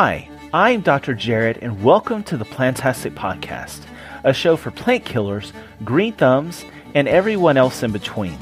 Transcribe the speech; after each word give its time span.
Hi, 0.00 0.28
I'm 0.54 0.82
Dr. 0.82 1.12
Jared, 1.12 1.58
and 1.60 1.82
welcome 1.82 2.22
to 2.22 2.36
the 2.36 2.44
Plantastic 2.44 3.14
Podcast, 3.14 3.80
a 4.22 4.32
show 4.32 4.54
for 4.56 4.70
plant 4.70 5.04
killers, 5.04 5.52
green 5.84 6.12
thumbs, 6.12 6.64
and 6.94 7.08
everyone 7.08 7.56
else 7.56 7.82
in 7.82 7.90
between. 7.90 8.38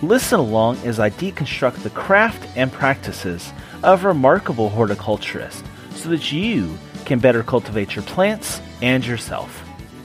Listen 0.00 0.38
along 0.38 0.76
as 0.84 1.00
I 1.00 1.10
deconstruct 1.10 1.82
the 1.82 1.90
craft 1.90 2.48
and 2.56 2.70
practices 2.70 3.52
of 3.82 4.04
remarkable 4.04 4.68
horticulturists 4.68 5.64
so 5.90 6.08
that 6.10 6.30
you 6.30 6.78
can 7.04 7.18
better 7.18 7.42
cultivate 7.42 7.96
your 7.96 8.04
plants 8.04 8.60
and 8.80 9.04
yourself. 9.04 9.60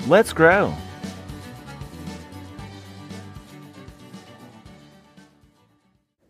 Let's 0.08 0.34
grow. 0.34 0.74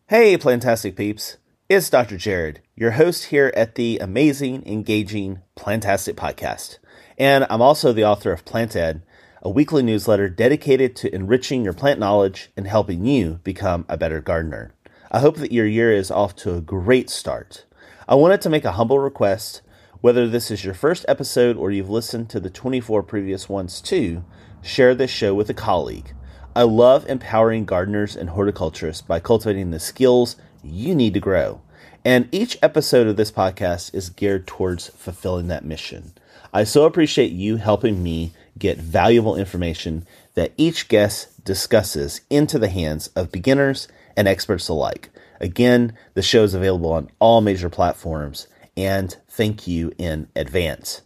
Hey, 0.10 0.38
Plantastic 0.38 0.98
peeps. 0.98 1.38
It's 1.70 1.90
Dr. 1.90 2.16
Jared, 2.16 2.62
your 2.78 2.92
host 2.92 3.26
here 3.26 3.52
at 3.54 3.76
the 3.76 3.98
amazing, 3.98 4.66
engaging 4.66 5.42
Plantastic 5.58 6.14
podcast. 6.14 6.78
And 7.18 7.46
I'm 7.50 7.62
also 7.62 7.92
the 7.92 8.06
author 8.06 8.32
of 8.32 8.46
Plant 8.46 8.74
Ed, 8.74 9.02
a 9.42 9.50
weekly 9.50 9.84
newsletter 9.84 10.30
dedicated 10.30 10.96
to 10.96 11.14
enriching 11.14 11.66
your 11.66 11.74
plant 11.74 12.00
knowledge 12.00 12.52
and 12.56 12.68
helping 12.68 13.06
you 13.06 13.42
become 13.44 13.84
a 13.90 13.98
better 13.98 14.22
gardener. 14.22 14.72
I 15.12 15.20
hope 15.20 15.36
that 15.40 15.52
your 15.52 15.66
year 15.66 15.92
is 15.92 16.10
off 16.10 16.38
to 16.38 16.56
a 16.56 16.62
great 16.62 17.10
start. 17.10 17.66
I 18.08 18.16
wanted 18.16 18.40
to 18.44 18.50
make 18.50 18.64
a 18.64 18.72
humble 18.72 19.00
request, 19.00 19.62
whether 20.00 20.26
this 20.26 20.50
is 20.50 20.64
your 20.64 20.74
first 20.74 21.04
episode 21.10 21.58
or 21.58 21.70
you've 21.70 21.90
listened 21.90 22.30
to 22.30 22.40
the 22.40 22.50
24 22.50 23.04
previous 23.04 23.50
ones 23.50 23.82
too, 23.82 24.24
share 24.62 24.96
this 24.96 25.12
show 25.12 25.36
with 25.36 25.50
a 25.50 25.54
colleague. 25.54 26.14
I 26.56 26.64
love 26.64 27.06
empowering 27.10 27.66
gardeners 27.66 28.16
and 28.16 28.30
horticulturists 28.30 29.02
by 29.02 29.20
cultivating 29.20 29.72
the 29.72 29.82
skills 29.82 30.38
you 30.68 30.96
need 30.96 31.14
to 31.14 31.20
grow. 31.20 31.62
And 32.06 32.30
each 32.32 32.58
episode 32.62 33.08
of 33.08 33.18
this 33.18 33.32
podcast 33.32 33.94
is 33.94 34.10
geared 34.10 34.48
towards 34.48 34.88
fulfilling 34.90 35.48
that 35.48 35.66
mission. 35.66 36.14
I 36.54 36.64
so 36.64 36.86
appreciate 36.86 37.32
you 37.32 37.58
helping 37.58 38.02
me 38.02 38.34
get 38.58 38.78
valuable 38.78 39.36
information 39.36 40.06
that 40.36 40.54
each 40.58 40.88
guest 40.88 41.44
discusses 41.44 42.22
into 42.30 42.58
the 42.60 42.70
hands 42.70 43.08
of 43.16 43.32
beginners 43.32 43.88
and 44.16 44.28
experts 44.28 44.70
alike. 44.70 45.10
Again, 45.40 45.98
the 46.14 46.22
show 46.22 46.44
is 46.44 46.54
available 46.54 46.92
on 46.92 47.10
all 47.20 47.42
major 47.42 47.70
platforms, 47.70 48.48
and 48.76 49.16
thank 49.28 49.68
you 49.68 49.92
in 49.98 50.28
advance. 50.36 51.02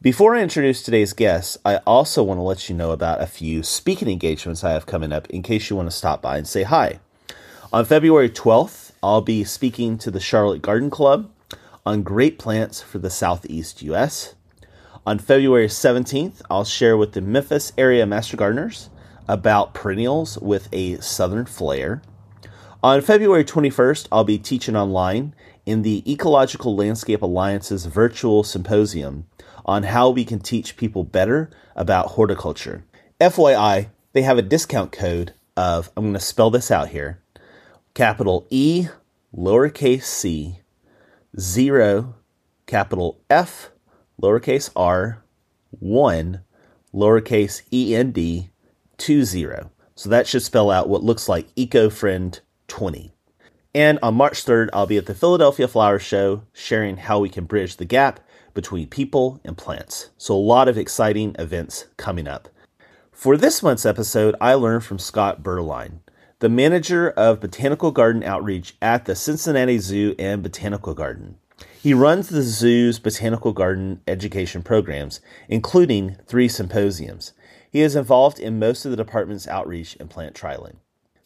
Before 0.00 0.34
I 0.34 0.42
introduce 0.42 0.82
today's 0.82 1.14
guests, 1.14 1.56
I 1.64 1.76
also 1.78 2.22
want 2.22 2.38
to 2.38 2.42
let 2.42 2.68
you 2.68 2.74
know 2.74 2.90
about 2.90 3.22
a 3.22 3.26
few 3.26 3.62
speaking 3.62 4.08
engagements 4.08 4.62
I 4.62 4.72
have 4.72 4.84
coming 4.84 5.12
up 5.12 5.28
in 5.30 5.42
case 5.42 5.70
you 5.70 5.76
want 5.76 5.90
to 5.90 5.96
stop 5.96 6.20
by 6.20 6.36
and 6.36 6.46
say 6.46 6.62
hi. 6.62 7.00
On 7.72 7.84
February 7.84 8.28
12th, 8.28 8.83
I'll 9.04 9.20
be 9.20 9.44
speaking 9.44 9.98
to 9.98 10.10
the 10.10 10.18
Charlotte 10.18 10.62
Garden 10.62 10.88
Club 10.88 11.30
on 11.84 12.02
great 12.02 12.38
plants 12.38 12.80
for 12.80 12.96
the 12.96 13.10
Southeast 13.10 13.82
U.S. 13.82 14.34
On 15.04 15.18
February 15.18 15.66
17th, 15.66 16.40
I'll 16.48 16.64
share 16.64 16.96
with 16.96 17.12
the 17.12 17.20
Memphis 17.20 17.74
area 17.76 18.06
Master 18.06 18.38
Gardeners 18.38 18.88
about 19.28 19.74
perennials 19.74 20.38
with 20.38 20.70
a 20.72 20.96
southern 21.02 21.44
flair. 21.44 22.00
On 22.82 23.02
February 23.02 23.44
21st, 23.44 24.08
I'll 24.10 24.24
be 24.24 24.38
teaching 24.38 24.74
online 24.74 25.34
in 25.66 25.82
the 25.82 26.10
Ecological 26.10 26.74
Landscape 26.74 27.20
Alliance's 27.20 27.84
virtual 27.84 28.42
symposium 28.42 29.26
on 29.66 29.82
how 29.82 30.08
we 30.08 30.24
can 30.24 30.40
teach 30.40 30.78
people 30.78 31.04
better 31.04 31.50
about 31.76 32.12
horticulture. 32.12 32.84
FYI, 33.20 33.90
they 34.14 34.22
have 34.22 34.38
a 34.38 34.42
discount 34.42 34.92
code 34.92 35.34
of, 35.58 35.90
I'm 35.94 36.04
going 36.04 36.14
to 36.14 36.20
spell 36.20 36.48
this 36.48 36.70
out 36.70 36.88
here 36.88 37.20
capital 37.94 38.44
E, 38.50 38.88
lowercase 39.32 40.02
c, 40.02 40.58
0, 41.38 42.16
capital 42.66 43.20
F, 43.30 43.70
lowercase 44.20 44.68
r, 44.74 45.22
1, 45.70 46.40
lowercase 46.92 47.62
e 47.72 47.94
n 47.94 48.10
d, 48.10 48.50
2, 48.98 49.24
0. 49.24 49.70
So 49.94 50.08
that 50.08 50.26
should 50.26 50.42
spell 50.42 50.72
out 50.72 50.88
what 50.88 51.04
looks 51.04 51.28
like 51.28 51.54
EcoFriend 51.54 52.40
20. 52.66 53.12
And 53.76 54.00
on 54.02 54.14
March 54.14 54.44
3rd, 54.44 54.70
I'll 54.72 54.86
be 54.86 54.96
at 54.96 55.06
the 55.06 55.14
Philadelphia 55.14 55.68
Flower 55.68 56.00
Show 56.00 56.42
sharing 56.52 56.96
how 56.96 57.20
we 57.20 57.28
can 57.28 57.44
bridge 57.44 57.76
the 57.76 57.84
gap 57.84 58.18
between 58.54 58.88
people 58.88 59.40
and 59.44 59.56
plants. 59.56 60.10
So, 60.16 60.34
a 60.34 60.36
lot 60.36 60.68
of 60.68 60.78
exciting 60.78 61.34
events 61.38 61.86
coming 61.96 62.26
up. 62.26 62.48
For 63.12 63.36
this 63.36 63.62
month's 63.62 63.86
episode, 63.86 64.34
I 64.40 64.54
learned 64.54 64.84
from 64.84 64.98
Scott 64.98 65.42
Beuerlein 65.42 66.00
the 66.44 66.50
manager 66.50 67.08
of 67.12 67.40
Botanical 67.40 67.90
Garden 67.90 68.22
Outreach 68.22 68.74
at 68.82 69.06
the 69.06 69.14
Cincinnati 69.14 69.78
Zoo 69.78 70.14
and 70.18 70.42
Botanical 70.42 70.92
Garden. 70.92 71.38
He 71.80 71.94
runs 71.94 72.28
the 72.28 72.42
zoo's 72.42 72.98
botanical 72.98 73.54
garden 73.54 74.02
education 74.06 74.62
programs, 74.62 75.22
including 75.48 76.18
three 76.26 76.48
symposiums. 76.48 77.32
He 77.70 77.80
is 77.80 77.96
involved 77.96 78.38
in 78.38 78.58
most 78.58 78.84
of 78.84 78.90
the 78.90 78.96
department's 78.98 79.48
outreach 79.48 79.96
and 79.98 80.10
plant 80.10 80.34
trialing. 80.34 80.76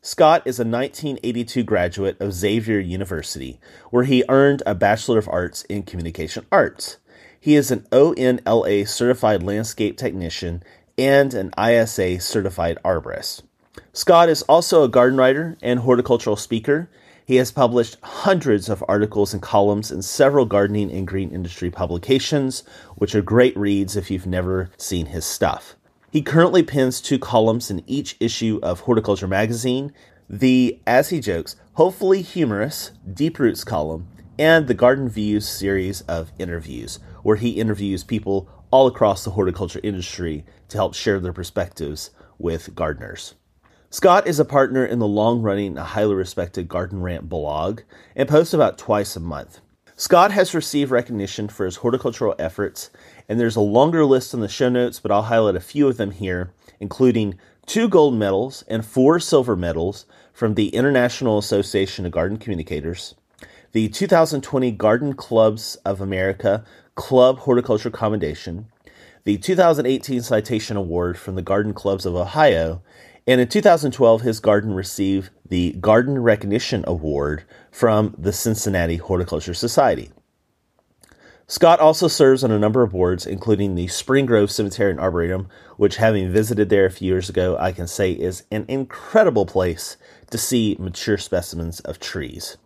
Scott 0.02 0.42
is 0.44 0.60
a 0.60 0.62
1982 0.64 1.64
graduate 1.64 2.20
of 2.20 2.32
Xavier 2.32 2.78
University, 2.78 3.58
where 3.90 4.04
he 4.04 4.22
earned 4.28 4.62
a 4.66 4.74
Bachelor 4.76 5.18
of 5.18 5.28
Arts 5.28 5.64
in 5.64 5.82
Communication 5.82 6.46
Arts. 6.52 6.98
He 7.40 7.56
is 7.56 7.72
an 7.72 7.88
ONLA 7.90 8.86
certified 8.86 9.42
landscape 9.42 9.96
technician 9.96 10.62
and 10.96 11.34
an 11.34 11.50
ISA 11.58 12.20
certified 12.20 12.78
arborist. 12.84 13.42
Scott 13.98 14.28
is 14.28 14.42
also 14.42 14.84
a 14.84 14.88
garden 14.88 15.18
writer 15.18 15.56
and 15.60 15.80
horticultural 15.80 16.36
speaker. 16.36 16.88
He 17.24 17.34
has 17.34 17.50
published 17.50 17.96
hundreds 18.00 18.68
of 18.68 18.84
articles 18.86 19.32
and 19.32 19.42
columns 19.42 19.90
in 19.90 20.02
several 20.02 20.44
gardening 20.44 20.92
and 20.92 21.04
green 21.04 21.32
industry 21.32 21.68
publications, 21.68 22.62
which 22.94 23.16
are 23.16 23.22
great 23.22 23.56
reads 23.56 23.96
if 23.96 24.08
you've 24.08 24.24
never 24.24 24.70
seen 24.76 25.06
his 25.06 25.24
stuff. 25.24 25.74
He 26.12 26.22
currently 26.22 26.62
pens 26.62 27.00
two 27.00 27.18
columns 27.18 27.72
in 27.72 27.82
each 27.88 28.16
issue 28.20 28.60
of 28.62 28.82
Horticulture 28.82 29.26
Magazine 29.26 29.92
the, 30.30 30.78
as 30.86 31.08
he 31.08 31.18
jokes, 31.18 31.56
hopefully 31.72 32.22
humorous 32.22 32.92
Deep 33.12 33.40
Roots 33.40 33.64
column, 33.64 34.06
and 34.38 34.68
the 34.68 34.74
Garden 34.74 35.08
Views 35.08 35.48
series 35.48 36.02
of 36.02 36.30
interviews, 36.38 37.00
where 37.24 37.34
he 37.34 37.50
interviews 37.50 38.04
people 38.04 38.48
all 38.70 38.86
across 38.86 39.24
the 39.24 39.32
horticulture 39.32 39.80
industry 39.82 40.44
to 40.68 40.76
help 40.76 40.94
share 40.94 41.18
their 41.18 41.32
perspectives 41.32 42.10
with 42.38 42.76
gardeners. 42.76 43.34
Scott 43.90 44.26
is 44.26 44.38
a 44.38 44.44
partner 44.44 44.84
in 44.84 44.98
the 44.98 45.08
long 45.08 45.40
running, 45.40 45.76
highly 45.76 46.14
respected 46.14 46.68
Garden 46.68 47.00
Rant 47.00 47.26
blog 47.26 47.80
and 48.14 48.28
posts 48.28 48.52
about 48.52 48.76
twice 48.76 49.16
a 49.16 49.20
month. 49.20 49.62
Scott 49.96 50.30
has 50.30 50.54
received 50.54 50.90
recognition 50.90 51.48
for 51.48 51.64
his 51.64 51.76
horticultural 51.76 52.34
efforts, 52.38 52.90
and 53.30 53.40
there's 53.40 53.56
a 53.56 53.62
longer 53.62 54.04
list 54.04 54.34
in 54.34 54.40
the 54.40 54.48
show 54.48 54.68
notes, 54.68 55.00
but 55.00 55.10
I'll 55.10 55.22
highlight 55.22 55.56
a 55.56 55.60
few 55.60 55.88
of 55.88 55.96
them 55.96 56.10
here, 56.10 56.50
including 56.78 57.38
two 57.64 57.88
gold 57.88 58.12
medals 58.12 58.62
and 58.68 58.84
four 58.84 59.18
silver 59.20 59.56
medals 59.56 60.04
from 60.34 60.52
the 60.52 60.68
International 60.68 61.38
Association 61.38 62.04
of 62.04 62.12
Garden 62.12 62.36
Communicators, 62.36 63.14
the 63.72 63.88
2020 63.88 64.70
Garden 64.72 65.14
Clubs 65.14 65.76
of 65.86 66.02
America 66.02 66.62
Club 66.94 67.38
Horticulture 67.38 67.90
Commendation, 67.90 68.66
the 69.24 69.38
2018 69.38 70.20
Citation 70.22 70.76
Award 70.76 71.18
from 71.18 71.36
the 71.36 71.42
Garden 71.42 71.72
Clubs 71.72 72.04
of 72.04 72.14
Ohio, 72.14 72.82
and 73.28 73.42
in 73.42 73.48
2012, 73.48 74.22
his 74.22 74.40
garden 74.40 74.72
received 74.72 75.28
the 75.46 75.72
Garden 75.72 76.18
Recognition 76.18 76.82
Award 76.86 77.44
from 77.70 78.14
the 78.16 78.32
Cincinnati 78.32 78.96
Horticulture 78.96 79.52
Society. 79.52 80.10
Scott 81.46 81.78
also 81.78 82.08
serves 82.08 82.42
on 82.42 82.50
a 82.50 82.58
number 82.58 82.82
of 82.82 82.92
boards, 82.92 83.26
including 83.26 83.74
the 83.74 83.86
Spring 83.88 84.24
Grove 84.24 84.50
Cemetery 84.50 84.90
and 84.90 84.98
Arboretum, 84.98 85.48
which, 85.76 85.96
having 85.96 86.32
visited 86.32 86.70
there 86.70 86.86
a 86.86 86.90
few 86.90 87.12
years 87.12 87.28
ago, 87.28 87.54
I 87.60 87.72
can 87.72 87.86
say 87.86 88.12
is 88.12 88.44
an 88.50 88.64
incredible 88.66 89.44
place 89.44 89.98
to 90.30 90.38
see 90.38 90.76
mature 90.78 91.18
specimens 91.18 91.80
of 91.80 92.00
trees 92.00 92.56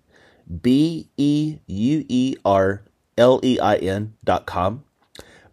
B 0.60 1.08
E 1.16 1.58
U 1.66 2.04
E 2.08 2.36
R 2.44 2.82
L 3.16 3.40
E 3.42 3.58
I 3.58 3.76
N.com. 3.76 4.84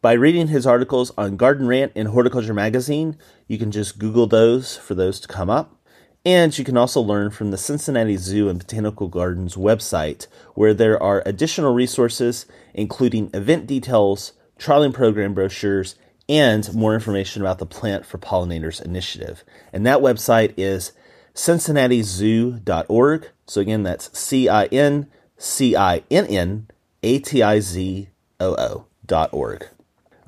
By 0.01 0.13
reading 0.13 0.47
his 0.47 0.65
articles 0.65 1.11
on 1.17 1.35
Garden 1.35 1.67
Rant 1.67 1.91
and 1.93 2.07
Horticulture 2.07 2.53
Magazine, 2.53 3.17
you 3.47 3.57
can 3.57 3.69
just 3.69 3.99
Google 3.99 4.27
those 4.27 4.77
for 4.77 4.95
those 4.95 5.19
to 5.19 5.27
come 5.27 5.49
up. 5.49 5.75
And 6.23 6.57
you 6.57 6.63
can 6.63 6.77
also 6.77 7.01
learn 7.01 7.31
from 7.31 7.51
the 7.51 7.57
Cincinnati 7.57 8.15
Zoo 8.15 8.47
and 8.47 8.59
Botanical 8.59 9.09
Gardens 9.09 9.55
website, 9.55 10.27
where 10.53 10.73
there 10.73 11.01
are 11.01 11.21
additional 11.25 11.73
resources, 11.73 12.45
including 12.73 13.29
event 13.33 13.67
details, 13.67 14.31
trialing 14.57 14.93
program 14.93 15.33
brochures, 15.33 15.95
and 16.29 16.73
more 16.73 16.93
information 16.93 17.41
about 17.41 17.59
the 17.59 17.65
Plant 17.65 18.05
for 18.05 18.17
Pollinators 18.17 18.81
initiative. 18.81 19.43
And 19.73 19.85
that 19.85 19.99
website 19.99 20.53
is 20.55 20.93
cincinnatizoo.org. 21.33 23.29
So 23.47 23.59
again, 23.59 23.83
that's 23.83 24.17
C 24.17 24.47
I 24.47 24.65
N 24.67 25.07
C 25.37 25.75
I 25.75 26.03
N 26.09 26.25
N 26.27 26.67
A 27.03 27.19
T 27.19 27.43
I 27.43 27.59
Z 27.59 28.07
O 28.39 28.55
O 28.55 28.85
dot 29.05 29.33
org. 29.33 29.67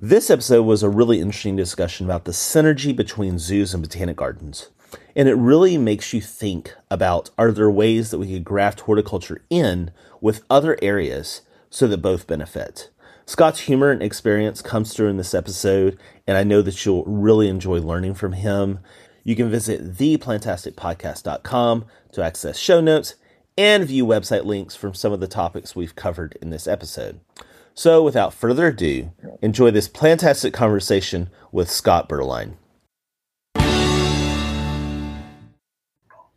This 0.03 0.31
episode 0.31 0.63
was 0.63 0.81
a 0.81 0.89
really 0.89 1.19
interesting 1.19 1.55
discussion 1.55 2.07
about 2.07 2.25
the 2.25 2.31
synergy 2.31 2.95
between 2.95 3.37
zoos 3.37 3.71
and 3.71 3.83
botanic 3.83 4.15
gardens. 4.15 4.71
And 5.15 5.29
it 5.29 5.35
really 5.35 5.77
makes 5.77 6.11
you 6.11 6.19
think 6.21 6.73
about 6.89 7.29
are 7.37 7.51
there 7.51 7.69
ways 7.69 8.09
that 8.09 8.17
we 8.17 8.33
could 8.33 8.43
graft 8.43 8.79
horticulture 8.79 9.43
in 9.51 9.91
with 10.19 10.43
other 10.49 10.75
areas 10.81 11.41
so 11.69 11.85
that 11.85 12.01
both 12.01 12.25
benefit? 12.25 12.89
Scott's 13.27 13.59
humor 13.59 13.91
and 13.91 14.01
experience 14.01 14.63
comes 14.63 14.91
through 14.91 15.09
in 15.09 15.17
this 15.17 15.35
episode, 15.35 15.99
and 16.25 16.35
I 16.35 16.43
know 16.43 16.63
that 16.63 16.83
you'll 16.83 17.05
really 17.05 17.47
enjoy 17.47 17.77
learning 17.77 18.15
from 18.15 18.33
him. 18.33 18.79
You 19.23 19.35
can 19.35 19.51
visit 19.51 19.97
theplantasticpodcast.com 19.97 21.85
to 22.13 22.23
access 22.23 22.57
show 22.57 22.81
notes 22.81 23.13
and 23.55 23.85
view 23.85 24.07
website 24.07 24.45
links 24.45 24.75
from 24.75 24.95
some 24.95 25.13
of 25.13 25.19
the 25.19 25.27
topics 25.27 25.75
we've 25.75 25.95
covered 25.95 26.39
in 26.41 26.49
this 26.49 26.67
episode. 26.67 27.19
So, 27.73 28.03
without 28.03 28.33
further 28.33 28.67
ado, 28.67 29.11
enjoy 29.41 29.71
this 29.71 29.87
plantastic 29.87 30.51
conversation 30.51 31.29
with 31.51 31.71
Scott 31.71 32.09
Beuerlein. 32.09 32.55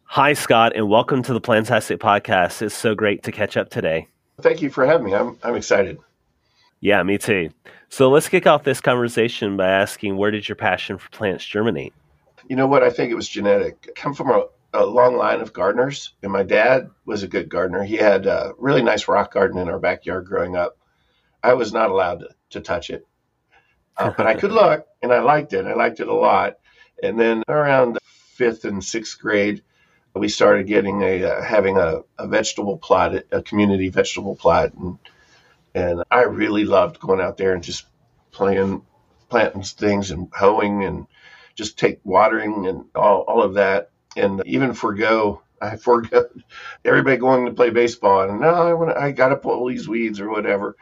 Hi, 0.05 0.33
Scott, 0.35 0.75
and 0.77 0.89
welcome 0.89 1.25
to 1.25 1.33
the 1.33 1.41
Plantastic 1.41 1.99
Podcast. 1.99 2.63
It's 2.63 2.75
so 2.75 2.95
great 2.95 3.25
to 3.25 3.33
catch 3.33 3.57
up 3.57 3.69
today. 3.69 4.07
Thank 4.41 4.63
you 4.63 4.71
for 4.71 4.87
having 4.87 5.07
me. 5.07 5.15
I'm, 5.15 5.37
I'm 5.43 5.57
excited. 5.57 5.99
Yeah, 6.79 7.03
me 7.03 7.19
too. 7.19 7.51
So 7.89 8.11
let's 8.11 8.29
kick 8.29 8.47
off 8.47 8.63
this 8.63 8.81
conversation 8.81 9.57
by 9.57 9.69
asking 9.69 10.17
where 10.17 10.31
did 10.31 10.49
your 10.49 10.55
passion 10.55 10.99
for 10.99 11.09
plants 11.11 11.45
germinate? 11.45 11.95
You 12.49 12.55
know 12.55 12.69
what? 12.69 12.85
I 12.85 12.91
think 12.91 13.11
it 13.11 13.17
was 13.17 13.29
genetic. 13.29 13.89
I 13.89 14.01
come 14.01 14.15
from 14.15 14.31
a, 14.31 14.45
a 14.73 14.87
long 14.87 15.17
line 15.17 15.41
of 15.41 15.53
gardeners, 15.53 16.13
and 16.23 16.31
my 16.31 16.45
dad 16.45 16.91
was 17.07 17.25
a 17.25 17.29
good 17.29 17.49
gardener. 17.49 17.83
He 17.83 17.97
had 17.97 18.27
a 18.27 18.53
really 18.57 18.83
nice 18.83 19.09
rock 19.09 19.35
garden 19.35 19.59
in 19.59 19.69
our 19.69 19.81
backyard 19.81 20.27
growing 20.27 20.55
up. 20.55 20.77
I 21.45 21.53
was 21.53 21.75
not 21.75 21.91
allowed 21.91 22.21
to, 22.21 22.29
to 22.51 22.61
touch 22.61 22.89
it. 22.89 23.07
Uh, 23.99 24.13
but 24.17 24.27
I 24.27 24.35
could 24.35 24.53
look, 24.63 24.87
and 25.03 25.13
I 25.13 25.21
liked 25.21 25.53
it. 25.53 25.67
I 25.67 25.75
liked 25.75 26.01
it 26.01 26.09
a 26.09 26.15
lot. 26.15 26.55
And 27.03 27.21
then 27.21 27.43
around 27.49 27.99
fifth 28.03 28.65
and 28.65 28.83
sixth 28.83 29.21
grade, 29.21 29.63
we 30.15 30.29
started 30.29 30.67
getting 30.67 31.03
a 31.03 31.25
uh, 31.25 31.43
having 31.43 31.77
a, 31.77 32.01
a, 32.19 32.27
vegetable 32.27 32.79
plot, 32.79 33.15
a 33.31 33.43
community 33.43 33.89
vegetable 33.91 34.37
plot, 34.37 34.73
and 34.75 34.99
and 35.75 36.03
I 36.11 36.23
really 36.23 36.65
loved 36.65 37.01
going 37.01 37.21
out 37.21 37.37
there 37.37 37.53
and 37.53 37.63
just 37.63 37.85
playing, 38.31 38.83
planting 39.29 39.63
things 39.63 40.13
and 40.13 40.29
hoeing 40.33 40.85
and 40.85 41.07
just 41.57 41.79
take 41.79 42.01
watering 42.05 42.67
and 42.67 42.85
all, 42.95 43.23
all 43.23 43.43
of 43.43 43.55
that, 43.55 43.91
and 44.17 44.43
even 44.47 44.73
forego 44.73 45.43
I 45.61 45.77
forgot 45.77 46.27
everybody 46.85 47.17
going 47.17 47.47
to 47.47 47.53
play 47.53 47.71
baseball, 47.71 48.29
and 48.29 48.41
no, 48.41 48.49
I 48.49 48.75
want 48.75 48.97
I 48.97 49.13
got 49.13 49.29
to 49.29 49.37
pull 49.37 49.67
these 49.67 49.89
weeds 49.89 50.21
or 50.21 50.29
whatever. 50.29 50.77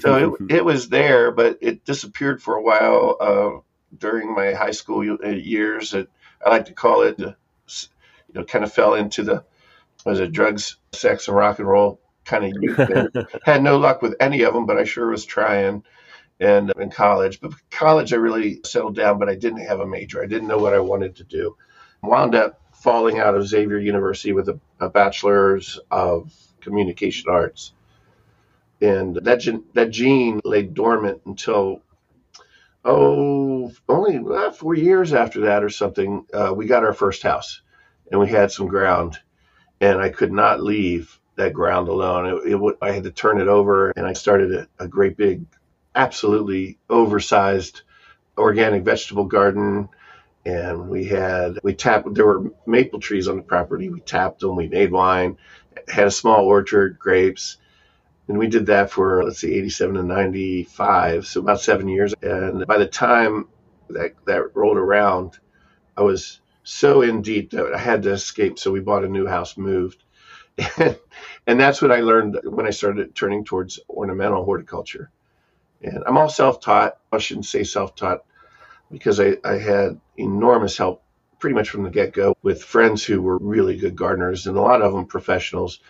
so 0.00 0.34
it, 0.34 0.50
it, 0.56 0.64
was 0.64 0.88
there, 0.88 1.30
but 1.30 1.58
it 1.60 1.84
disappeared 1.84 2.42
for 2.42 2.56
a 2.56 2.62
while 2.62 3.16
uh, 3.20 3.96
during 3.96 4.34
my 4.34 4.52
high 4.52 4.72
school 4.72 5.18
uh, 5.24 5.28
years. 5.28 5.94
It, 5.94 6.10
I 6.44 6.50
like 6.50 6.66
to 6.66 6.74
call 6.74 7.02
it, 7.02 7.18
you 7.18 7.34
know, 8.34 8.44
kind 8.44 8.64
of 8.64 8.72
fell 8.72 8.94
into 8.94 9.22
the 9.22 9.44
was 10.04 10.20
it 10.20 10.32
drugs, 10.32 10.76
sex, 10.92 11.28
and 11.28 11.36
rock 11.36 11.58
and 11.58 11.68
roll 11.68 12.00
kind 12.24 12.44
of 12.44 12.52
youth. 12.60 12.78
Had 13.44 13.62
no 13.62 13.78
luck 13.78 14.02
with 14.02 14.14
any 14.20 14.42
of 14.42 14.54
them, 14.54 14.66
but 14.66 14.78
I 14.78 14.84
sure 14.84 15.10
was 15.10 15.24
trying. 15.24 15.82
And 16.40 16.72
in 16.78 16.90
college, 16.90 17.40
but 17.40 17.52
college 17.68 18.12
I 18.12 18.16
really 18.16 18.60
settled 18.64 18.94
down, 18.94 19.18
but 19.18 19.28
I 19.28 19.34
didn't 19.34 19.66
have 19.66 19.80
a 19.80 19.86
major. 19.86 20.22
I 20.22 20.26
didn't 20.26 20.46
know 20.46 20.58
what 20.58 20.72
I 20.72 20.78
wanted 20.78 21.16
to 21.16 21.24
do. 21.24 21.56
Wound 22.00 22.36
up 22.36 22.62
falling 22.88 23.18
out 23.18 23.34
of 23.34 23.46
Xavier 23.46 23.76
University 23.76 24.32
with 24.32 24.48
a, 24.48 24.58
a 24.80 24.88
bachelor's 24.88 25.78
of 25.90 26.32
communication 26.62 27.28
arts. 27.28 27.74
And 28.80 29.16
that, 29.16 29.40
gen- 29.40 29.64
that 29.74 29.90
gene 29.90 30.40
lay 30.42 30.62
dormant 30.62 31.20
until, 31.26 31.82
oh, 32.86 33.70
only 33.90 34.16
uh, 34.34 34.52
four 34.52 34.74
years 34.74 35.12
after 35.12 35.42
that 35.42 35.62
or 35.62 35.68
something. 35.68 36.24
Uh, 36.32 36.54
we 36.56 36.64
got 36.64 36.82
our 36.82 36.94
first 36.94 37.22
house 37.22 37.60
and 38.10 38.18
we 38.18 38.28
had 38.28 38.50
some 38.50 38.68
ground. 38.68 39.18
And 39.82 40.00
I 40.00 40.08
could 40.08 40.32
not 40.32 40.62
leave 40.62 41.20
that 41.36 41.52
ground 41.52 41.88
alone. 41.88 42.40
It, 42.46 42.54
it 42.54 42.76
I 42.80 42.92
had 42.92 43.04
to 43.04 43.10
turn 43.10 43.38
it 43.38 43.48
over 43.48 43.90
and 43.90 44.06
I 44.06 44.14
started 44.14 44.54
a, 44.54 44.84
a 44.84 44.88
great 44.88 45.18
big, 45.18 45.44
absolutely 45.94 46.78
oversized 46.88 47.82
organic 48.38 48.82
vegetable 48.82 49.26
garden 49.26 49.90
and 50.48 50.88
we 50.88 51.04
had 51.04 51.58
we 51.62 51.74
tapped 51.74 52.14
there 52.14 52.26
were 52.26 52.50
maple 52.66 53.00
trees 53.00 53.28
on 53.28 53.36
the 53.36 53.42
property. 53.42 53.90
We 53.90 54.00
tapped 54.00 54.40
them 54.40 54.56
we 54.56 54.68
made 54.68 54.90
wine 54.90 55.36
had 55.88 56.06
a 56.06 56.10
small 56.10 56.46
orchard 56.46 56.98
grapes 56.98 57.58
and 58.28 58.38
we 58.38 58.46
did 58.48 58.66
that 58.66 58.90
for 58.90 59.22
let's 59.24 59.40
see 59.40 59.54
87 59.54 59.96
and 59.98 60.08
95 60.08 61.26
so 61.26 61.40
about 61.40 61.60
seven 61.60 61.88
years. 61.88 62.14
And 62.22 62.66
by 62.66 62.78
the 62.78 62.86
time 62.86 63.48
that 63.90 64.14
that 64.26 64.56
rolled 64.56 64.78
around 64.78 65.38
i 65.96 66.02
was 66.02 66.40
so 66.62 67.02
in 67.02 67.20
deep 67.20 67.50
that 67.50 67.74
i 67.74 67.78
had 67.78 68.02
to 68.04 68.12
escape 68.12 68.58
so 68.58 68.72
we 68.72 68.80
bought 68.80 69.04
a 69.04 69.08
new 69.08 69.26
house 69.26 69.56
moved. 69.58 70.02
And, 70.78 70.98
and 71.46 71.60
that's 71.60 71.82
what 71.82 71.92
i 71.92 72.00
learned 72.00 72.40
when 72.44 72.66
i 72.66 72.70
started 72.70 73.14
turning 73.14 73.44
towards 73.44 73.80
ornamental 73.90 74.44
horticulture. 74.44 75.10
And 75.82 76.02
i'm 76.06 76.16
all 76.16 76.30
self-taught 76.30 76.96
i 77.12 77.18
shouldn't 77.18 77.46
say 77.46 77.64
self-taught 77.64 78.24
because 78.90 79.20
I, 79.20 79.36
I 79.44 79.58
had 79.58 80.00
enormous 80.16 80.76
help 80.76 81.02
pretty 81.38 81.54
much 81.54 81.70
from 81.70 81.84
the 81.84 81.90
get 81.90 82.12
go 82.12 82.36
with 82.42 82.62
friends 82.62 83.04
who 83.04 83.22
were 83.22 83.38
really 83.38 83.76
good 83.76 83.96
gardeners 83.96 84.46
and 84.46 84.56
a 84.56 84.60
lot 84.60 84.82
of 84.82 84.92
them 84.92 85.06
professionals. 85.06 85.80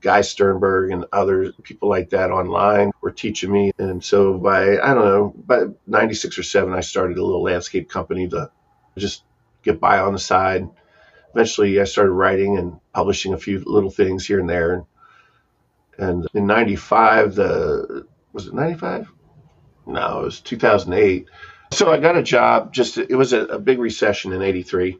Guy 0.00 0.20
Sternberg 0.20 0.90
and 0.90 1.06
other 1.12 1.52
people 1.62 1.88
like 1.88 2.10
that 2.10 2.30
online 2.30 2.90
were 3.00 3.12
teaching 3.12 3.52
me. 3.52 3.72
And 3.78 4.02
so 4.02 4.36
by, 4.36 4.78
I 4.78 4.94
don't 4.94 5.04
know, 5.04 5.34
by 5.36 5.66
96 5.86 6.38
or 6.38 6.42
7, 6.42 6.72
I 6.72 6.80
started 6.80 7.18
a 7.18 7.24
little 7.24 7.42
landscape 7.42 7.88
company 7.88 8.28
to 8.28 8.50
just 8.98 9.22
get 9.62 9.80
by 9.80 10.00
on 10.00 10.12
the 10.12 10.18
side. 10.18 10.68
Eventually, 11.34 11.80
I 11.80 11.84
started 11.84 12.10
writing 12.10 12.58
and 12.58 12.80
publishing 12.92 13.32
a 13.32 13.38
few 13.38 13.62
little 13.64 13.90
things 13.90 14.26
here 14.26 14.40
and 14.40 14.50
there. 14.50 14.84
And 15.98 16.26
in 16.34 16.46
95, 16.46 17.36
the, 17.36 18.06
was 18.32 18.48
it 18.48 18.54
95? 18.54 19.08
No, 19.86 20.20
it 20.20 20.24
was 20.24 20.40
2008 20.40 21.28
so 21.72 21.90
I 21.90 21.98
got 21.98 22.16
a 22.16 22.22
job. 22.22 22.72
Just 22.72 22.98
it 22.98 23.14
was 23.14 23.32
a, 23.32 23.44
a 23.46 23.58
big 23.58 23.78
recession 23.78 24.32
in 24.32 24.42
'83, 24.42 24.98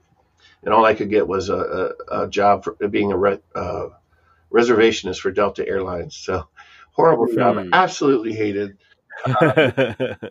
and 0.64 0.74
all 0.74 0.84
I 0.84 0.94
could 0.94 1.10
get 1.10 1.28
was 1.28 1.48
a, 1.48 1.94
a, 2.10 2.22
a 2.22 2.28
job 2.28 2.64
for 2.64 2.74
being 2.88 3.12
a 3.12 3.16
re, 3.16 3.38
uh, 3.54 3.88
reservationist 4.52 5.20
for 5.20 5.30
Delta 5.30 5.66
Airlines. 5.66 6.16
So 6.16 6.48
horrible 6.92 7.32
job. 7.34 7.58
I 7.58 7.62
hmm. 7.64 7.70
absolutely 7.72 8.32
hated. 8.32 8.78
Uh, 9.24 9.70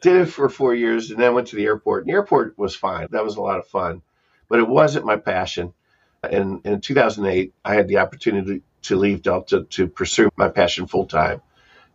did 0.01 0.15
it 0.17 0.25
for 0.25 0.50
four 0.50 0.74
years, 0.74 1.12
and 1.12 1.19
then 1.19 1.33
went 1.33 1.48
to 1.48 1.55
the 1.55 1.65
airport. 1.65 2.03
And 2.03 2.10
the 2.10 2.15
airport 2.15 2.57
was 2.57 2.75
fine. 2.75 3.07
That 3.12 3.24
was 3.24 3.38
a 3.38 3.41
lot 3.41 3.60
of 3.60 3.67
fun, 3.67 4.01
but 4.50 4.60
it 4.60 4.67
wasn't 4.67 5.05
my 5.05 5.17
passion. 5.17 5.74
And 6.24 6.65
in 6.65 6.81
2008, 6.81 7.53
I 7.63 7.75
had 7.75 7.88
the 7.88 7.98
opportunity 7.98 8.62
to 8.83 8.95
leave 8.95 9.21
Delta 9.21 9.63
to 9.63 9.88
pursue 9.88 10.29
my 10.36 10.50
passion 10.50 10.88
full 10.88 11.05
time, 11.05 11.41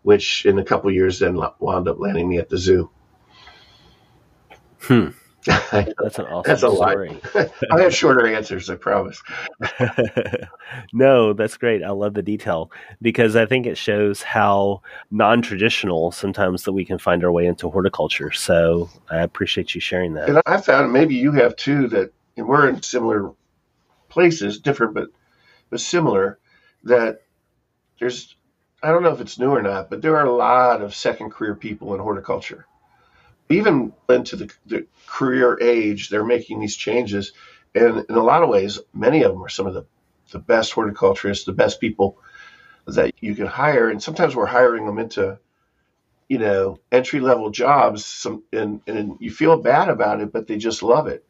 which 0.03 0.47
in 0.47 0.59
a 0.59 0.65
couple 0.65 0.91
years 0.91 1.19
then 1.19 1.41
wound 1.59 1.89
up 1.89 1.99
landing 1.99 2.29
me 2.29 2.39
at 2.39 2.49
the 2.49 2.59
zoo. 2.59 2.91
Hmm. 4.87 5.09
That's 5.47 6.19
an 6.19 6.27
awesome 6.27 6.43
that's 6.45 6.65
a 6.65 6.75
story. 6.75 7.21
I 7.71 7.83
have 7.83 7.95
shorter 7.95 8.27
answers, 8.27 8.69
I 8.69 8.75
promise. 8.75 9.23
no, 10.93 11.35
that's 11.35 11.57
great. 11.57 11.85
I 11.85 11.91
love 11.91 12.15
the 12.15 12.23
detail 12.23 12.73
because 13.01 13.37
I 13.37 13.47
think 13.47 13.65
it 13.65 13.79
shows 13.79 14.23
how 14.23 14.83
non 15.13 15.43
traditional 15.43 16.11
sometimes 16.11 16.65
that 16.65 16.73
we 16.73 16.85
can 16.85 16.99
find 16.99 17.23
our 17.23 17.31
way 17.31 17.47
into 17.47 17.71
horticulture. 17.71 18.33
So 18.33 18.91
I 19.09 19.19
appreciate 19.19 19.73
you 19.73 19.81
sharing 19.81 20.15
that. 20.15 20.29
And 20.29 20.43
I 20.47 20.61
found 20.61 20.93
maybe 20.93 21.15
you 21.15 21.31
have 21.33 21.55
too 21.55 21.87
that 21.89 22.13
we're 22.37 22.69
in 22.69 22.83
similar 22.83 23.33
places, 24.09 24.59
different 24.59 24.95
but 24.95 25.11
but 25.71 25.81
similar, 25.81 26.41
that 26.83 27.23
there's 28.01 28.35
I 28.83 28.91
don't 28.91 29.05
know 29.05 29.13
if 29.13 29.21
it's 29.21 29.39
new 29.39 29.51
or 29.51 29.63
not, 29.63 29.91
but 29.91 30.03
there 30.03 30.17
are 30.17 30.27
a 30.27 30.33
lot 30.33 30.83
of 30.83 30.93
second 30.93 31.31
career 31.31 31.55
people 31.55 31.95
in 31.95 32.01
horticulture 32.01 32.67
even 33.49 33.93
into 34.09 34.37
the, 34.37 34.53
the 34.67 34.87
career 35.07 35.59
age, 35.61 36.09
they're 36.09 36.25
making 36.25 36.61
these 36.61 36.77
changes. 36.77 37.33
And 37.75 38.05
in 38.09 38.15
a 38.15 38.23
lot 38.23 38.43
of 38.43 38.49
ways, 38.49 38.79
many 38.93 39.23
of 39.23 39.33
them 39.33 39.43
are 39.43 39.49
some 39.49 39.67
of 39.67 39.75
the, 39.75 39.87
the 40.33 40.39
best 40.39 40.73
horticulturists, 40.73 41.45
the 41.45 41.53
best 41.53 41.81
people 41.81 42.19
that 42.87 43.15
you 43.21 43.35
can 43.35 43.47
hire. 43.47 43.89
And 43.89 44.03
sometimes 44.03 44.35
we're 44.35 44.47
hiring 44.47 44.87
them 44.87 44.99
into, 44.99 45.39
you 46.29 46.39
know, 46.39 46.79
entry 46.91 47.21
level 47.21 47.51
jobs. 47.51 48.05
Some, 48.05 48.43
and, 48.53 48.81
and 48.87 49.17
you 49.21 49.31
feel 49.31 49.61
bad 49.61 49.89
about 49.89 50.21
it, 50.21 50.33
but 50.33 50.47
they 50.47 50.57
just 50.57 50.83
love 50.83 51.07
it. 51.07 51.25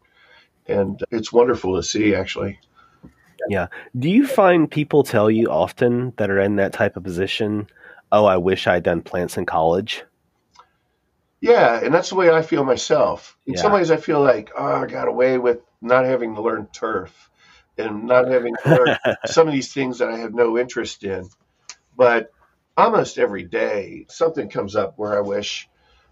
And 0.66 1.02
it's 1.10 1.32
wonderful 1.32 1.76
to 1.76 1.82
see, 1.82 2.14
actually. 2.14 2.58
Yeah. 3.48 3.68
Do 3.98 4.08
you 4.08 4.26
find 4.26 4.70
people 4.70 5.04
tell 5.04 5.30
you 5.30 5.48
often 5.48 6.12
that 6.16 6.30
are 6.30 6.40
in 6.40 6.56
that 6.56 6.72
type 6.72 6.96
of 6.96 7.04
position, 7.04 7.68
oh, 8.10 8.24
I 8.24 8.36
wish 8.38 8.66
I'd 8.66 8.82
done 8.82 9.02
plants 9.02 9.36
in 9.36 9.46
college? 9.46 10.04
Yeah, 11.46 11.80
and 11.82 11.94
that's 11.94 12.08
the 12.08 12.16
way 12.16 12.28
I 12.30 12.42
feel 12.42 12.64
myself. 12.64 13.38
In 13.46 13.54
Yeah. 13.54 13.62
some 13.62 13.72
ways, 13.72 13.92
I 13.92 13.98
feel 13.98 14.20
like, 14.20 14.50
oh, 14.58 14.82
I 14.82 14.86
got 14.86 15.06
away 15.06 15.38
with 15.38 15.60
not 15.80 16.04
having 16.04 16.34
to 16.34 16.42
learn 16.42 16.66
turf 16.72 17.30
and 17.78 18.04
not 18.04 18.26
having 18.28 18.56
to 18.56 18.68
learn 18.68 18.96
some 19.24 19.46
of 19.46 19.54
these 19.54 19.72
things 19.72 19.98
that 19.98 20.08
I 20.08 20.18
have 20.18 20.34
no 20.34 20.58
interest 20.58 21.04
in. 21.04 21.28
But 21.96 22.32
almost 22.76 23.18
every 23.18 23.44
day, 23.44 24.06
something 24.08 24.48
comes 24.48 24.74
up 24.74 24.94
where 24.98 25.16
I 25.16 25.20
wish, 25.20 25.68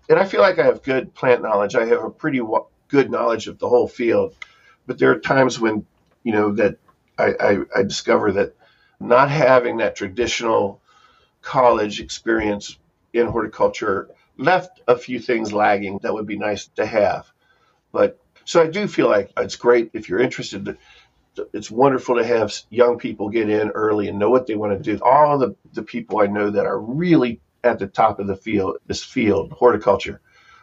and 0.08 0.20
I 0.20 0.24
feel 0.24 0.40
like 0.40 0.60
I 0.60 0.66
have 0.66 0.84
good 0.84 1.14
plant 1.14 1.42
knowledge. 1.42 1.74
I 1.74 1.86
have 1.86 2.04
a 2.04 2.10
pretty 2.10 2.40
wa- 2.40 2.66
good 2.88 3.10
knowledge 3.10 3.48
of 3.48 3.58
the 3.58 3.68
whole 3.68 3.88
field. 3.88 4.36
But 4.86 4.98
there 4.98 5.10
are 5.10 5.18
times 5.18 5.58
when, 5.58 5.84
you 6.22 6.32
know, 6.32 6.52
that 6.52 6.76
I, 7.18 7.34
I, 7.40 7.58
I 7.76 7.82
discover 7.82 8.30
that 8.32 8.54
not 9.00 9.30
having 9.30 9.78
that 9.78 9.96
traditional 9.96 10.80
college 11.42 12.00
experience 12.00 12.78
in 13.12 13.26
horticulture 13.26 14.10
left 14.36 14.80
a 14.88 14.96
few 14.96 15.18
things 15.20 15.52
lagging 15.52 16.00
that 16.02 16.14
would 16.14 16.26
be 16.26 16.38
nice 16.38 16.66
to 16.76 16.86
have. 16.86 17.30
But 17.92 18.18
so 18.44 18.62
I 18.62 18.66
do 18.66 18.86
feel 18.88 19.08
like 19.08 19.32
it's 19.36 19.56
great 19.56 19.90
if 19.94 20.08
you're 20.08 20.20
interested. 20.20 20.76
It's 21.52 21.70
wonderful 21.70 22.16
to 22.16 22.24
have 22.24 22.54
young 22.70 22.98
people 22.98 23.28
get 23.28 23.48
in 23.48 23.70
early 23.70 24.08
and 24.08 24.18
know 24.18 24.30
what 24.30 24.46
they 24.46 24.54
want 24.54 24.76
to 24.76 24.96
do. 24.96 25.02
All 25.02 25.38
the, 25.38 25.56
the 25.72 25.82
people 25.82 26.20
I 26.20 26.26
know 26.26 26.50
that 26.50 26.66
are 26.66 26.78
really 26.78 27.40
at 27.62 27.78
the 27.78 27.86
top 27.86 28.20
of 28.20 28.26
the 28.26 28.36
field, 28.36 28.76
this 28.86 29.02
field, 29.02 29.52
horticulture, 29.52 30.20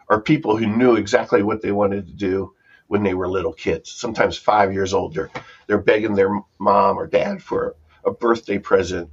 are 0.07 0.21
people 0.21 0.55
who 0.57 0.67
knew 0.67 0.95
exactly 0.95 1.41
what 1.41 1.61
they 1.61 1.71
wanted 1.71 2.07
to 2.07 2.13
do 2.13 2.53
when 2.87 3.03
they 3.03 3.13
were 3.13 3.27
little 3.27 3.53
kids, 3.53 3.89
sometimes 3.89 4.37
five 4.37 4.73
years 4.73 4.93
old. 4.93 5.13
They're, 5.13 5.31
they're 5.67 5.77
begging 5.77 6.13
their 6.13 6.41
mom 6.59 6.97
or 6.97 7.07
dad 7.07 7.41
for 7.41 7.75
a 8.03 8.11
birthday 8.11 8.59
present. 8.59 9.09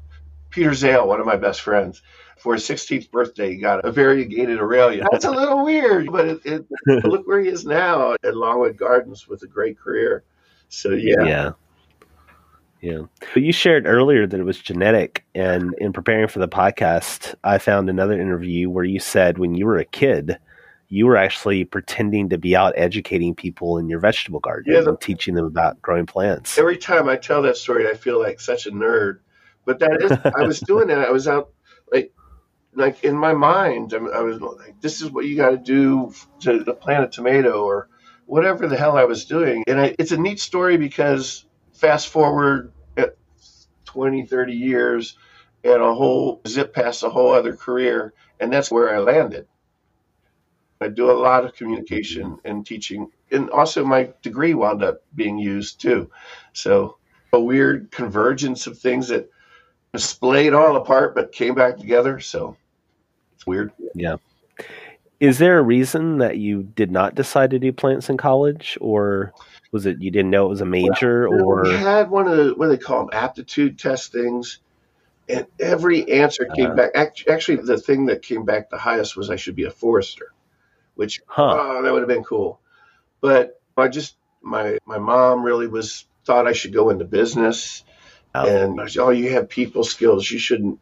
Peter 0.51 0.75
Zale, 0.75 1.07
one 1.07 1.21
of 1.21 1.27
my 1.27 1.37
best 1.37 1.61
friends, 1.61 2.03
for 2.39 2.55
his 2.55 2.63
16th 2.65 3.11
birthday, 3.11 3.51
he 3.51 3.57
got 3.57 3.85
a 3.85 3.91
variegated 3.93 4.59
Aralia. 4.59 5.05
That's 5.11 5.25
a 5.25 5.31
little 5.31 5.65
weird, 5.65 6.11
but 6.11 6.29
it, 6.29 6.41
it, 6.45 6.67
look 7.05 7.27
where 7.27 7.41
he 7.41 7.49
is 7.49 7.65
now 7.65 8.13
at 8.25 8.37
Longwood 8.37 8.77
Gardens 8.77 9.27
with 9.29 9.43
a 9.43 9.47
great 9.47 9.79
career. 9.79 10.25
So, 10.69 10.91
yeah. 10.91 11.25
Yeah. 11.25 11.51
Yeah. 12.81 13.01
But 13.35 13.43
you 13.43 13.53
shared 13.53 13.87
earlier 13.87 14.27
that 14.27 14.39
it 14.39 14.45
was 14.45 14.59
genetic. 14.59 15.25
And 15.35 15.75
in 15.79 15.93
preparing 15.93 16.29
for 16.29 16.39
the 16.39 16.49
podcast, 16.49 17.35
I 17.43 17.59
found 17.59 17.91
another 17.91 18.21
interview 18.21 18.71
where 18.71 18.85
you 18.85 19.01
said 19.01 19.39
when 19.39 19.55
you 19.55 19.67
were 19.67 19.79
a 19.79 19.85
kid, 19.85 20.39
you 20.89 21.07
were 21.07 21.17
actually 21.17 21.65
pretending 21.65 22.29
to 22.31 22.39
be 22.39 22.55
out 22.55 22.73
educating 22.77 23.35
people 23.35 23.79
in 23.79 23.89
your 23.89 23.99
vegetable 24.01 24.41
garden 24.41 24.73
Yeah, 24.73 24.83
the- 24.83 24.91
and 24.91 25.01
teaching 25.01 25.35
them 25.35 25.45
about 25.45 25.83
growing 25.83 26.07
plants. 26.07 26.57
Every 26.57 26.79
time 26.79 27.09
I 27.09 27.17
tell 27.17 27.43
that 27.43 27.57
story, 27.57 27.89
I 27.89 27.95
feel 27.95 28.21
like 28.21 28.41
such 28.41 28.67
a 28.67 28.71
nerd. 28.71 29.19
But 29.65 29.81
that 29.81 30.01
is, 30.01 30.13
I 30.35 30.47
was 30.47 30.61
doing 30.61 30.89
it. 30.89 30.97
I 30.97 31.11
was 31.11 31.29
out, 31.29 31.51
like 32.79 33.03
in 33.03 33.17
my 33.17 33.35
mind, 33.35 33.93
I 33.93 34.21
was 34.21 34.41
like, 34.41 34.81
this 34.81 35.03
is 35.03 35.11
what 35.11 35.25
you 35.25 35.37
got 35.37 35.51
to 35.51 35.57
do 35.57 36.15
to, 36.41 36.65
to 36.65 36.73
plant 36.73 37.05
a 37.05 37.09
tomato 37.09 37.65
or 37.65 37.89
whatever 38.27 38.69
the 38.69 38.77
hell 38.77 38.97
I 38.97 39.05
was 39.05 39.25
doing. 39.25 39.65
And 39.67 39.81
I, 39.81 39.97
it's 39.99 40.13
a 40.13 40.17
neat 40.17 40.39
story 40.39 40.77
because 40.77 41.45
fast 41.73 42.09
forward 42.09 42.73
at 42.97 43.17
20, 43.87 44.27
30 44.27 44.53
years 44.53 45.19
and 45.65 45.83
a 45.83 45.93
whole 45.93 46.41
zip 46.47 46.73
past 46.73 47.03
a 47.03 47.11
whole 47.11 47.33
other 47.33 47.57
career. 47.57 48.15
And 48.39 48.53
that's 48.53 48.71
where 48.71 48.95
I 48.95 48.99
landed. 48.99 49.49
I 50.81 50.87
do 50.87 51.11
a 51.11 51.13
lot 51.13 51.45
of 51.45 51.55
communication 51.55 52.39
and 52.45 52.65
teaching. 52.65 53.11
And 53.33 53.51
also 53.51 53.85
my 53.85 54.13
degree 54.23 54.55
wound 54.55 54.85
up 54.85 55.03
being 55.17 55.37
used 55.37 55.81
too. 55.81 56.11
So 56.53 56.99
a 57.33 57.41
weird 57.41 57.91
convergence 57.91 58.69
of 58.69 58.79
things 58.79 59.09
that 59.09 59.29
splayed 59.97 60.55
all 60.55 60.77
apart 60.77 61.17
but 61.17 61.33
came 61.33 61.57
back 61.57 61.79
together. 61.79 62.21
So 62.21 62.57
it's 63.39 63.47
weird. 63.47 63.71
Yeah. 63.95 64.17
Is 65.21 65.39
there 65.39 65.59
a 65.59 65.63
reason 65.63 66.19
that 66.19 66.39
you 66.39 66.65
did 66.65 66.91
not 66.91 67.15
decide 67.15 67.51
to 67.51 67.59
do 67.61 67.73
plants 67.73 68.11
in 68.11 68.17
college? 68.17 68.77
Or 68.81 69.33
was 69.71 69.87
it 69.87 70.01
you 70.01 70.11
didn't 70.11 70.31
know 70.31 70.47
it 70.47 70.51
was 70.51 70.61
a 70.61 70.65
major? 70.67 71.29
we 71.31 71.41
Or 71.41 71.63
we 71.63 71.71
had 71.71 72.11
one 72.11 72.27
of 72.27 72.37
the 72.37 72.55
what 72.55 72.67
do 72.67 72.71
they 72.73 72.83
call 72.83 73.07
them 73.07 73.11
aptitude 73.13 73.79
test 73.79 74.11
things, 74.13 74.59
and 75.29 75.47
every 75.61 76.11
answer 76.11 76.47
came 76.57 76.73
Uh. 76.73 76.75
back. 76.75 76.91
Actually, 77.29 77.57
the 77.63 77.79
thing 77.79 78.07
that 78.07 78.23
came 78.23 78.45
back 78.45 78.71
the 78.71 78.79
highest 78.79 79.17
was 79.17 79.31
I 79.31 79.37
should 79.37 79.55
be 79.57 79.65
a 79.65 79.71
forester, 79.71 80.33
which 80.97 81.21
huh? 81.27 81.57
oh, 81.61 81.83
that 81.83 81.93
would 81.93 82.01
have 82.03 82.09
been 82.09 82.25
cool. 82.25 82.61
But 83.21 83.61
I 83.77 83.87
just 83.89 84.17
my 84.43 84.79
my 84.85 84.99
mom 84.99 85.45
really 85.45 85.69
was 85.69 86.07
thought 86.25 86.47
I 86.49 86.53
should 86.53 86.73
go 86.73 86.91
into 86.91 87.05
business, 87.05 87.85
Oh. 88.35 88.47
and 88.47 88.81
I 88.81 88.87
said, 88.87 89.03
oh, 89.03 89.11
you 89.11 89.31
have 89.31 89.49
people 89.49 89.83
skills. 89.85 90.31
You 90.31 90.39
shouldn't 90.39 90.79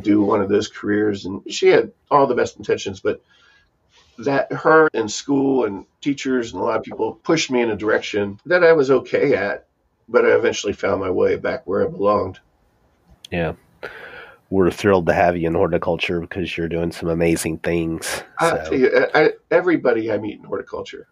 do 0.00 0.22
one 0.22 0.40
of 0.40 0.48
those 0.48 0.68
careers. 0.68 1.24
And 1.24 1.42
she 1.52 1.68
had 1.68 1.92
all 2.10 2.26
the 2.26 2.34
best 2.34 2.56
intentions, 2.56 3.00
but 3.00 3.22
that 4.18 4.52
her 4.52 4.88
and 4.92 5.10
school 5.10 5.64
and 5.64 5.86
teachers 6.00 6.52
and 6.52 6.60
a 6.60 6.64
lot 6.64 6.76
of 6.76 6.82
people 6.82 7.14
pushed 7.14 7.50
me 7.50 7.62
in 7.62 7.70
a 7.70 7.76
direction 7.76 8.38
that 8.46 8.62
I 8.62 8.72
was 8.72 8.90
okay 8.90 9.34
at, 9.34 9.66
but 10.08 10.24
I 10.24 10.30
eventually 10.30 10.72
found 10.72 11.00
my 11.00 11.10
way 11.10 11.36
back 11.36 11.66
where 11.66 11.86
I 11.86 11.90
belonged. 11.90 12.38
Yeah. 13.30 13.54
We're 14.50 14.70
thrilled 14.70 15.06
to 15.06 15.12
have 15.12 15.36
you 15.36 15.46
in 15.46 15.54
horticulture 15.54 16.20
because 16.20 16.56
you're 16.56 16.68
doing 16.68 16.90
some 16.90 17.08
amazing 17.08 17.58
things. 17.58 18.24
I 18.38 18.58
tell 18.58 18.74
you, 18.74 19.06
I, 19.14 19.30
everybody 19.50 20.10
I 20.10 20.18
meet 20.18 20.38
in 20.38 20.44
horticulture, 20.44 21.06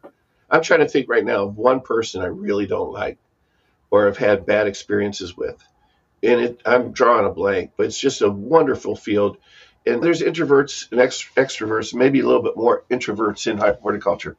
I'm 0.51 0.63
trying 0.63 0.81
to 0.81 0.89
think 0.89 1.09
right 1.09 1.25
now 1.25 1.45
of 1.45 1.57
one 1.57 1.81
person 1.81 2.21
I 2.21 2.27
really 2.27 2.67
don't 2.67 2.93
like 2.93 3.19
or 3.91 4.07
have 4.07 4.19
had 4.19 4.45
bad 4.45 4.67
experiences 4.67 5.37
with. 5.37 5.63
And 6.23 6.41
it, 6.41 6.63
I'm 6.67 6.93
drawing 6.93 7.27
a 7.27 7.31
blank, 7.31 7.73
but 7.77 7.87
it's 7.87 7.99
just 7.99 8.23
a 8.23 8.31
wonderful 8.31 8.97
field. 8.97 9.39
And 9.87 10.03
there's 10.03 10.21
introverts 10.21 10.91
and 10.91 11.01
ext- 11.01 11.33
extroverts, 11.35 11.95
maybe 11.95 12.21
a 12.21 12.27
little 12.27 12.43
bit 12.43 12.57
more 12.57 12.85
introverts 12.91 13.47
in 13.47 13.59
horticulture. 13.59 14.37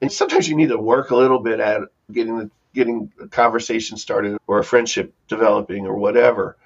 And 0.00 0.10
sometimes 0.10 0.48
you 0.48 0.56
need 0.56 0.70
to 0.70 0.78
work 0.78 1.10
a 1.10 1.16
little 1.16 1.38
bit 1.38 1.60
at 1.60 1.82
getting 2.10 2.38
the, 2.38 2.50
getting 2.74 3.12
a 3.20 3.28
conversation 3.28 3.96
started 3.96 4.38
or 4.46 4.58
a 4.58 4.64
friendship 4.64 5.14
developing 5.28 5.86
or 5.86 5.96
whatever. 5.96 6.56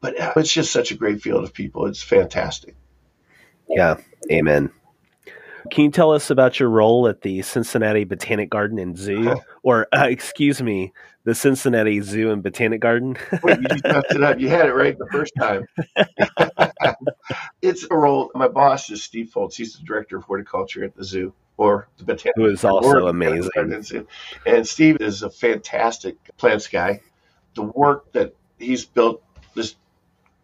But 0.00 0.20
uh, 0.20 0.32
it's 0.36 0.52
just 0.52 0.72
such 0.72 0.90
a 0.90 0.96
great 0.96 1.22
field 1.22 1.44
of 1.44 1.54
people. 1.54 1.86
It's 1.86 2.02
fantastic. 2.02 2.74
yeah. 3.68 3.96
Amen. 4.30 4.70
Can 5.70 5.84
you 5.84 5.90
tell 5.90 6.12
us 6.12 6.30
about 6.30 6.58
your 6.58 6.68
role 6.68 7.08
at 7.08 7.22
the 7.22 7.42
Cincinnati 7.42 8.04
Botanic 8.04 8.50
Garden 8.50 8.78
and 8.78 8.96
Zoo? 8.96 9.36
or, 9.62 9.86
uh, 9.92 10.06
excuse 10.08 10.62
me, 10.62 10.92
the 11.24 11.34
Cincinnati 11.34 12.00
Zoo 12.00 12.30
and 12.30 12.42
Botanic 12.42 12.80
Garden? 12.80 13.16
Wait, 13.42 13.60
you 13.60 13.68
just 13.68 13.84
messed 13.84 14.06
it 14.10 14.22
up. 14.22 14.38
You 14.40 14.48
had 14.48 14.66
it 14.66 14.74
right 14.74 14.96
the 14.98 15.06
first 15.10 15.32
time. 15.38 15.66
it's 17.62 17.86
a 17.90 17.96
role. 17.96 18.30
My 18.34 18.48
boss 18.48 18.90
is 18.90 19.02
Steve 19.02 19.30
Foltz. 19.34 19.54
He's 19.54 19.76
the 19.76 19.84
director 19.84 20.16
of 20.16 20.24
horticulture 20.24 20.84
at 20.84 20.96
the 20.96 21.04
zoo 21.04 21.32
or 21.56 21.88
the 21.98 22.04
botanic. 22.04 22.34
Who 22.36 22.46
is 22.46 22.64
also 22.64 23.06
amazing. 23.06 23.50
amazing. 23.56 24.06
And 24.46 24.66
Steve 24.66 25.00
is 25.00 25.22
a 25.22 25.30
fantastic 25.30 26.16
plants 26.36 26.68
guy. 26.68 27.00
The 27.54 27.62
work 27.62 28.12
that 28.12 28.34
he's 28.58 28.84
built, 28.84 29.22
this 29.54 29.76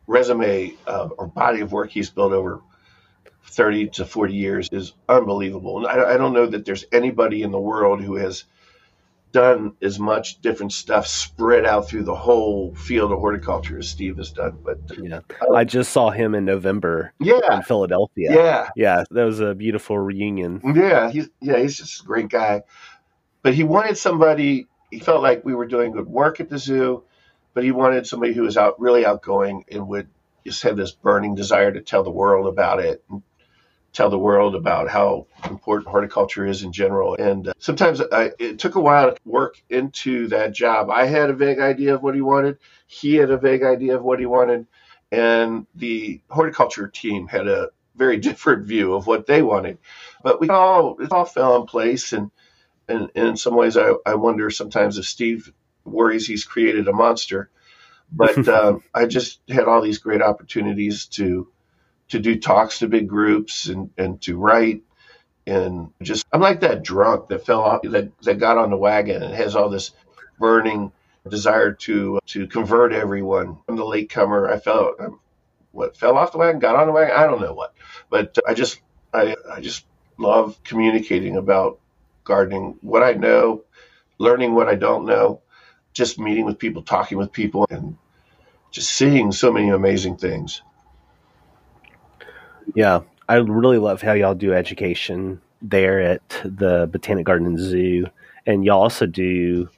resume 0.06 0.74
uh, 0.86 1.08
or 1.18 1.26
body 1.26 1.60
of 1.60 1.72
work 1.72 1.90
he's 1.90 2.10
built 2.10 2.32
over 2.32 2.60
30 3.48 3.88
to 3.88 4.04
40 4.04 4.34
years 4.34 4.68
is 4.72 4.94
unbelievable. 5.08 5.78
And 5.78 5.86
I, 5.86 6.14
I 6.14 6.16
don't 6.16 6.32
know 6.32 6.46
that 6.46 6.64
there's 6.64 6.84
anybody 6.92 7.42
in 7.42 7.50
the 7.50 7.60
world 7.60 8.02
who 8.02 8.16
has 8.16 8.44
done 9.32 9.74
as 9.82 9.98
much 9.98 10.40
different 10.40 10.72
stuff 10.72 11.06
spread 11.06 11.66
out 11.66 11.88
through 11.88 12.04
the 12.04 12.14
whole 12.14 12.74
field 12.74 13.12
of 13.12 13.18
horticulture 13.18 13.78
as 13.78 13.88
Steve 13.88 14.16
has 14.16 14.30
done. 14.30 14.58
But 14.64 14.78
Yeah. 14.98 15.20
Uh, 15.40 15.54
I 15.54 15.64
just 15.64 15.92
saw 15.92 16.10
him 16.10 16.34
in 16.34 16.44
November 16.44 17.12
yeah, 17.20 17.56
in 17.56 17.62
Philadelphia. 17.62 18.30
yeah, 18.32 18.68
Yeah, 18.76 19.04
that 19.10 19.24
was 19.24 19.40
a 19.40 19.54
beautiful 19.54 19.98
reunion. 19.98 20.60
yeah, 20.74 21.10
he's 21.10 21.28
yeah, 21.40 21.58
he's 21.58 21.76
just 21.76 22.02
a 22.02 22.04
great 22.04 22.28
guy. 22.28 22.62
But 23.42 23.54
he 23.54 23.64
wanted 23.64 23.98
somebody. 23.98 24.66
He 24.90 24.98
felt 25.00 25.22
like 25.22 25.44
we 25.44 25.54
were 25.54 25.66
doing 25.66 25.92
good 25.92 26.08
work 26.08 26.40
at 26.40 26.48
the 26.48 26.58
zoo, 26.58 27.04
but 27.52 27.64
he 27.64 27.72
wanted 27.72 28.06
somebody 28.06 28.32
who 28.32 28.42
was 28.42 28.56
out 28.56 28.80
really 28.80 29.04
outgoing 29.04 29.64
and 29.70 29.86
would 29.88 30.08
just 30.46 30.62
have 30.62 30.76
this 30.76 30.92
burning 30.92 31.34
desire 31.34 31.70
to 31.70 31.82
tell 31.82 32.02
the 32.02 32.10
world 32.10 32.46
about 32.46 32.80
it. 32.80 33.04
And, 33.10 33.22
tell 33.92 34.10
the 34.10 34.18
world 34.18 34.54
about 34.54 34.88
how 34.88 35.26
important 35.48 35.88
horticulture 35.88 36.46
is 36.46 36.62
in 36.62 36.72
general. 36.72 37.14
And 37.16 37.48
uh, 37.48 37.52
sometimes 37.58 38.00
I, 38.00 38.32
it 38.38 38.58
took 38.58 38.74
a 38.74 38.80
while 38.80 39.12
to 39.12 39.16
work 39.24 39.62
into 39.68 40.28
that 40.28 40.52
job. 40.52 40.90
I 40.90 41.06
had 41.06 41.30
a 41.30 41.34
vague 41.34 41.58
idea 41.58 41.94
of 41.94 42.02
what 42.02 42.14
he 42.14 42.20
wanted. 42.20 42.58
He 42.86 43.14
had 43.14 43.30
a 43.30 43.38
vague 43.38 43.62
idea 43.62 43.96
of 43.96 44.02
what 44.02 44.20
he 44.20 44.26
wanted. 44.26 44.66
And 45.10 45.66
the 45.74 46.20
horticulture 46.28 46.88
team 46.88 47.28
had 47.28 47.48
a 47.48 47.70
very 47.96 48.16
different 48.28 48.66
view 48.66 48.94
of 48.94 49.06
what 49.06 49.26
they 49.26 49.42
wanted. 49.42 49.78
But 50.22 50.40
we 50.40 50.48
all, 50.48 51.00
it 51.00 51.12
all 51.12 51.24
fell 51.24 51.56
in 51.56 51.66
place. 51.66 52.12
And, 52.12 52.30
and, 52.88 53.10
and 53.14 53.28
in 53.28 53.36
some 53.36 53.56
ways, 53.56 53.76
I, 53.76 53.94
I 54.06 54.14
wonder 54.14 54.50
sometimes 54.50 54.98
if 54.98 55.06
Steve 55.06 55.52
worries 55.84 56.26
he's 56.26 56.44
created 56.44 56.88
a 56.88 56.92
monster. 56.92 57.50
But 58.12 58.48
um, 58.48 58.82
I 58.94 59.06
just 59.06 59.40
had 59.48 59.64
all 59.64 59.80
these 59.80 59.98
great 59.98 60.22
opportunities 60.22 61.06
to 61.06 61.48
to 62.08 62.18
do 62.18 62.38
talks 62.38 62.78
to 62.78 62.88
big 62.88 63.08
groups 63.08 63.66
and, 63.66 63.90
and 63.98 64.20
to 64.22 64.36
write 64.36 64.82
and 65.46 65.90
just 66.02 66.26
I'm 66.32 66.40
like 66.40 66.60
that 66.60 66.82
drunk 66.82 67.28
that 67.28 67.46
fell 67.46 67.62
off 67.62 67.82
that, 67.82 68.10
that 68.22 68.38
got 68.38 68.58
on 68.58 68.70
the 68.70 68.76
wagon 68.76 69.22
and 69.22 69.34
has 69.34 69.56
all 69.56 69.70
this 69.70 69.92
burning 70.38 70.92
desire 71.28 71.72
to 71.72 72.18
to 72.26 72.46
convert 72.46 72.92
everyone. 72.92 73.58
I'm 73.68 73.76
the 73.76 73.84
latecomer. 73.84 74.48
I 74.48 74.58
fell 74.58 74.94
what 75.72 75.96
fell 75.96 76.16
off 76.16 76.32
the 76.32 76.38
wagon, 76.38 76.60
got 76.60 76.76
on 76.76 76.86
the 76.86 76.92
wagon. 76.92 77.16
I 77.16 77.24
don't 77.24 77.40
know 77.40 77.54
what, 77.54 77.74
but 78.10 78.36
I 78.46 78.54
just 78.54 78.80
I 79.12 79.36
I 79.50 79.60
just 79.60 79.86
love 80.18 80.62
communicating 80.64 81.36
about 81.36 81.78
gardening, 82.24 82.76
what 82.82 83.02
I 83.02 83.12
know, 83.12 83.64
learning 84.18 84.54
what 84.54 84.68
I 84.68 84.74
don't 84.74 85.06
know, 85.06 85.40
just 85.94 86.18
meeting 86.18 86.44
with 86.44 86.58
people, 86.58 86.82
talking 86.82 87.16
with 87.16 87.32
people, 87.32 87.66
and 87.70 87.96
just 88.70 88.90
seeing 88.90 89.32
so 89.32 89.50
many 89.50 89.70
amazing 89.70 90.16
things. 90.16 90.62
Yeah, 92.74 93.00
I 93.28 93.36
really 93.36 93.78
love 93.78 94.02
how 94.02 94.12
y'all 94.12 94.34
do 94.34 94.52
education 94.52 95.40
there 95.60 96.00
at 96.00 96.28
the 96.44 96.88
Botanic 96.90 97.26
Garden 97.26 97.46
and 97.46 97.58
Zoo, 97.58 98.06
and 98.46 98.64
y'all 98.64 98.82
also 98.82 99.06
do 99.06 99.68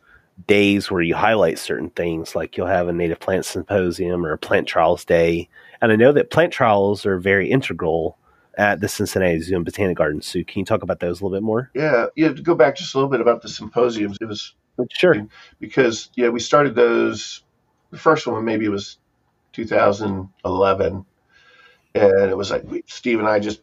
days 0.47 0.91
where 0.91 1.03
you 1.03 1.15
highlight 1.15 1.59
certain 1.59 1.91
things, 1.91 2.35
like 2.35 2.57
you'll 2.57 2.67
have 2.67 2.89
a 2.89 2.93
native 2.93 3.21
plant 3.21 3.45
symposium 3.45 4.25
or 4.25 4.33
a 4.33 4.39
plant 4.39 4.67
trials 4.67 5.05
day. 5.05 5.49
And 5.81 5.93
I 5.93 5.97
know 5.97 6.13
that 6.13 6.31
plant 6.31 6.53
trials 6.53 7.07
are 7.07 7.19
very 7.19 7.51
integral 7.51 8.17
at 8.59 8.81
the 8.81 8.89
Cincinnati 8.89 9.41
Zoo 9.41 9.57
and 9.57 9.65
Botanic 9.65 9.97
Gardens. 9.97 10.27
So 10.27 10.43
can 10.45 10.61
you 10.61 10.65
talk 10.65 10.83
about 10.83 11.01
those 11.01 11.21
a 11.21 11.25
little 11.25 11.37
bit 11.37 11.43
more? 11.43 11.71
Yeah, 11.75 12.07
you 12.17 12.25
have 12.25 12.37
to 12.37 12.43
go 12.43 12.55
back 12.55 12.77
just 12.77 12.95
a 12.95 12.99
little 12.99 13.11
bit 13.11 13.21
about 13.21 13.43
the 13.43 13.49
symposiums. 13.49 14.17
It 14.21 14.27
was 14.27 14.55
sure 14.91 15.27
because 15.59 16.11
yeah, 16.15 16.29
we 16.29 16.41
started 16.41 16.75
those. 16.75 17.43
The 17.91 17.99
first 17.99 18.27
one 18.27 18.45
maybe 18.45 18.69
was 18.69 18.99
2011, 19.53 21.07
and 21.95 22.31
it 22.31 22.37
was 22.37 22.51
like 22.51 22.65
we, 22.65 22.83
Steve 22.87 23.19
and 23.19 23.29
I 23.29 23.39
just 23.41 23.63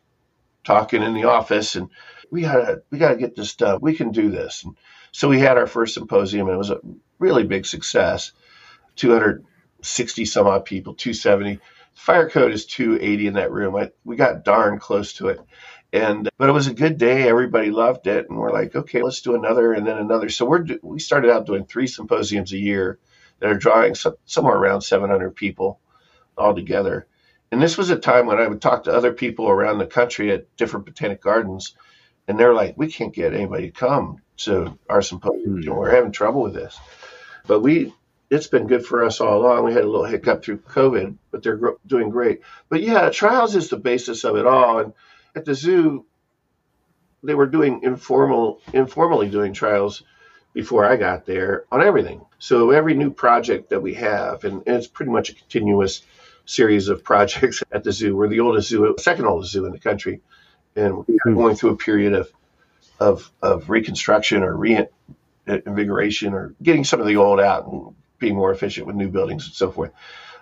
talking 0.63 1.03
in 1.03 1.13
the 1.13 1.25
office, 1.25 1.75
and 1.75 1.89
we 2.31 2.41
gotta 2.41 2.83
we 2.91 2.97
gotta 2.97 3.17
get 3.17 3.35
this 3.35 3.55
done. 3.55 3.79
We 3.81 3.95
can 3.95 4.11
do 4.11 4.29
this. 4.29 4.63
And 4.63 4.75
so 5.11 5.29
we 5.29 5.39
had 5.39 5.57
our 5.57 5.67
first 5.67 5.93
symposium, 5.93 6.47
and 6.47 6.55
it 6.55 6.57
was 6.59 6.71
a 6.71 6.81
really 7.19 7.43
big 7.43 7.65
success. 7.65 8.31
260 8.97 10.25
some 10.25 10.47
odd 10.47 10.65
people, 10.65 10.93
270 10.95 11.59
fire 11.93 12.29
code 12.29 12.51
is 12.51 12.65
280 12.65 13.27
in 13.27 13.33
that 13.35 13.51
room. 13.51 13.75
I, 13.75 13.91
we 14.05 14.15
got 14.15 14.43
darn 14.45 14.79
close 14.79 15.13
to 15.13 15.29
it. 15.29 15.41
And 15.93 16.29
but 16.37 16.49
it 16.49 16.53
was 16.53 16.67
a 16.67 16.73
good 16.73 16.97
day. 16.97 17.27
Everybody 17.27 17.71
loved 17.71 18.07
it, 18.07 18.29
and 18.29 18.37
we're 18.37 18.51
like, 18.51 18.75
okay, 18.75 19.01
let's 19.01 19.21
do 19.21 19.35
another, 19.35 19.73
and 19.73 19.87
then 19.87 19.97
another. 19.97 20.29
So 20.29 20.45
we're 20.45 20.65
we 20.83 20.99
started 20.99 21.31
out 21.31 21.45
doing 21.45 21.65
three 21.65 21.87
symposiums 21.87 22.51
a 22.53 22.57
year 22.57 22.99
that 23.39 23.49
are 23.49 23.57
drawing 23.57 23.95
so, 23.95 24.17
somewhere 24.25 24.55
around 24.57 24.81
700 24.81 25.31
people 25.35 25.79
all 26.37 26.53
together. 26.53 27.07
And 27.51 27.61
this 27.61 27.77
was 27.77 27.89
a 27.89 27.97
time 27.97 28.25
when 28.25 28.39
I 28.39 28.47
would 28.47 28.61
talk 28.61 28.83
to 28.83 28.93
other 28.93 29.13
people 29.13 29.47
around 29.49 29.77
the 29.77 29.85
country 29.85 30.31
at 30.31 30.55
different 30.57 30.85
botanic 30.85 31.21
gardens, 31.21 31.75
and 32.27 32.37
they're 32.37 32.53
like, 32.53 32.77
we 32.77 32.91
can't 32.91 33.13
get 33.13 33.33
anybody 33.33 33.71
to 33.71 33.79
come 33.79 34.17
to 34.37 34.77
our 34.89 35.01
symposium. 35.01 35.61
Mm-hmm. 35.61 35.71
We're 35.71 35.95
having 35.95 36.11
trouble 36.11 36.41
with 36.43 36.53
this. 36.53 36.77
But 37.47 37.61
we 37.61 37.93
it's 38.29 38.47
been 38.47 38.67
good 38.67 38.85
for 38.85 39.05
us 39.05 39.21
all 39.21 39.37
along. 39.37 39.63
We 39.63 39.73
had 39.73 39.83
a 39.83 39.89
little 39.89 40.05
hiccup 40.05 40.43
through 40.43 40.57
COVID, 40.59 41.17
but 41.31 41.43
they're 41.43 41.55
gr- 41.55 41.79
doing 41.85 42.09
great. 42.09 42.41
But 42.69 42.81
yeah, 42.81 43.09
trials 43.09 43.55
is 43.55 43.69
the 43.69 43.77
basis 43.77 44.23
of 44.25 44.35
it 44.35 44.45
all. 44.45 44.79
And 44.79 44.93
at 45.35 45.45
the 45.45 45.55
zoo, 45.55 46.05
they 47.23 47.35
were 47.35 47.47
doing 47.47 47.81
informal, 47.83 48.59
informally 48.73 49.29
doing 49.29 49.53
trials 49.53 50.03
before 50.53 50.85
I 50.85 50.97
got 50.97 51.25
there 51.25 51.65
on 51.71 51.81
everything. 51.81 52.21
So 52.39 52.71
every 52.71 52.95
new 52.95 53.11
project 53.11 53.69
that 53.69 53.81
we 53.81 53.93
have, 53.93 54.43
and, 54.43 54.63
and 54.67 54.75
it's 54.75 54.87
pretty 54.87 55.11
much 55.11 55.29
a 55.29 55.35
continuous 55.35 56.03
series 56.47 56.87
of 56.87 57.03
projects 57.03 57.61
at 57.71 57.83
the 57.83 57.91
zoo. 57.91 58.15
We're 58.15 58.29
the 58.29 58.39
oldest 58.39 58.69
zoo, 58.69 58.95
second 58.99 59.25
oldest 59.25 59.51
zoo 59.51 59.65
in 59.65 59.71
the 59.71 59.79
country, 59.79 60.21
and 60.75 60.97
we're 60.97 61.03
mm-hmm. 61.03 61.35
going 61.35 61.55
through 61.55 61.71
a 61.71 61.77
period 61.77 62.13
of 62.13 62.31
of, 62.99 63.31
of 63.43 63.69
reconstruction 63.69 64.41
or 64.41 64.55
reinvigoration 64.55 66.33
or 66.33 66.55
getting 66.63 66.83
some 66.83 66.99
of 66.99 67.05
the 67.05 67.17
old 67.17 67.39
out 67.39 67.67
and 67.67 67.93
being 68.17 68.35
more 68.35 68.51
efficient 68.51 68.87
with 68.87 68.95
new 68.95 69.09
buildings 69.09 69.45
and 69.45 69.53
so 69.53 69.69
forth. 69.69 69.91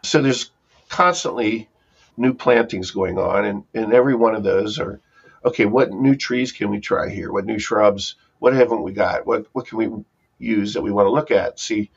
So 0.04 0.22
there's 0.22 0.52
constantly 0.88 1.68
new 2.16 2.34
plantings 2.34 2.92
going 2.92 3.18
on, 3.18 3.44
and, 3.44 3.64
and 3.74 3.94
every 3.94 4.16
one 4.16 4.36
of 4.36 4.44
those 4.44 4.80
are 4.80 5.02
okay. 5.44 5.66
What 5.66 5.92
new 5.92 6.16
trees 6.16 6.54
can 6.54 6.70
we 6.70 6.80
try 6.80 7.10
here? 7.10 7.30
What 7.32 7.46
new 7.46 7.60
shrubs? 7.60 8.16
What 8.40 8.54
haven't 8.54 8.84
we 8.84 8.94
got? 8.94 9.26
What 9.26 9.48
what 9.52 9.68
can 9.68 9.78
we 9.78 9.90
use 10.38 10.74
that 10.74 10.82
we 10.82 10.92
want 10.92 11.08
to 11.08 11.12
look 11.12 11.32
at? 11.32 11.60
See 11.60 11.92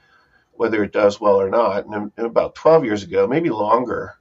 whether 0.59 0.83
it 0.83 0.92
does 0.92 1.21
well 1.21 1.40
or 1.40 1.49
not. 1.49 1.87
And, 1.87 2.11
and 2.16 2.27
about 2.27 2.57
12 2.57 2.85
years 2.85 3.05
ago, 3.05 3.29
maybe 3.29 3.49
longer, 3.49 4.16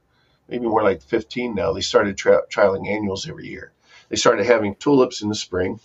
maybe 0.48 0.66
more 0.66 0.84
like 0.84 1.02
15 1.02 1.52
now, 1.52 1.72
they 1.72 1.80
started 1.80 2.16
tra- 2.16 2.46
trialing 2.48 2.88
annuals 2.88 3.28
every 3.28 3.48
year. 3.48 3.72
They 4.08 4.14
started 4.14 4.46
having 4.46 4.76
tulips 4.76 5.20
in 5.20 5.28
the 5.28 5.34
spring 5.34 5.80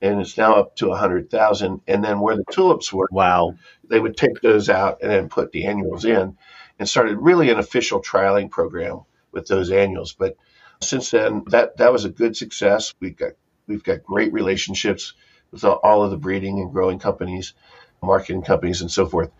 and 0.00 0.20
it's 0.20 0.38
now 0.38 0.54
up 0.54 0.76
to 0.76 0.88
100,000. 0.90 1.80
And 1.88 2.04
then 2.04 2.20
where 2.20 2.36
the 2.36 2.44
tulips 2.52 2.92
were, 2.92 3.08
wow, 3.10 3.56
they 3.88 3.98
would 3.98 4.16
take 4.16 4.40
those 4.40 4.68
out 4.68 4.98
and 5.02 5.10
then 5.10 5.28
put 5.28 5.50
the 5.50 5.66
annuals 5.66 6.04
in 6.04 6.38
and 6.78 6.88
started 6.88 7.18
really 7.18 7.50
an 7.50 7.58
official 7.58 8.00
trialing 8.00 8.48
program 8.48 9.00
with 9.32 9.48
those 9.48 9.72
annuals. 9.72 10.12
But 10.12 10.36
since 10.80 11.10
then, 11.10 11.42
that, 11.48 11.78
that 11.78 11.92
was 11.92 12.04
a 12.04 12.10
good 12.10 12.36
success. 12.36 12.94
We've 13.00 13.16
got, 13.16 13.32
we've 13.66 13.82
got 13.82 14.04
great 14.04 14.32
relationships 14.32 15.14
with 15.50 15.64
all 15.64 16.04
of 16.04 16.12
the 16.12 16.16
breeding 16.16 16.60
and 16.60 16.72
growing 16.72 17.00
companies, 17.00 17.54
marketing 18.00 18.42
companies, 18.42 18.82
and 18.82 18.90
so 18.90 19.04
forth. 19.04 19.32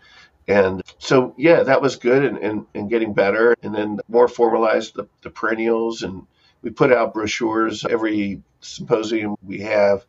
And 0.47 0.81
so, 0.97 1.33
yeah, 1.37 1.63
that 1.63 1.81
was 1.81 1.95
good 1.97 2.25
and, 2.25 2.37
and, 2.37 2.65
and 2.73 2.89
getting 2.89 3.13
better. 3.13 3.55
And 3.63 3.73
then 3.73 3.99
more 4.07 4.27
formalized 4.27 4.95
the, 4.95 5.07
the 5.21 5.29
perennials. 5.29 6.03
And 6.03 6.25
we 6.61 6.71
put 6.71 6.91
out 6.91 7.13
brochures 7.13 7.85
every 7.85 8.41
symposium 8.59 9.35
we 9.43 9.61
have 9.61 10.05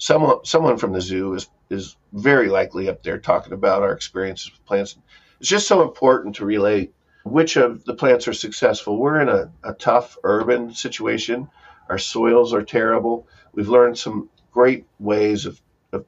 someone 0.00 0.44
someone 0.44 0.78
from 0.78 0.92
the 0.92 1.00
zoo 1.00 1.34
is 1.34 1.48
is 1.68 1.96
very 2.12 2.48
likely 2.48 2.88
up 2.88 3.02
there 3.02 3.18
talking 3.18 3.52
about 3.52 3.82
our 3.82 3.92
experiences 3.92 4.50
with 4.50 4.64
plants. 4.64 4.96
It's 5.38 5.48
just 5.48 5.68
so 5.68 5.82
important 5.82 6.36
to 6.36 6.44
relate 6.44 6.92
which 7.24 7.56
of 7.56 7.84
the 7.84 7.94
plants 7.94 8.26
are 8.26 8.32
successful. 8.32 8.98
We're 8.98 9.20
in 9.20 9.28
a, 9.28 9.52
a 9.62 9.74
tough 9.74 10.16
urban 10.24 10.74
situation. 10.74 11.48
Our 11.88 11.98
soils 11.98 12.52
are 12.54 12.62
terrible. 12.62 13.28
We've 13.52 13.68
learned 13.68 13.98
some 13.98 14.30
great 14.52 14.86
ways 14.98 15.46
of, 15.46 15.60
of 15.92 16.06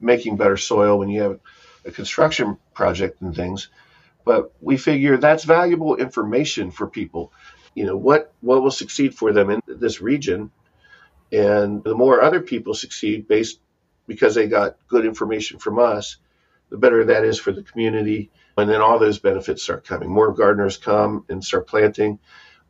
making 0.00 0.36
better 0.36 0.56
soil 0.56 0.98
when 0.98 1.10
you 1.10 1.22
have 1.22 1.38
a 1.88 1.92
construction 1.92 2.58
project 2.74 3.20
and 3.20 3.34
things. 3.34 3.68
But 4.24 4.52
we 4.60 4.76
figure 4.76 5.16
that's 5.16 5.44
valuable 5.44 5.96
information 5.96 6.70
for 6.70 6.86
people. 6.86 7.32
You 7.74 7.86
know, 7.86 7.96
what, 7.96 8.32
what 8.40 8.62
will 8.62 8.70
succeed 8.70 9.14
for 9.14 9.32
them 9.32 9.50
in 9.50 9.60
this 9.66 10.00
region 10.00 10.50
and 11.32 11.84
the 11.84 11.94
more 11.94 12.22
other 12.22 12.40
people 12.40 12.74
succeed 12.74 13.28
based 13.28 13.60
because 14.06 14.34
they 14.34 14.46
got 14.48 14.76
good 14.88 15.04
information 15.04 15.58
from 15.58 15.78
us, 15.78 16.16
the 16.70 16.78
better 16.78 17.04
that 17.04 17.24
is 17.24 17.38
for 17.38 17.52
the 17.52 17.62
community. 17.62 18.30
And 18.56 18.68
then 18.68 18.80
all 18.80 18.98
those 18.98 19.18
benefits 19.18 19.62
start 19.62 19.84
coming. 19.84 20.08
More 20.08 20.32
gardeners 20.32 20.78
come 20.78 21.24
and 21.28 21.44
start 21.44 21.66
planting. 21.68 22.18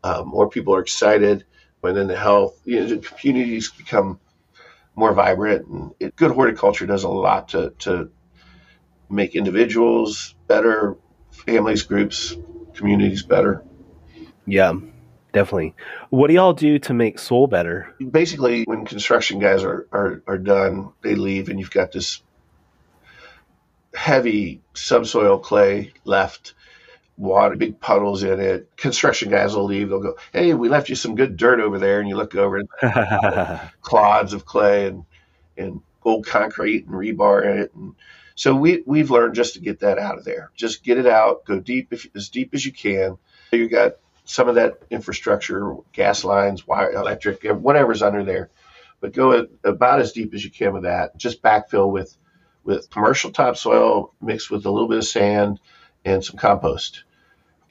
Uh, 0.02 0.22
more 0.26 0.48
people 0.48 0.74
are 0.74 0.80
excited. 0.80 1.44
And 1.82 1.96
then 1.96 2.08
the 2.08 2.16
health, 2.16 2.60
you 2.64 2.80
know, 2.80 2.86
the 2.86 2.98
communities 2.98 3.70
become 3.70 4.18
more 4.96 5.14
vibrant. 5.14 5.66
And 5.68 5.92
it, 6.00 6.16
good 6.16 6.32
horticulture 6.32 6.86
does 6.86 7.04
a 7.04 7.08
lot 7.08 7.50
to, 7.50 7.72
to 7.80 8.10
make 9.10 9.34
individuals 9.34 10.34
better, 10.46 10.96
families, 11.30 11.82
groups, 11.82 12.36
communities 12.74 13.22
better. 13.22 13.62
Yeah, 14.46 14.74
definitely. 15.32 15.74
What 16.10 16.28
do 16.28 16.34
y'all 16.34 16.52
do 16.52 16.78
to 16.80 16.94
make 16.94 17.18
soil 17.18 17.46
better? 17.46 17.94
Basically, 18.10 18.64
when 18.64 18.84
construction 18.84 19.38
guys 19.38 19.62
are, 19.62 19.86
are, 19.92 20.22
are 20.26 20.38
done, 20.38 20.92
they 21.02 21.14
leave, 21.14 21.48
and 21.48 21.58
you've 21.58 21.70
got 21.70 21.92
this 21.92 22.22
heavy 23.94 24.60
subsoil 24.74 25.38
clay 25.38 25.92
left, 26.04 26.54
water, 27.16 27.56
big 27.56 27.80
puddles 27.80 28.22
in 28.22 28.40
it. 28.40 28.70
Construction 28.76 29.30
guys 29.30 29.54
will 29.54 29.64
leave. 29.64 29.88
They'll 29.88 30.00
go, 30.00 30.16
"Hey, 30.32 30.54
we 30.54 30.68
left 30.68 30.88
you 30.88 30.94
some 30.94 31.14
good 31.14 31.36
dirt 31.36 31.60
over 31.60 31.78
there," 31.78 32.00
and 32.00 32.08
you 32.08 32.16
look 32.16 32.34
over 32.34 32.58
and 32.58 32.68
clods 33.82 34.32
of 34.32 34.44
clay 34.44 34.86
and 34.86 35.04
and 35.56 35.80
old 36.04 36.26
concrete 36.26 36.86
and 36.86 36.94
rebar 36.94 37.44
in 37.44 37.58
it. 37.58 37.74
And 37.74 37.94
so 38.38 38.54
we 38.54 38.84
we've 38.86 39.10
learned 39.10 39.34
just 39.34 39.54
to 39.54 39.60
get 39.60 39.80
that 39.80 39.98
out 39.98 40.16
of 40.16 40.24
there. 40.24 40.52
Just 40.54 40.84
get 40.84 40.96
it 40.96 41.06
out. 41.06 41.44
Go 41.44 41.58
deep 41.58 41.92
if, 41.92 42.06
as 42.14 42.28
deep 42.28 42.54
as 42.54 42.64
you 42.64 42.70
can. 42.70 43.18
You 43.50 43.68
got 43.68 43.94
some 44.26 44.48
of 44.48 44.54
that 44.54 44.78
infrastructure, 44.90 45.74
gas 45.92 46.22
lines, 46.22 46.64
wire, 46.64 46.92
electric, 46.92 47.42
whatever's 47.42 48.00
under 48.00 48.22
there. 48.22 48.50
But 49.00 49.12
go 49.12 49.48
about 49.64 49.98
as 49.98 50.12
deep 50.12 50.34
as 50.34 50.44
you 50.44 50.52
can 50.52 50.72
with 50.72 50.84
that. 50.84 51.16
Just 51.16 51.42
backfill 51.42 51.90
with 51.90 52.16
with 52.62 52.88
commercial 52.90 53.32
topsoil 53.32 54.14
mixed 54.20 54.52
with 54.52 54.66
a 54.66 54.70
little 54.70 54.88
bit 54.88 54.98
of 54.98 55.04
sand 55.04 55.58
and 56.04 56.24
some 56.24 56.36
compost, 56.36 57.02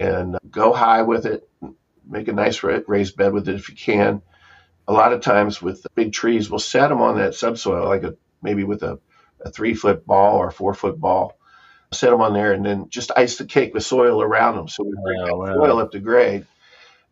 and 0.01 0.37
go 0.51 0.73
high 0.73 1.03
with 1.03 1.25
it. 1.25 1.49
Make 2.05 2.27
a 2.27 2.33
nice 2.33 2.61
raised 2.61 3.15
bed 3.15 3.31
with 3.31 3.47
it 3.47 3.55
if 3.55 3.69
you 3.69 3.75
can. 3.75 4.21
A 4.85 4.91
lot 4.91 5.13
of 5.13 5.21
times 5.21 5.61
with 5.61 5.87
big 5.95 6.11
trees, 6.11 6.49
we'll 6.49 6.59
set 6.59 6.89
them 6.89 6.99
on 7.01 7.19
that 7.19 7.35
subsoil, 7.35 7.87
like 7.87 8.03
a 8.03 8.17
maybe 8.41 8.65
with 8.65 8.83
a, 8.83 8.99
a 9.41 9.51
three 9.51 9.73
foot 9.73 10.05
ball 10.05 10.37
or 10.37 10.51
four 10.51 10.73
foot 10.73 10.99
ball, 10.99 11.37
set 11.91 12.09
them 12.09 12.21
on 12.21 12.33
there, 12.33 12.53
and 12.53 12.65
then 12.65 12.89
just 12.89 13.11
ice 13.15 13.37
the 13.37 13.45
cake 13.45 13.73
with 13.73 13.83
soil 13.83 14.21
around 14.21 14.55
them. 14.55 14.67
So 14.67 14.83
we 14.83 14.93
bring 15.03 15.21
oh, 15.21 15.37
wow. 15.37 15.53
soil 15.55 15.79
up 15.79 15.91
to 15.91 15.99
grade. 15.99 16.45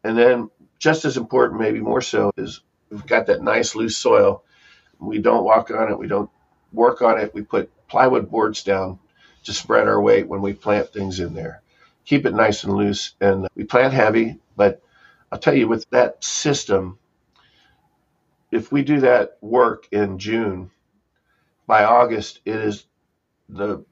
And 0.04 0.18
then, 0.18 0.50
just 0.78 1.06
as 1.06 1.18
important, 1.18 1.60
maybe 1.60 1.80
more 1.80 2.02
so, 2.02 2.32
is 2.38 2.62
we've 2.90 3.06
got 3.06 3.28
that 3.28 3.42
nice 3.42 3.76
loose 3.76 3.98
soil. 3.98 4.44
We 5.00 5.20
don't 5.20 5.44
walk 5.44 5.72
on 5.72 5.92
it. 5.92 5.98
We 5.98 6.08
don't 6.08 6.30
work 6.72 7.02
on 7.02 7.20
it. 7.20 7.34
We 7.34 7.42
put 7.42 7.72
plywood 7.88 8.30
boards 8.30 8.64
down 8.64 9.00
to 9.44 9.54
spread 9.54 9.88
our 9.88 10.02
weight 10.02 10.28
when 10.28 10.42
we 10.42 10.54
plant 10.54 10.92
things 10.92 11.20
in 11.20 11.34
there. 11.34 11.62
Keep 12.06 12.26
it 12.26 12.34
nice 12.34 12.64
and 12.64 12.74
loose. 12.74 13.14
And 13.20 13.48
we 13.56 13.64
plant 13.64 13.94
heavy, 13.94 14.40
but 14.56 14.82
I'll 15.32 15.40
tell 15.40 15.56
you, 15.56 15.68
with 15.68 15.86
that 15.90 16.24
system, 16.24 17.00
if 18.52 18.72
we 18.72 18.84
do 18.84 19.02
that 19.02 19.38
work 19.42 19.88
in 19.92 20.20
June, 20.20 20.72
by 21.68 21.84
August 21.84 22.42
it 22.46 22.56
is 22.56 22.86
the 23.50 23.86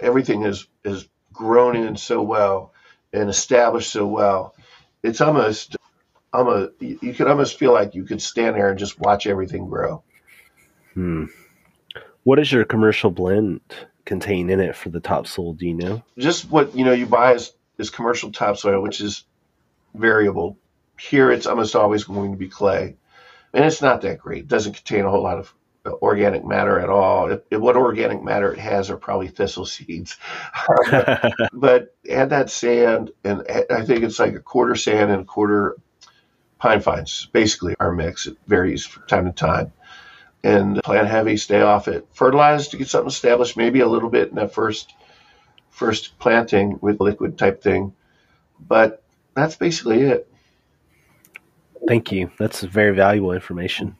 everything 0.00 0.42
is 0.42 0.66
is 0.84 1.08
grown 1.32 1.76
in 1.76 1.96
so 1.96 2.22
well 2.22 2.72
and 3.12 3.28
established 3.28 3.90
so 3.90 4.06
well. 4.06 4.54
It's 5.02 5.20
almost 5.20 5.76
almost 6.32 6.72
you 6.80 7.14
could 7.14 7.28
almost 7.28 7.58
feel 7.58 7.72
like 7.72 7.94
you 7.94 8.04
could 8.04 8.22
stand 8.22 8.56
there 8.56 8.70
and 8.70 8.78
just 8.78 9.00
watch 9.00 9.26
everything 9.26 9.68
grow. 9.68 10.02
Hmm. 10.94 11.26
What 12.22 12.36
does 12.36 12.52
your 12.52 12.64
commercial 12.64 13.10
blend 13.10 13.60
contain 14.04 14.50
in 14.50 14.60
it 14.60 14.76
for 14.76 14.90
the 14.90 15.00
topsoil? 15.00 15.54
Do 15.54 15.66
you 15.66 15.74
know? 15.74 16.02
Just 16.18 16.50
what 16.50 16.76
you 16.76 16.84
know 16.84 16.92
you 16.92 17.06
buy 17.06 17.34
is, 17.34 17.52
is 17.78 17.90
commercial 17.90 18.30
topsoil, 18.30 18.82
which 18.82 19.00
is 19.00 19.24
variable. 19.94 20.58
Here, 20.98 21.30
it's 21.30 21.46
almost 21.46 21.74
always 21.74 22.04
going 22.04 22.32
to 22.32 22.36
be 22.36 22.48
clay, 22.48 22.96
and 23.54 23.64
it's 23.64 23.80
not 23.80 24.02
that 24.02 24.18
great. 24.18 24.44
It 24.44 24.48
doesn't 24.48 24.74
contain 24.74 25.04
a 25.04 25.10
whole 25.10 25.22
lot 25.22 25.38
of 25.38 25.54
organic 25.94 26.44
matter 26.44 26.78
at 26.78 26.88
all. 26.88 27.30
If, 27.30 27.40
if 27.50 27.60
what 27.60 27.76
organic 27.76 28.22
matter 28.22 28.52
it 28.52 28.58
has 28.58 28.90
are 28.90 28.96
probably 28.96 29.28
thistle 29.28 29.66
seeds. 29.66 30.16
but 31.52 31.94
add 32.10 32.30
that 32.30 32.50
sand, 32.50 33.12
and 33.24 33.44
I 33.70 33.84
think 33.84 34.04
it's 34.04 34.18
like 34.18 34.34
a 34.34 34.40
quarter 34.40 34.74
sand 34.74 35.10
and 35.10 35.22
a 35.22 35.24
quarter 35.24 35.76
pine 36.58 36.80
fines. 36.80 37.26
Basically, 37.32 37.74
our 37.80 37.92
mix. 37.92 38.26
It 38.26 38.36
varies 38.46 38.86
from 38.86 39.06
time 39.06 39.24
to 39.26 39.32
time. 39.32 39.72
And 40.42 40.82
plant 40.82 41.08
heavy, 41.08 41.36
stay 41.36 41.60
off 41.60 41.86
it. 41.88 42.06
Fertilize 42.12 42.68
to 42.68 42.78
get 42.78 42.88
something 42.88 43.08
established, 43.08 43.58
maybe 43.58 43.80
a 43.80 43.88
little 43.88 44.08
bit 44.08 44.30
in 44.30 44.36
that 44.36 44.54
first 44.54 44.94
first 45.68 46.18
planting 46.18 46.78
with 46.80 47.00
liquid 47.00 47.38
type 47.38 47.62
thing. 47.62 47.94
But 48.58 49.02
that's 49.34 49.56
basically 49.56 50.02
it. 50.02 50.30
Thank 51.86 52.12
you. 52.12 52.30
That's 52.38 52.60
very 52.60 52.94
valuable 52.94 53.32
information. 53.32 53.96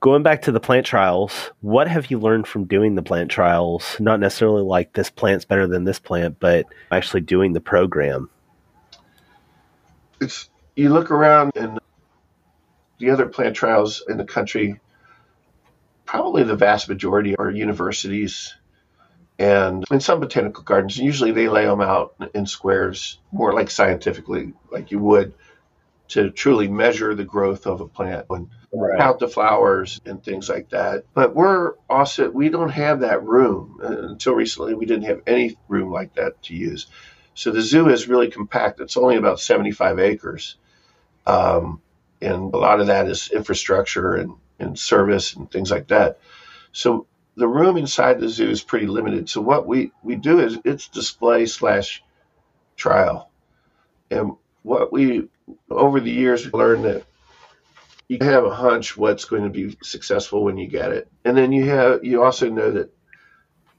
Going 0.00 0.22
back 0.22 0.42
to 0.42 0.52
the 0.52 0.60
plant 0.60 0.84
trials, 0.84 1.50
what 1.62 1.88
have 1.88 2.10
you 2.10 2.18
learned 2.18 2.46
from 2.46 2.64
doing 2.64 2.94
the 2.94 3.02
plant 3.02 3.30
trials? 3.30 3.96
Not 3.98 4.20
necessarily 4.20 4.62
like 4.62 4.92
this 4.92 5.10
plant's 5.10 5.44
better 5.44 5.66
than 5.66 5.84
this 5.84 5.98
plant, 5.98 6.38
but 6.38 6.66
actually 6.92 7.22
doing 7.22 7.54
the 7.54 7.60
program. 7.60 8.28
It's 10.20 10.50
you 10.76 10.90
look 10.90 11.10
around 11.10 11.52
and 11.56 11.78
the 12.98 13.10
other 13.10 13.26
plant 13.26 13.56
trials 13.56 14.04
in 14.08 14.18
the 14.18 14.24
country, 14.24 14.78
probably 16.04 16.42
the 16.44 16.56
vast 16.56 16.88
majority 16.88 17.34
are 17.36 17.50
universities 17.50 18.54
and 19.38 19.84
in 19.90 20.00
some 20.00 20.20
botanical 20.20 20.62
gardens. 20.62 20.96
Usually 20.98 21.32
they 21.32 21.48
lay 21.48 21.64
them 21.64 21.80
out 21.80 22.14
in 22.34 22.46
squares, 22.46 23.18
more 23.32 23.52
like 23.52 23.70
scientifically, 23.70 24.52
like 24.70 24.90
you 24.90 24.98
would 24.98 25.34
to 26.08 26.30
truly 26.30 26.68
measure 26.68 27.14
the 27.14 27.24
growth 27.24 27.66
of 27.66 27.80
a 27.80 27.88
plant 27.88 28.26
and 28.30 28.48
right. 28.72 28.98
count 28.98 29.18
the 29.18 29.28
flowers 29.28 30.00
and 30.04 30.22
things 30.22 30.48
like 30.48 30.70
that. 30.70 31.04
But 31.14 31.34
we're 31.34 31.74
also, 31.88 32.30
we 32.30 32.48
don't 32.48 32.70
have 32.70 33.00
that 33.00 33.24
room. 33.24 33.80
Uh, 33.82 34.08
until 34.08 34.34
recently, 34.34 34.74
we 34.74 34.86
didn't 34.86 35.06
have 35.06 35.22
any 35.26 35.56
room 35.68 35.90
like 35.90 36.14
that 36.14 36.42
to 36.44 36.54
use. 36.54 36.86
So 37.34 37.50
the 37.50 37.60
zoo 37.60 37.88
is 37.88 38.08
really 38.08 38.30
compact. 38.30 38.80
It's 38.80 38.96
only 38.96 39.16
about 39.16 39.40
75 39.40 39.98
acres. 39.98 40.56
Um, 41.26 41.82
and 42.22 42.54
a 42.54 42.56
lot 42.56 42.80
of 42.80 42.86
that 42.86 43.08
is 43.08 43.30
infrastructure 43.30 44.14
and, 44.14 44.34
and 44.58 44.78
service 44.78 45.34
and 45.34 45.50
things 45.50 45.70
like 45.70 45.88
that. 45.88 46.18
So 46.72 47.06
the 47.36 47.48
room 47.48 47.76
inside 47.76 48.20
the 48.20 48.28
zoo 48.28 48.48
is 48.48 48.62
pretty 48.62 48.86
limited. 48.86 49.28
So 49.28 49.40
what 49.40 49.66
we, 49.66 49.92
we 50.02 50.16
do 50.16 50.40
is 50.40 50.58
it's 50.64 50.88
display 50.88 51.46
slash 51.46 52.02
trial. 52.76 53.30
And 54.10 54.36
what 54.66 54.92
we 54.92 55.28
over 55.70 56.00
the 56.00 56.10
years 56.10 56.52
learned 56.52 56.84
that 56.84 57.04
you 58.08 58.18
have 58.20 58.44
a 58.44 58.54
hunch 58.54 58.96
what's 58.96 59.24
going 59.24 59.44
to 59.44 59.50
be 59.50 59.76
successful 59.80 60.42
when 60.42 60.58
you 60.58 60.66
get 60.66 60.90
it, 60.90 61.08
and 61.24 61.36
then 61.36 61.52
you 61.52 61.70
have 61.70 62.04
you 62.04 62.24
also 62.24 62.50
know 62.50 62.72
that 62.72 62.92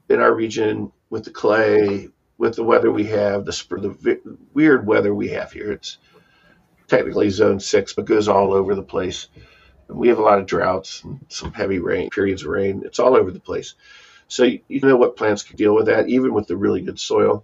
in 0.08 0.21
our 0.21 0.34
region 0.34 0.91
with 1.10 1.26
the 1.26 1.30
clay, 1.30 2.08
with 2.38 2.56
the 2.56 2.63
weather 2.63 2.89
we 2.89 3.04
have, 3.04 3.43
the, 3.43 3.52
the 3.69 4.38
weird 4.54 4.88
weather 4.88 5.13
we 5.13 5.28
have 5.30 5.52
here, 5.52 5.73
it's 5.73 5.97
technically 6.88 7.30
zone 7.30 7.60
six, 7.60 7.93
but 7.93 8.06
goes 8.06 8.30
all 8.30 8.54
over 8.54 8.73
the 8.73 8.82
place. 8.82 9.28
We 9.89 10.08
have 10.08 10.19
a 10.19 10.23
lot 10.23 10.39
of 10.39 10.45
droughts 10.45 11.04
and 11.04 11.19
some 11.28 11.52
heavy 11.52 11.80
rain, 11.80 12.10
periods 12.10 12.43
of 12.43 12.50
rain. 12.50 12.84
It's 12.86 13.00
all 13.00 13.15
over 13.15 13.32
the 13.32 13.41
place. 13.41 13.76
So 14.30 14.43
you 14.43 14.80
know 14.82 14.95
what 14.95 15.17
plants 15.17 15.43
can 15.43 15.58
deal 15.58 15.76
with 15.76 15.88
that, 15.88 16.08
even 16.08 16.34
with 16.34 16.47
the 16.47 16.56
really 16.56 16.82
good 16.82 17.00
soil 17.00 17.43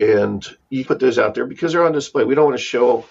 and 0.00 0.46
you 0.70 0.84
put 0.84 0.98
those 0.98 1.18
out 1.18 1.34
there 1.34 1.46
because 1.46 1.72
they're 1.72 1.84
on 1.84 1.92
display. 1.92 2.24
We 2.24 2.34
don't 2.34 2.46
want 2.46 2.58
to 2.58 2.64
show 2.64 3.04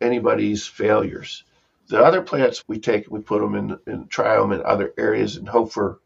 anybody's 0.00 0.66
failures. 0.66 1.44
The 1.88 2.02
other 2.02 2.20
plants 2.20 2.64
we 2.66 2.80
take, 2.80 3.08
we 3.08 3.20
put 3.20 3.40
them 3.40 3.54
in 3.54 3.78
and 3.86 4.10
try 4.10 4.36
them 4.36 4.52
in 4.52 4.62
other 4.64 4.92
areas 4.98 5.36
and 5.36 5.48
hope 5.48 5.72
for 5.72 6.00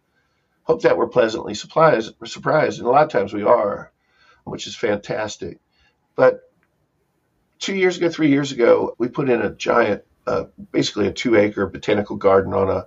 hope 0.65 0.83
that 0.83 0.99
we're 0.99 1.09
pleasantly 1.09 1.55
surprised. 1.55 2.15
Surprised, 2.25 2.79
and 2.79 2.87
a 2.87 2.91
lot 2.91 3.05
of 3.05 3.11
times 3.11 3.33
we 3.33 3.45
are, 3.45 3.93
which 4.45 4.67
is 4.67 4.77
fantastic. 4.77 5.59
But 6.17 6.41
two 7.59 7.75
years 7.75 7.97
ago, 7.97 8.11
three 8.11 8.31
years 8.31 8.53
ago, 8.53 8.95
we 8.99 9.09
put 9.09 9.31
in 9.31 9.41
a 9.41 9.55
giant, 9.55 10.03
uh, 10.27 10.45
basically 10.73 11.07
a 11.07 11.13
two-acre 11.13 11.67
botanical 11.67 12.17
garden 12.17 12.53
on 12.53 12.69
a 12.69 12.87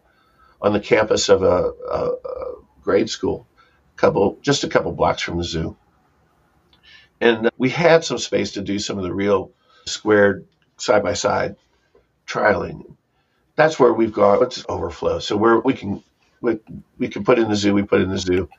on 0.62 0.74
the 0.74 0.80
campus 0.80 1.30
of 1.30 1.42
a, 1.42 1.72
a, 1.90 2.12
a 2.26 2.56
grade 2.82 3.10
school, 3.10 3.48
couple 3.96 4.38
just 4.42 4.66
a 4.66 4.70
couple 4.70 4.92
blocks 4.92 5.22
from 5.22 5.38
the 5.38 5.44
zoo 5.44 5.76
and 7.22 7.50
we 7.58 7.70
had 7.70 8.04
some 8.04 8.18
space 8.18 8.54
to 8.54 8.62
do 8.62 8.80
some 8.80 8.98
of 8.98 9.04
the 9.04 9.14
real 9.14 9.52
squared 9.86 10.48
side 10.78 11.04
by 11.04 11.14
side 11.14 11.56
trialing. 12.28 12.96
That's 13.56 13.80
where 13.80 13.94
we've 13.94 14.14
gone. 14.14 14.44
It's 14.44 14.66
overflow. 14.70 15.20
So 15.20 15.38
where 15.38 15.60
we 15.60 15.74
can 15.74 16.04
we, 16.42 16.60
we 16.98 17.10
can 17.10 17.24
put 17.24 17.40
in 17.40 17.50
the 17.50 17.56
zoo, 17.56 17.74
we 17.74 17.84
put 17.84 18.02
in 18.02 18.10
the 18.10 18.18
zoo, 18.20 18.50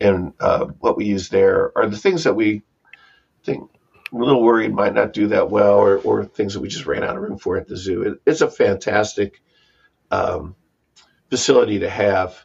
and 0.00 0.34
uh, 0.40 0.66
what 0.80 0.96
we 0.96 1.06
use 1.06 1.28
there 1.28 1.72
are 1.76 1.88
the 1.88 1.98
things 1.98 2.24
that 2.24 2.34
we 2.34 2.62
think 3.44 3.70
we're 4.12 4.22
a 4.22 4.26
little 4.26 4.42
worried 4.42 4.74
might 4.74 4.94
not 4.94 5.12
do 5.12 5.28
that 5.28 5.50
well, 5.50 5.78
or, 5.78 5.98
or 5.98 6.24
things 6.24 6.54
that 6.54 6.60
we 6.60 6.68
just 6.68 6.86
ran 6.86 7.04
out 7.04 7.16
of 7.16 7.22
room 7.22 7.38
for 7.38 7.56
at 7.56 7.68
the 7.68 7.76
zoo. 7.76 8.02
It, 8.02 8.20
it's 8.26 8.42
a 8.42 8.50
fantastic 8.50 9.40
um, 10.10 10.56
facility 11.30 11.80
to 11.80 11.90
have, 11.90 12.44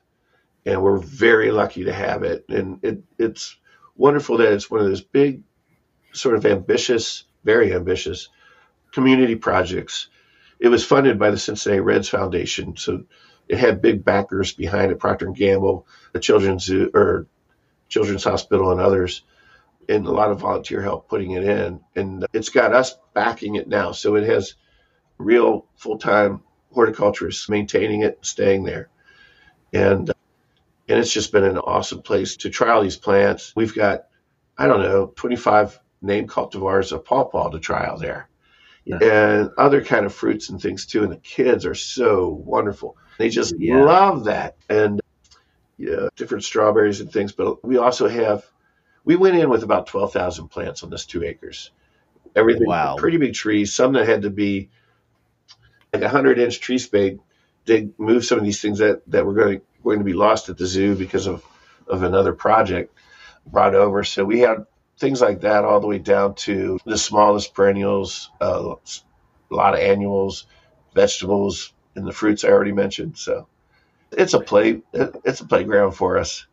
and 0.66 0.82
we're 0.84 1.00
very 1.00 1.52
lucky 1.52 1.86
to 1.86 1.94
have 1.94 2.24
it. 2.24 2.46
And 2.50 2.80
it, 2.84 3.04
it's 3.20 3.58
wonderful 3.98 4.38
that 4.38 4.54
it's 4.54 4.72
one 4.72 4.80
of 4.80 4.88
those 4.88 5.02
big 5.02 5.42
sort 6.14 6.36
of 6.36 6.46
ambitious, 6.46 7.26
very 7.44 7.74
ambitious 7.74 8.30
community 8.92 9.36
projects. 9.36 10.10
It 10.60 10.70
was 10.70 10.86
funded 10.86 11.20
by 11.20 11.32
the 11.32 11.38
Cincinnati 11.38 11.82
Reds 11.82 12.10
Foundation, 12.10 12.78
so 12.78 13.04
it 13.48 13.58
had 13.58 13.82
big 13.82 14.04
backers 14.04 14.54
behind 14.54 14.92
it: 14.92 15.00
Procter 15.00 15.28
and 15.28 15.36
Gamble, 15.36 15.86
the 16.14 16.20
Children's 16.20 16.66
Zoo, 16.66 16.90
or 16.94 17.28
Children's 17.90 18.24
Hospital, 18.24 18.72
and 18.72 18.82
others, 18.82 19.24
and 19.88 20.06
a 20.06 20.12
lot 20.12 20.32
of 20.32 20.40
volunteer 20.40 20.82
help 20.82 21.08
putting 21.08 21.32
it 21.32 21.44
in. 21.44 21.80
And 21.96 22.26
it's 22.34 22.50
got 22.50 22.74
us 22.74 22.98
backing 23.14 23.56
it 23.56 23.68
now, 23.68 23.92
so 23.92 24.16
it 24.16 24.28
has 24.28 24.56
real 25.18 25.66
full-time 25.76 26.42
horticulturists 26.72 27.50
maintaining 27.50 28.02
it, 28.02 28.20
staying 28.22 28.64
there, 28.64 28.90
and 29.74 30.12
and 30.88 31.00
it's 31.00 31.12
just 31.12 31.32
been 31.32 31.44
an 31.44 31.58
awesome 31.58 32.02
place 32.02 32.38
to 32.38 32.50
try 32.50 32.72
all 32.72 32.82
these 32.82 32.98
plants. 32.98 33.54
We've 33.56 33.76
got 33.76 34.06
I 34.58 34.68
don't 34.68 34.82
know 34.82 35.08
25 35.16 35.80
name 36.02 36.28
cultivars 36.28 36.92
of 36.92 37.06
pawpaw 37.06 37.50
to 37.52 37.60
try 37.60 37.86
out 37.86 38.00
there. 38.00 38.30
Yeah. 38.86 39.00
And 39.02 39.50
other 39.58 39.84
kind 39.84 40.06
of 40.06 40.14
fruits 40.14 40.50
and 40.50 40.62
things 40.62 40.86
too. 40.86 41.04
And 41.04 41.12
the 41.12 41.18
kids 41.18 41.66
are 41.66 41.76
so 41.76 42.30
wonderful. 42.30 42.98
They 43.18 43.30
just 43.30 43.54
yeah. 43.58 43.84
love 43.84 44.26
that. 44.26 44.56
And 44.70 45.02
yeah, 45.78 46.08
different 46.16 46.44
strawberries 46.44 47.02
and 47.02 47.12
things. 47.12 47.34
But 47.34 47.64
we 47.66 47.78
also 47.78 48.08
have, 48.08 48.46
we 49.04 49.16
went 49.16 49.38
in 49.38 49.50
with 49.50 49.64
about 49.64 49.88
12,000 49.88 50.48
plants 50.48 50.84
on 50.84 50.90
this 50.90 51.06
two 51.06 51.24
acres. 51.24 51.72
Everything, 52.36 52.68
wow. 52.68 52.96
pretty 52.98 53.18
big 53.18 53.34
trees, 53.34 53.74
some 53.74 53.94
that 53.94 54.08
had 54.08 54.22
to 54.22 54.30
be 54.30 54.70
like 55.92 56.04
a 56.04 56.10
hundred 56.10 56.40
inch 56.40 56.60
tree 56.60 56.78
spade. 56.78 57.20
They 57.66 57.90
move 57.98 58.24
some 58.24 58.38
of 58.38 58.46
these 58.46 58.62
things 58.62 58.80
that, 58.80 59.02
that 59.08 59.26
were 59.26 59.34
going 59.34 59.60
to, 59.60 59.66
going 59.96 60.06
to 60.06 60.12
be 60.12 60.14
lost 60.14 60.50
at 60.50 60.58
the 60.58 60.66
zoo 60.66 60.96
because 60.96 61.28
of, 61.28 61.44
of 61.88 62.04
another 62.04 62.34
project 62.34 62.94
brought 63.46 63.76
over. 63.76 64.04
So 64.04 64.26
we 64.26 64.40
had 64.40 64.66
things 64.98 65.22
like 65.22 65.42
that, 65.42 65.64
all 65.64 65.80
the 65.80 65.88
way 65.88 66.00
down 66.00 66.36
to 66.36 66.80
the 66.86 66.98
smallest 66.98 67.54
perennials, 67.54 68.32
uh, 68.42 68.76
a 69.52 69.56
lot 69.56 69.74
of 69.74 69.80
annuals, 69.80 70.48
vegetables, 70.94 71.74
and 71.96 72.06
the 72.08 72.12
fruits 72.12 72.44
I 72.44 72.50
already 72.50 72.72
mentioned. 72.72 73.18
So 73.18 73.48
it's 74.12 74.34
a 74.34 74.40
play, 74.40 74.82
it's 74.94 75.42
a 75.42 75.46
playground 75.46 75.92
for 75.92 76.18
us. 76.18 76.46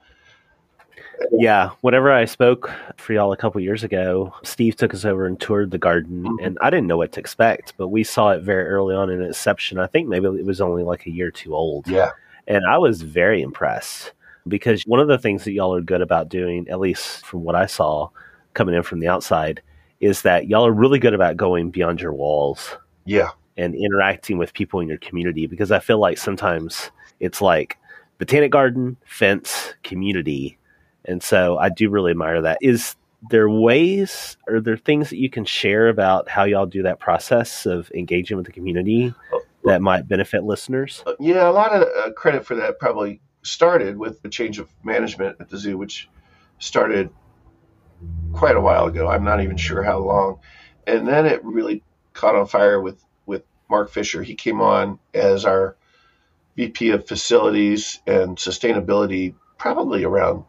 Yeah, 1.31 1.71
whenever 1.81 2.13
I 2.13 2.25
spoke 2.25 2.71
for 2.97 3.13
y'all 3.13 3.33
a 3.33 3.37
couple 3.37 3.61
years 3.61 3.85
ago, 3.85 4.35
Steve 4.43 4.77
took 4.77 4.93
us 4.93 5.05
over 5.05 5.27
and 5.27 5.39
toured 5.39 5.71
the 5.71 5.79
garden, 5.79 6.25
mm-hmm. 6.25 6.45
and 6.45 6.59
I 6.61 6.71
didn't 6.71 6.89
know 6.89 6.97
what 6.97 7.13
to 7.13 7.21
expect, 7.21 7.75
but 7.77 7.89
we 7.89 8.03
saw 8.03 8.31
it 8.31 8.43
very 8.43 8.67
early 8.67 8.95
on 8.97 9.11
in 9.11 9.23
inception. 9.23 9.79
I 9.79 9.87
think 9.87 10.09
maybe 10.09 10.27
it 10.27 10.45
was 10.45 10.61
only 10.61 10.83
like 10.83 11.07
a 11.07 11.11
year 11.11 11.31
too 11.31 11.55
old. 11.55 11.87
Yeah, 11.87 12.11
and 12.47 12.65
I 12.69 12.79
was 12.79 13.03
very 13.03 13.43
impressed 13.43 14.13
because 14.47 14.83
one 14.83 15.01
of 15.01 15.09
the 15.09 15.19
things 15.19 15.45
that 15.45 15.53
y'all 15.53 15.75
are 15.75 15.81
good 15.81 16.03
about 16.03 16.29
doing, 16.29 16.69
at 16.69 16.81
least 16.81 17.25
from 17.25 17.45
what 17.45 17.55
I 17.55 17.67
saw, 17.67 18.11
coming 18.53 18.75
in 18.75 18.83
from 18.83 19.01
the 19.01 19.09
outside 19.09 19.63
is 20.01 20.23
that 20.23 20.49
y'all 20.49 20.67
are 20.67 20.73
really 20.73 20.99
good 20.99 21.15
about 21.15 21.37
going 21.37 21.71
beyond 21.71 22.01
your 22.01 22.13
walls. 22.13 22.77
Yeah. 23.07 23.31
and 23.57 23.75
interacting 23.75 24.39
with 24.39 24.55
people 24.55 24.81
in 24.81 24.89
your 24.89 24.99
community 24.99 25.47
because 25.47 25.71
I 25.71 25.79
feel 25.79 25.99
like 25.99 26.19
sometimes 26.19 26.91
it's 27.21 27.41
like 27.43 27.79
botanic 28.19 28.51
garden, 28.51 28.97
fence, 29.05 29.75
community. 29.83 30.59
And 31.05 31.23
so 31.23 31.59
I 31.59 31.69
do 31.69 31.91
really 31.91 32.13
admire 32.13 32.41
that. 32.43 32.59
Is 32.63 32.97
there 33.31 33.49
ways 33.49 34.37
or 34.49 34.61
there 34.61 34.77
things 34.77 35.11
that 35.11 35.19
you 35.19 35.31
can 35.31 35.45
share 35.45 35.89
about 35.89 36.29
how 36.29 36.45
y'all 36.45 36.67
do 36.67 36.83
that 36.83 36.99
process 36.99 37.67
of 37.67 37.91
engaging 37.93 38.37
with 38.37 38.47
the 38.47 38.53
community 38.53 39.15
oh, 39.33 39.41
that 39.65 39.83
might 39.83 40.09
benefit 40.09 40.45
listeners? 40.45 41.03
Uh, 41.07 41.15
yeah, 41.19 41.49
a 41.49 41.53
lot 41.53 41.73
of 41.73 41.83
uh, 41.83 42.13
credit 42.13 42.45
for 42.47 42.57
that 42.57 42.79
probably 42.79 43.21
started 43.43 43.97
with 43.97 44.23
the 44.23 44.29
change 44.29 44.59
of 44.59 44.69
management 44.83 45.37
at 45.41 45.49
the 45.49 45.59
zoo, 45.59 45.77
which 45.77 46.09
started 46.59 47.11
quite 48.33 48.57
a 48.57 48.61
while 48.61 48.87
ago. 48.87 49.09
I'm 49.09 49.25
not 49.25 49.43
even 49.43 49.57
sure 49.57 49.83
how 49.83 49.99
long. 49.99 50.41
And 50.87 51.07
then 51.07 51.27
it 51.27 51.45
really 51.45 51.83
caught 52.13 52.35
on 52.35 52.47
fire 52.47 52.81
with, 52.81 53.03
with 53.27 53.43
Mark 53.69 53.91
Fisher. 53.91 54.23
He 54.23 54.35
came 54.35 54.61
on 54.61 54.99
as 55.13 55.45
our 55.45 55.77
VP 56.57 56.91
of 56.91 57.07
facilities 57.07 58.01
and 58.07 58.37
sustainability 58.37 59.35
probably 59.59 60.05
around 60.05 60.45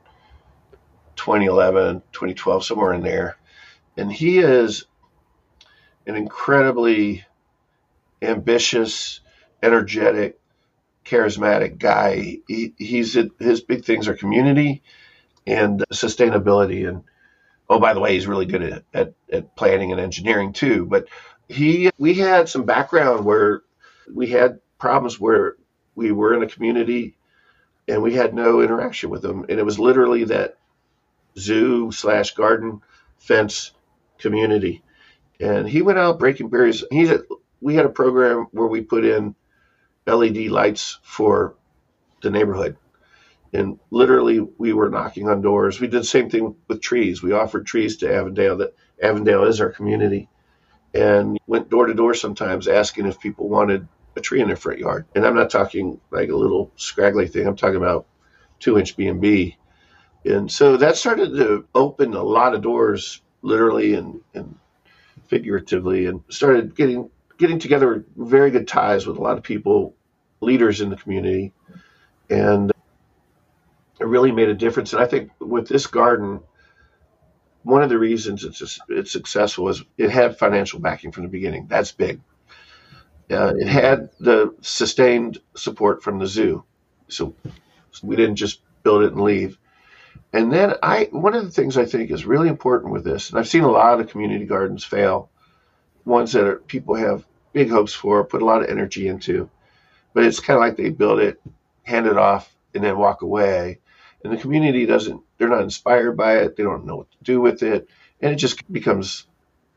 2011, 1.15 2.01
2012, 2.11 2.65
somewhere 2.65 2.93
in 2.93 3.01
there. 3.01 3.37
And 3.97 4.11
he 4.11 4.39
is 4.39 4.85
an 6.05 6.15
incredibly 6.15 7.25
ambitious, 8.21 9.19
energetic, 9.61 10.39
charismatic 11.05 11.77
guy. 11.77 12.39
He, 12.47 12.73
he's 12.77 13.17
his 13.39 13.61
big 13.61 13.85
things 13.85 14.07
are 14.07 14.15
community 14.15 14.81
and 15.45 15.83
sustainability. 15.93 16.87
And 16.87 17.03
oh, 17.69 17.79
by 17.79 17.93
the 17.93 17.99
way, 17.99 18.13
he's 18.13 18.27
really 18.27 18.45
good 18.45 18.63
at, 18.63 18.83
at, 18.93 19.13
at 19.31 19.55
planning 19.55 19.91
and 19.91 20.01
engineering 20.01 20.53
too. 20.53 20.85
But 20.85 21.07
he, 21.47 21.91
we 21.97 22.15
had 22.15 22.49
some 22.49 22.63
background 22.63 23.25
where 23.25 23.61
we 24.11 24.27
had 24.27 24.59
problems 24.79 25.19
where 25.19 25.55
we 25.95 26.11
were 26.11 26.33
in 26.33 26.43
a 26.43 26.47
community 26.47 27.15
and 27.87 28.01
we 28.01 28.13
had 28.13 28.33
no 28.33 28.61
interaction 28.61 29.09
with 29.09 29.21
them. 29.21 29.45
And 29.47 29.59
it 29.59 29.65
was 29.65 29.79
literally 29.79 30.25
that 30.25 30.57
zoo 31.37 31.91
slash 31.91 32.33
garden 32.33 32.81
fence 33.19 33.71
community. 34.17 34.83
And 35.39 35.67
he 35.67 35.81
went 35.81 35.99
out 35.99 36.19
breaking 36.19 36.49
barriers. 36.49 36.83
He's 36.89 37.11
a, 37.11 37.21
we 37.61 37.75
had 37.75 37.85
a 37.85 37.89
program 37.89 38.47
where 38.51 38.67
we 38.67 38.81
put 38.81 39.05
in 39.05 39.35
LED 40.07 40.47
lights 40.47 40.99
for 41.03 41.55
the 42.21 42.29
neighborhood. 42.29 42.77
And 43.53 43.79
literally, 43.89 44.39
we 44.57 44.73
were 44.73 44.89
knocking 44.89 45.29
on 45.29 45.41
doors. 45.41 45.79
We 45.79 45.87
did 45.87 46.01
the 46.01 46.05
same 46.05 46.29
thing 46.29 46.55
with 46.67 46.81
trees. 46.81 47.23
We 47.23 47.31
offered 47.31 47.65
trees 47.65 47.97
to 47.97 48.13
Avondale. 48.13 48.57
That 48.57 48.75
Avondale 49.01 49.45
is 49.45 49.61
our 49.61 49.69
community, 49.69 50.27
and 50.93 51.39
went 51.47 51.69
door 51.69 51.85
to 51.85 51.93
door 51.93 52.13
sometimes 52.13 52.67
asking 52.67 53.05
if 53.05 53.19
people 53.19 53.47
wanted 53.47 53.87
a 54.15 54.21
tree 54.21 54.41
in 54.41 54.47
their 54.47 54.57
front 54.57 54.79
yard. 54.79 55.05
And 55.15 55.25
I'm 55.25 55.35
not 55.35 55.49
talking 55.49 55.99
like 56.11 56.29
a 56.29 56.35
little 56.35 56.71
scraggly 56.75 57.27
thing. 57.27 57.47
I'm 57.47 57.55
talking 57.55 57.77
about 57.77 58.05
two 58.59 58.77
inch 58.77 58.95
B 58.95 59.07
and 59.07 59.21
B. 59.21 59.57
And 60.25 60.51
so 60.51 60.77
that 60.77 60.97
started 60.97 61.35
to 61.35 61.65
open 61.75 62.13
a 62.13 62.23
lot 62.23 62.55
of 62.55 62.61
doors, 62.61 63.21
literally 63.41 63.93
and, 63.93 64.21
and 64.33 64.57
figuratively, 65.27 66.07
and 66.07 66.23
started 66.29 66.75
getting 66.75 67.09
getting 67.37 67.59
together 67.59 68.05
very 68.15 68.51
good 68.51 68.67
ties 68.67 69.05
with 69.05 69.17
a 69.17 69.21
lot 69.21 69.37
of 69.37 69.43
people, 69.43 69.95
leaders 70.41 70.81
in 70.81 70.89
the 70.89 70.95
community, 70.95 71.53
and 72.29 72.71
it 73.99 74.05
really 74.05 74.31
made 74.31 74.49
a 74.49 74.53
difference. 74.53 74.93
And 74.93 75.01
I 75.01 75.07
think 75.07 75.31
with 75.39 75.67
this 75.67 75.87
garden, 75.87 76.41
one 77.63 77.81
of 77.81 77.89
the 77.89 77.97
reasons 77.97 78.43
it's 78.43 78.79
it's 78.89 79.11
successful 79.11 79.69
is 79.69 79.83
it 79.97 80.11
had 80.11 80.37
financial 80.37 80.79
backing 80.79 81.11
from 81.11 81.23
the 81.23 81.29
beginning. 81.29 81.67
That's 81.67 81.91
big. 81.91 82.21
Uh, 83.29 83.53
it 83.57 83.67
had 83.67 84.09
the 84.19 84.53
sustained 84.61 85.39
support 85.55 86.03
from 86.03 86.19
the 86.19 86.27
zoo, 86.27 86.63
so, 87.07 87.33
so 87.91 88.07
we 88.07 88.15
didn't 88.15 88.35
just 88.35 88.61
build 88.83 89.01
it 89.01 89.13
and 89.13 89.21
leave. 89.21 89.57
And 90.31 90.53
then 90.53 90.75
I 90.83 91.09
one 91.11 91.33
of 91.33 91.43
the 91.43 91.51
things 91.51 91.75
I 91.75 91.85
think 91.85 92.11
is 92.11 92.25
really 92.25 92.49
important 92.49 92.93
with 92.93 93.03
this, 93.03 93.29
and 93.31 93.39
I've 93.39 93.47
seen 93.47 93.63
a 93.63 93.71
lot 93.71 93.99
of 93.99 94.09
community 94.09 94.45
gardens 94.45 94.83
fail, 94.83 95.31
ones 96.05 96.31
that 96.33 96.45
are, 96.45 96.55
people 96.57 96.95
have 96.95 97.25
big 97.53 97.69
hopes 97.69 97.93
for, 97.93 98.23
put 98.23 98.41
a 98.41 98.45
lot 98.45 98.63
of 98.63 98.69
energy 98.69 99.07
into, 99.07 99.49
but 100.13 100.23
it's 100.23 100.39
kind 100.39 100.57
of 100.57 100.61
like 100.61 100.77
they 100.77 100.89
build 100.89 101.19
it, 101.19 101.41
hand 101.83 102.07
it 102.07 102.17
off, 102.17 102.55
and 102.73 102.83
then 102.83 102.97
walk 102.97 103.21
away. 103.21 103.79
And 104.23 104.33
the 104.33 104.37
community 104.37 104.85
doesn't 104.85 105.21
they're 105.37 105.49
not 105.49 105.61
inspired 105.61 106.17
by 106.17 106.37
it 106.37 106.55
they 106.55 106.63
don't 106.63 106.85
know 106.85 106.97
what 106.97 107.11
to 107.11 107.17
do 107.23 107.39
with 107.41 107.61
it 107.63 107.87
and 108.21 108.31
it 108.31 108.37
just 108.37 108.71
becomes 108.71 109.27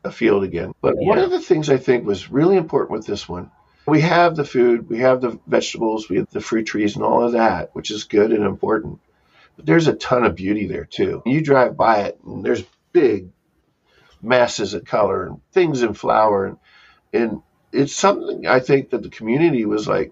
a 0.03 0.11
field 0.11 0.43
again. 0.43 0.73
But 0.81 0.95
yeah. 0.99 1.07
one 1.07 1.19
of 1.19 1.29
the 1.29 1.41
things 1.41 1.69
i 1.69 1.77
think 1.77 2.05
was 2.05 2.31
really 2.31 2.57
important 2.57 2.91
with 2.91 3.05
this 3.05 3.29
one 3.29 3.51
we 3.85 4.01
have 4.01 4.35
the 4.35 4.45
food 4.45 4.89
we 4.89 4.99
have 4.99 5.21
the 5.21 5.39
vegetables 5.47 6.09
we 6.09 6.17
have 6.17 6.29
the 6.31 6.41
fruit 6.41 6.65
trees 6.65 6.95
and 6.95 7.03
all 7.03 7.23
of 7.23 7.33
that 7.33 7.69
which 7.73 7.91
is 7.91 8.05
good 8.05 8.31
and 8.31 8.43
important. 8.43 8.99
But 9.55 9.65
there's 9.65 9.87
a 9.87 9.93
ton 9.93 10.23
of 10.23 10.35
beauty 10.35 10.67
there 10.67 10.85
too. 10.85 11.21
You 11.25 11.41
drive 11.41 11.75
by 11.77 12.01
it 12.01 12.19
and 12.25 12.43
there's 12.43 12.63
big 12.91 13.29
masses 14.21 14.73
of 14.73 14.85
color 14.85 15.27
and 15.27 15.41
things 15.51 15.81
in 15.81 15.93
flower 15.93 16.45
and, 16.45 16.57
and 17.13 17.41
it's 17.71 17.95
something 17.95 18.47
i 18.47 18.59
think 18.59 18.89
that 18.89 19.03
the 19.03 19.09
community 19.09 19.65
was 19.65 19.87
like 19.87 20.11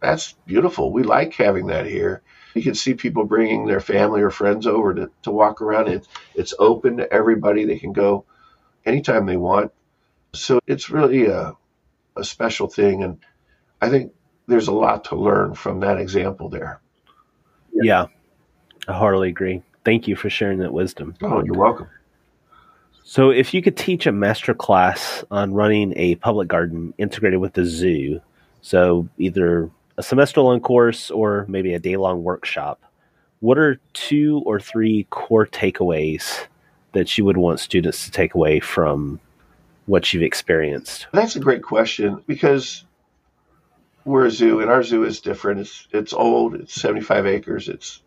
that's 0.00 0.34
beautiful 0.46 0.92
we 0.92 1.02
like 1.02 1.34
having 1.34 1.66
that 1.66 1.86
here 1.86 2.22
you 2.54 2.62
can 2.62 2.74
see 2.74 2.94
people 2.94 3.24
bringing 3.24 3.66
their 3.66 3.80
family 3.80 4.22
or 4.22 4.30
friends 4.30 4.66
over 4.66 4.94
to, 4.94 5.10
to 5.22 5.30
walk 5.30 5.62
around. 5.62 5.88
It, 5.88 6.06
it's 6.34 6.54
open 6.58 6.98
to 6.98 7.12
everybody. 7.12 7.64
They 7.64 7.78
can 7.78 7.92
go 7.92 8.24
anytime 8.84 9.26
they 9.26 9.36
want. 9.36 9.72
So 10.34 10.60
it's 10.66 10.90
really 10.90 11.26
a, 11.26 11.54
a 12.16 12.24
special 12.24 12.68
thing. 12.68 13.02
And 13.02 13.18
I 13.80 13.88
think 13.88 14.12
there's 14.46 14.68
a 14.68 14.72
lot 14.72 15.04
to 15.06 15.16
learn 15.16 15.54
from 15.54 15.80
that 15.80 15.98
example 15.98 16.48
there. 16.48 16.80
Yeah, 17.72 18.06
I 18.86 18.92
heartily 18.92 19.28
agree. 19.28 19.62
Thank 19.84 20.06
you 20.06 20.14
for 20.14 20.28
sharing 20.30 20.58
that 20.58 20.72
wisdom. 20.72 21.14
Oh, 21.22 21.42
you're 21.42 21.56
welcome. 21.56 21.88
So, 23.04 23.30
if 23.30 23.52
you 23.52 23.62
could 23.62 23.76
teach 23.76 24.06
a 24.06 24.12
master 24.12 24.54
class 24.54 25.24
on 25.30 25.52
running 25.52 25.92
a 25.96 26.14
public 26.16 26.48
garden 26.48 26.94
integrated 26.98 27.40
with 27.40 27.54
the 27.54 27.64
zoo, 27.64 28.20
so 28.60 29.08
either 29.18 29.70
a 29.98 30.02
semester 30.02 30.40
long 30.40 30.60
course 30.60 31.10
or 31.10 31.44
maybe 31.48 31.74
a 31.74 31.78
day 31.78 31.96
long 31.96 32.22
workshop, 32.22 32.80
what 33.40 33.58
are 33.58 33.80
two 33.92 34.42
or 34.46 34.60
three 34.60 35.06
core 35.10 35.46
takeaways 35.46 36.46
that 36.92 37.18
you 37.18 37.24
would 37.24 37.36
want 37.36 37.58
students 37.58 38.04
to 38.04 38.10
take 38.10 38.34
away 38.34 38.60
from 38.60 39.18
what 39.86 40.12
you've 40.12 40.22
experienced? 40.22 41.08
That's 41.12 41.36
a 41.36 41.40
great 41.40 41.62
question 41.62 42.22
because 42.26 42.84
we're 44.04 44.26
a 44.26 44.30
zoo 44.30 44.60
and 44.60 44.70
our 44.70 44.82
zoo 44.82 45.04
is 45.04 45.20
different. 45.20 45.60
It's 45.60 45.88
it's 45.90 46.12
old, 46.12 46.54
it's 46.54 46.74
75 46.74 47.26
acres, 47.26 47.68
it's 47.68 48.00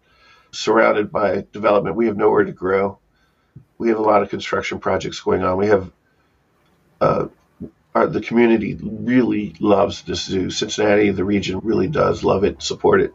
surrounded 0.51 1.11
by 1.11 1.45
development. 1.51 1.95
We 1.95 2.07
have 2.07 2.17
nowhere 2.17 2.45
to 2.45 2.51
grow. 2.51 2.99
We 3.77 3.89
have 3.89 3.97
a 3.97 4.03
lot 4.03 4.23
of 4.23 4.29
construction 4.29 4.79
projects 4.79 5.19
going 5.19 5.43
on. 5.43 5.57
We 5.57 5.67
have 5.67 5.91
uh, 7.01 7.27
our, 7.93 8.07
the 8.07 8.21
community 8.21 8.77
really 8.81 9.55
loves 9.59 10.01
this 10.03 10.25
zoo. 10.25 10.49
Cincinnati, 10.49 11.11
the 11.11 11.23
region 11.23 11.59
really 11.59 11.87
does 11.87 12.23
love 12.23 12.43
it, 12.43 12.61
support 12.61 13.01
it. 13.01 13.13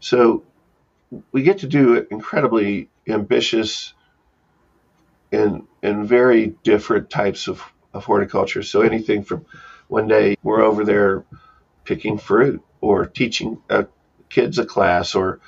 So 0.00 0.44
we 1.32 1.42
get 1.42 1.58
to 1.58 1.66
do 1.66 2.06
incredibly 2.10 2.90
ambitious 3.08 3.94
and 5.32 5.66
and 5.82 6.06
very 6.06 6.54
different 6.62 7.10
types 7.10 7.48
of, 7.48 7.62
of 7.92 8.04
horticulture. 8.04 8.62
So 8.62 8.82
anything 8.82 9.24
from 9.24 9.46
one 9.88 10.08
day 10.08 10.36
we're 10.42 10.62
over 10.62 10.84
there 10.84 11.24
picking 11.84 12.18
fruit 12.18 12.62
or 12.80 13.06
teaching 13.06 13.62
uh, 13.70 13.84
kids 14.28 14.58
a 14.58 14.66
class 14.66 15.14
or 15.14 15.40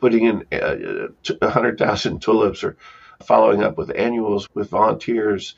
putting 0.00 0.24
in 0.24 0.44
uh, 0.52 1.08
a 1.40 1.50
hundred 1.50 1.78
thousand 1.78 2.20
tulips 2.20 2.64
or 2.64 2.76
following 3.26 3.62
up 3.62 3.76
with 3.76 3.90
annuals 3.94 4.48
with 4.54 4.70
volunteers 4.70 5.54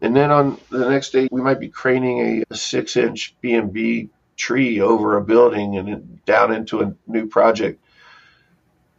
and 0.00 0.14
then 0.14 0.30
on 0.30 0.58
the 0.70 0.88
next 0.90 1.10
day, 1.10 1.28
we 1.30 1.40
might 1.40 1.60
be 1.60 1.68
craning 1.68 2.44
a, 2.50 2.56
six 2.56 2.96
inch 2.96 3.34
B&B 3.40 4.10
tree 4.36 4.80
over 4.80 5.16
a 5.16 5.24
building 5.24 5.76
and 5.76 6.24
down 6.26 6.52
into 6.52 6.82
a 6.82 6.94
new 7.06 7.26
project. 7.26 7.80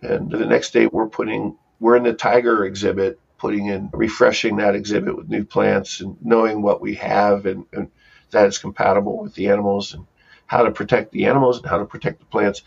And 0.02 0.32
the 0.32 0.46
next 0.46 0.72
day, 0.72 0.88
we're 0.88 1.08
putting, 1.08 1.58
we're 1.80 1.96
in 1.96 2.04
the 2.04 2.14
tiger 2.14 2.66
exhibit, 2.66 3.20
putting 3.38 3.68
in, 3.68 3.90
refreshing 3.94 4.58
that 4.58 4.76
exhibit 4.76 5.16
with 5.16 5.30
new 5.30 5.44
plants 5.44 6.02
and 6.02 6.18
knowing 6.24 6.62
what 6.62 6.82
we 6.82 6.96
have 6.96 7.46
and, 7.46 7.66
and 7.72 7.92
that 8.32 8.48
it's 8.48 8.58
compatible 8.58 9.22
with 9.22 9.36
the 9.36 9.50
animals 9.50 9.94
and 9.94 10.06
how 10.48 10.64
to 10.64 10.72
protect 10.72 11.12
the 11.12 11.26
animals 11.26 11.60
and 11.60 11.68
how 11.68 11.78
to 11.78 11.86
protect 11.86 12.20
the 12.20 12.26
plants. 12.26 12.64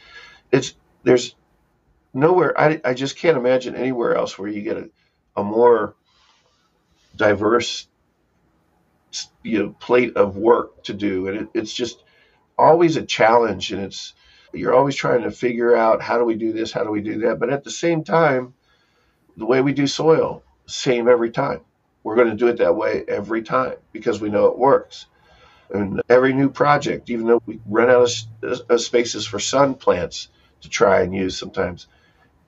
It's, 0.53 0.75
there's 1.03 1.35
nowhere, 2.15 2.59
I, 2.59 2.81
I 2.85 2.95
just 2.95 3.17
can't 3.17 3.37
imagine 3.37 3.75
anywhere 3.75 4.15
else 4.15 4.39
where 4.39 4.49
you 4.49 4.63
get 4.63 4.77
a, 4.77 4.91
a 5.37 5.43
more 5.43 5.95
diverse 7.17 7.87
you 9.43 9.59
know 9.59 9.71
plate 9.81 10.17
of 10.17 10.37
work 10.37 10.85
to 10.85 10.95
do, 10.95 11.29
and 11.29 11.41
it, 11.43 11.49
it's 11.55 11.73
just 11.73 12.03
always 12.59 12.97
a 12.97 13.03
challenge, 13.03 13.73
and 13.73 13.83
it's 13.83 14.15
you're 14.53 14.75
always 14.75 14.97
trying 14.97 15.23
to 15.23 15.31
figure 15.31 15.77
out 15.77 16.03
how 16.03 16.19
do 16.19 16.25
we 16.25 16.35
do 16.35 16.53
this, 16.53 16.73
how 16.73 16.85
do 16.85 16.91
we 16.91 17.01
do 17.01 17.21
that, 17.21 17.39
but 17.39 17.51
at 17.51 17.65
the 17.65 17.71
same 17.71 18.05
time, 18.05 18.55
the 19.37 19.47
way 19.47 19.61
we 19.61 19.73
do 19.73 19.87
soil, 19.87 20.43
same 20.67 21.09
every 21.09 21.31
time. 21.31 21.61
We're 22.03 22.17
going 22.17 22.31
to 22.31 22.37
do 22.37 22.49
it 22.49 22.59
that 22.59 22.77
way 22.77 23.05
every 23.07 23.43
time 23.43 23.75
because 23.93 24.21
we 24.21 24.31
know 24.31 24.47
it 24.47 24.59
works. 24.59 25.07
And 25.71 26.03
every 26.09 26.33
new 26.33 26.51
project, 26.51 27.11
even 27.11 27.27
though 27.27 27.43
we 27.47 27.61
run 27.67 27.91
out 27.91 28.11
of, 28.43 28.51
of 28.51 28.71
uh, 28.71 28.79
spaces 28.79 29.27
for 29.27 29.39
sun 29.39 29.75
plants 29.75 30.29
to 30.63 30.69
try 30.69 31.03
and 31.03 31.15
use 31.15 31.37
sometimes, 31.37 31.87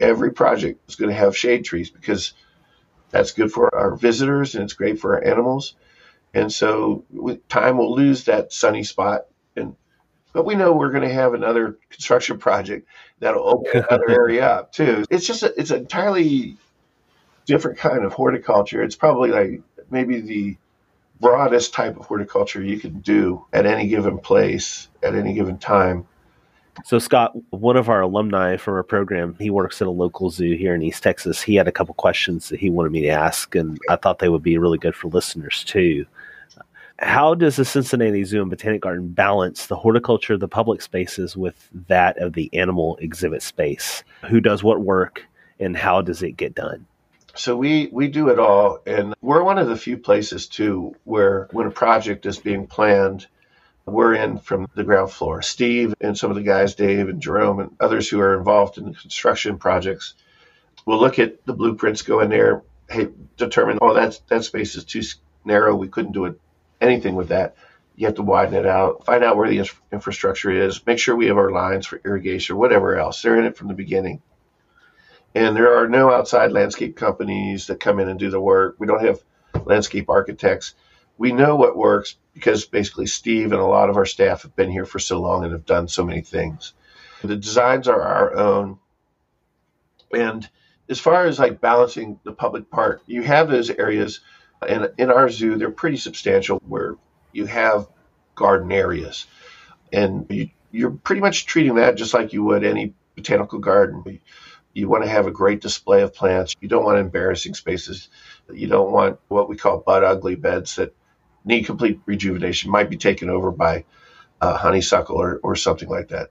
every 0.01 0.33
project 0.33 0.81
is 0.88 0.97
going 0.97 1.11
to 1.11 1.16
have 1.16 1.37
shade 1.37 1.64
trees 1.64 1.90
because 1.90 2.33
that's 3.12 3.33
good 3.33 3.53
for 3.53 3.72
our 3.72 3.94
visitors 3.94 4.57
and 4.57 4.64
it's 4.64 4.72
great 4.72 4.98
for 4.98 5.14
our 5.14 5.25
animals. 5.25 5.77
And 6.35 6.53
so 6.53 7.05
with 7.11 7.46
time 7.48 7.79
we'll 7.79 7.94
lose 7.94 8.25
that 8.25 8.53
sunny 8.53 8.83
spot 8.83 9.27
and 9.55 9.77
but 10.33 10.46
we 10.46 10.55
know 10.55 10.72
we're 10.72 10.90
going 10.90 11.07
to 11.07 11.14
have 11.14 11.35
another 11.35 11.79
construction 11.90 12.38
project 12.38 12.88
that'll 13.20 13.46
open 13.46 13.85
another 13.90 14.11
area 14.11 14.46
up 14.46 14.72
too. 14.72 15.05
It's 15.11 15.27
just 15.27 15.42
a, 15.42 15.53
it's 15.61 15.70
an 15.70 15.81
entirely 15.81 16.57
different 17.46 17.79
kind 17.79 18.05
of 18.05 18.14
horticulture. 18.14 18.83
It's 18.83 18.96
probably 18.96 19.31
like 19.31 19.62
maybe 19.90 20.20
the 20.20 20.57
broadest 21.20 21.75
type 21.75 21.98
of 21.98 22.07
horticulture 22.07 22.62
you 22.62 22.79
can 22.79 23.01
do 23.01 23.46
at 23.53 23.66
any 23.66 23.88
given 23.88 24.18
place 24.18 24.88
at 25.03 25.14
any 25.14 25.35
given 25.35 25.59
time. 25.59 26.07
So 26.85 26.98
Scott, 26.98 27.32
one 27.50 27.76
of 27.76 27.88
our 27.88 28.00
alumni 28.00 28.56
from 28.56 28.74
our 28.74 28.82
program, 28.82 29.37
he 29.38 29.50
works 29.50 29.80
at 29.82 29.88
a 29.88 29.90
local 29.90 30.30
zoo 30.30 30.56
here 30.56 30.74
in 30.74 30.82
East 30.82 31.02
Texas. 31.02 31.42
He 31.42 31.54
had 31.54 31.68
a 31.68 31.72
couple 31.72 31.94
questions 31.94 32.48
that 32.48 32.61
he 32.61 32.70
wanted 32.70 32.92
me 32.92 33.02
to 33.02 33.08
ask, 33.08 33.54
and 33.54 33.78
I 33.88 33.96
thought 33.96 34.18
they 34.18 34.28
would 34.28 34.42
be 34.42 34.58
really 34.58 34.78
good 34.78 34.94
for 34.94 35.08
listeners 35.08 35.64
too. 35.64 36.06
How 36.98 37.35
does 37.35 37.56
the 37.56 37.64
Cincinnati 37.64 38.24
Zoo 38.24 38.40
and 38.40 38.50
Botanic 38.50 38.80
Garden 38.80 39.08
balance 39.08 39.66
the 39.66 39.76
horticulture 39.76 40.35
of 40.35 40.40
the 40.40 40.48
public 40.48 40.80
spaces 40.82 41.37
with 41.37 41.68
that 41.88 42.16
of 42.18 42.35
the 42.35 42.48
animal 42.52 42.96
exhibit 43.00 43.42
space? 43.42 44.04
Who 44.28 44.40
does 44.40 44.62
what 44.62 44.80
work, 44.80 45.26
and 45.58 45.76
how 45.76 46.00
does 46.00 46.22
it 46.22 46.37
get 46.37 46.54
done? 46.54 46.87
So 47.35 47.56
we 47.56 47.88
we 47.92 48.08
do 48.08 48.28
it 48.28 48.38
all, 48.38 48.78
and 48.87 49.14
we're 49.20 49.42
one 49.42 49.58
of 49.58 49.68
the 49.68 49.76
few 49.76 49.96
places 49.96 50.46
too 50.46 50.94
where 51.04 51.48
when 51.50 51.66
a 51.66 51.70
project 51.70 52.24
is 52.26 52.38
being 52.38 52.66
planned, 52.66 53.26
we're 53.85 54.14
in 54.14 54.38
from 54.38 54.68
the 54.75 54.85
ground 54.85 55.11
floor. 55.11 55.42
Steve 55.42 55.95
and 56.01 56.16
some 56.16 56.31
of 56.31 56.37
the 56.37 56.42
guys, 56.42 56.75
Dave 56.75 57.09
and 57.09 57.21
Jerome 57.21 57.61
and 57.61 57.77
others 57.81 58.09
who 58.09 58.21
are 58.21 58.38
involved 58.38 58.79
in 58.79 58.85
the 58.85 58.95
construction 58.95 59.59
projects, 59.59 60.14
will 60.87 60.99
look 60.99 61.18
at 61.18 61.45
the 61.45 61.53
blueprints, 61.53 62.03
go 62.03 62.21
in 62.21 62.31
there, 62.31 62.62
hey, 62.88 63.09
determine 63.37 63.79
oh 63.81 63.95
that 63.95 64.21
that 64.29 64.45
space 64.45 64.75
is 64.77 64.85
too 64.85 65.03
narrow, 65.45 65.75
we 65.75 65.88
couldn't 65.88 66.12
do 66.12 66.27
it 66.27 66.40
anything 66.81 67.14
with 67.14 67.29
that. 67.29 67.57
You 67.97 68.07
have 68.07 68.16
to 68.16 68.23
widen 68.23 68.55
it 68.55 68.66
out, 68.66 69.05
find 69.05 69.23
out 69.23 69.37
where 69.37 69.49
the 69.49 69.71
infrastructure 69.92 70.51
is, 70.51 70.85
make 70.87 70.99
sure 70.99 71.14
we 71.14 71.27
have 71.27 71.37
our 71.37 71.51
lines 71.51 71.87
for 71.87 72.01
irrigation, 72.05 72.57
whatever 72.57 72.97
else. 72.97 73.23
They're 73.23 73.38
in 73.38 73.45
it 73.45 73.57
from 73.57 73.68
the 73.68 73.75
beginning 73.75 74.23
and 75.35 75.57
there 75.57 75.79
are 75.79 75.88
no 75.88 76.11
outside 76.11 76.53
landscape 76.53 76.97
companies 76.97 77.66
that 77.66 77.81
come 77.81 77.99
in 78.01 78.09
and 78.09 78.18
do 78.18 78.31
the 78.31 78.40
work. 78.40 78.77
We 78.79 78.87
don't 78.87 79.05
have 79.05 79.23
landscape 79.64 80.11
architects. 80.11 80.75
We 81.22 81.30
know 81.30 81.54
what 81.54 81.76
works 81.76 82.16
because 82.35 82.64
basically 82.64 83.06
Steve 83.06 83.52
and 83.52 83.61
a 83.61 83.64
lot 83.64 83.88
of 83.88 83.96
our 83.96 84.06
staff 84.06 84.42
have 84.42 84.56
been 84.56 84.72
here 84.72 84.85
for 84.85 84.98
so 84.98 85.20
long 85.20 85.44
and 85.44 85.52
have 85.52 85.64
done 85.64 85.87
so 85.87 86.04
many 86.04 86.20
things. 86.20 86.74
The 87.22 87.37
designs 87.37 87.87
are 87.87 88.02
our 88.02 88.35
own. 88.35 88.80
And 90.12 90.50
as 90.88 90.98
far 90.98 91.26
as 91.26 91.38
like 91.38 91.61
balancing 91.61 92.18
the 92.24 92.32
public 92.32 92.72
park, 92.72 93.02
you 93.06 93.22
have 93.22 93.48
those 93.48 93.70
areas, 93.70 94.18
and 94.68 94.90
in 94.98 95.12
our 95.12 95.28
zoo, 95.28 95.54
they're 95.54 95.70
pretty 95.70 95.98
substantial 95.98 96.61
where 96.66 96.96
you 97.30 97.46
have 97.46 97.87
garden 98.35 98.72
areas. 98.72 99.26
And 99.92 100.26
you, 100.28 100.50
you're 100.72 100.90
pretty 100.90 101.20
much 101.20 101.46
treating 101.46 101.76
that 101.76 101.94
just 101.94 102.14
like 102.14 102.32
you 102.32 102.42
would 102.42 102.64
any 102.64 102.94
botanical 103.14 103.61
garden 103.61 104.18
you 104.74 104.88
want 104.88 105.04
to 105.04 105.11
have 105.11 105.26
a 105.26 105.30
great 105.30 105.61
display 105.61 106.02
of 106.02 106.14
plants. 106.14 106.56
You 106.61 106.68
don't 106.68 106.85
want 106.85 106.98
embarrassing 106.98 107.54
spaces. 107.54 108.08
You 108.52 108.66
don't 108.68 108.90
want 108.90 109.20
what 109.28 109.48
we 109.48 109.56
call 109.56 109.78
bud 109.78 110.02
ugly 110.02 110.35
beds 110.35 110.76
that 110.76 110.94
need 111.44 111.64
complete 111.64 112.00
rejuvenation, 112.07 112.70
might 112.70 112.90
be 112.90 112.96
taken 112.96 113.31
over 113.31 113.50
by 113.50 113.85
honeysuckle 114.40 115.16
or, 115.16 115.40
or 115.42 115.57
something 115.57 115.88
like 115.88 116.09
that. 116.09 116.31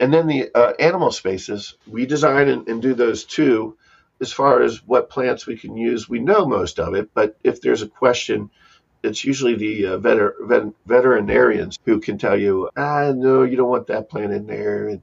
And 0.00 0.12
then 0.12 0.26
the 0.26 0.50
uh, 0.54 0.72
animal 0.80 1.12
spaces, 1.12 1.76
we 1.86 2.04
design 2.06 2.48
and, 2.48 2.68
and, 2.68 2.82
do 2.82 2.94
those 2.94 3.24
too. 3.24 3.76
As 4.20 4.32
far 4.32 4.62
as 4.62 4.84
what 4.86 5.10
plants 5.10 5.46
we 5.46 5.56
can 5.56 5.76
use, 5.76 6.08
we 6.08 6.18
know 6.18 6.46
most 6.46 6.78
of 6.80 6.94
it, 6.94 7.10
but 7.14 7.36
if 7.44 7.60
there's 7.60 7.82
a 7.82 7.88
question, 7.88 8.50
it's 9.02 9.24
usually 9.24 9.54
the 9.54 9.86
uh, 9.86 9.98
veter- 9.98 10.34
vet- 10.40 10.74
veterinarians 10.86 11.78
who 11.84 12.00
can 12.00 12.18
tell 12.18 12.38
you, 12.38 12.70
ah, 12.76 13.12
no, 13.14 13.42
you 13.42 13.56
don't 13.56 13.68
want 13.68 13.88
that 13.88 14.08
plant 14.08 14.32
in 14.32 14.46
there. 14.46 14.88
And, 14.88 15.02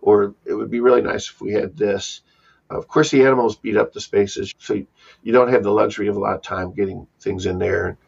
or 0.00 0.34
it 0.44 0.54
would 0.54 0.70
be 0.70 0.80
really 0.80 1.02
nice 1.02 1.28
if 1.28 1.40
we 1.40 1.52
had 1.52 1.76
this. 1.76 2.22
Of 2.70 2.88
course, 2.88 3.10
the 3.10 3.24
animals 3.24 3.56
beat 3.56 3.76
up 3.76 3.92
the 3.92 4.00
spaces, 4.00 4.54
so 4.58 4.74
you 5.22 5.32
don't 5.32 5.50
have 5.50 5.62
the 5.62 5.70
luxury 5.70 6.08
of 6.08 6.16
a 6.16 6.20
lot 6.20 6.36
of 6.36 6.42
time 6.42 6.72
getting 6.72 7.06
things 7.20 7.46
in 7.46 7.58
there. 7.58 7.98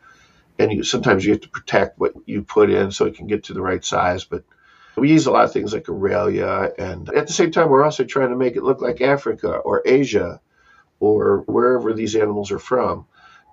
And 0.59 0.73
you, 0.73 0.83
sometimes 0.85 1.25
you 1.25 1.33
have 1.33 1.41
to 1.43 1.49
protect 1.49 1.99
what 1.99 2.13
you 2.27 2.43
put 2.43 2.71
in 2.71 2.93
so 2.93 3.07
it 3.07 3.17
can 3.17 3.27
get 3.27 3.45
to 3.45 3.55
the 3.55 3.63
right 3.63 3.85
size. 3.85 4.25
But 4.25 4.45
we 4.97 5.11
use 5.11 5.27
a 5.27 5.33
lot 5.33 5.45
of 5.45 5.53
things 5.53 5.73
like 5.73 5.85
Aralia, 5.85 6.73
and 6.79 7.09
at 7.11 7.27
the 7.27 7.33
same 7.33 7.51
time, 7.51 7.69
we're 7.69 7.85
also 7.85 8.05
trying 8.05 8.31
to 8.31 8.37
make 8.37 8.55
it 8.55 8.63
look 8.63 8.81
like 8.81 9.01
Africa 9.01 9.51
or 9.51 9.83
Asia 9.85 10.41
or 11.01 11.39
wherever 11.47 11.93
these 11.93 12.15
animals 12.15 12.53
are 12.53 12.61
from. 12.61 13.07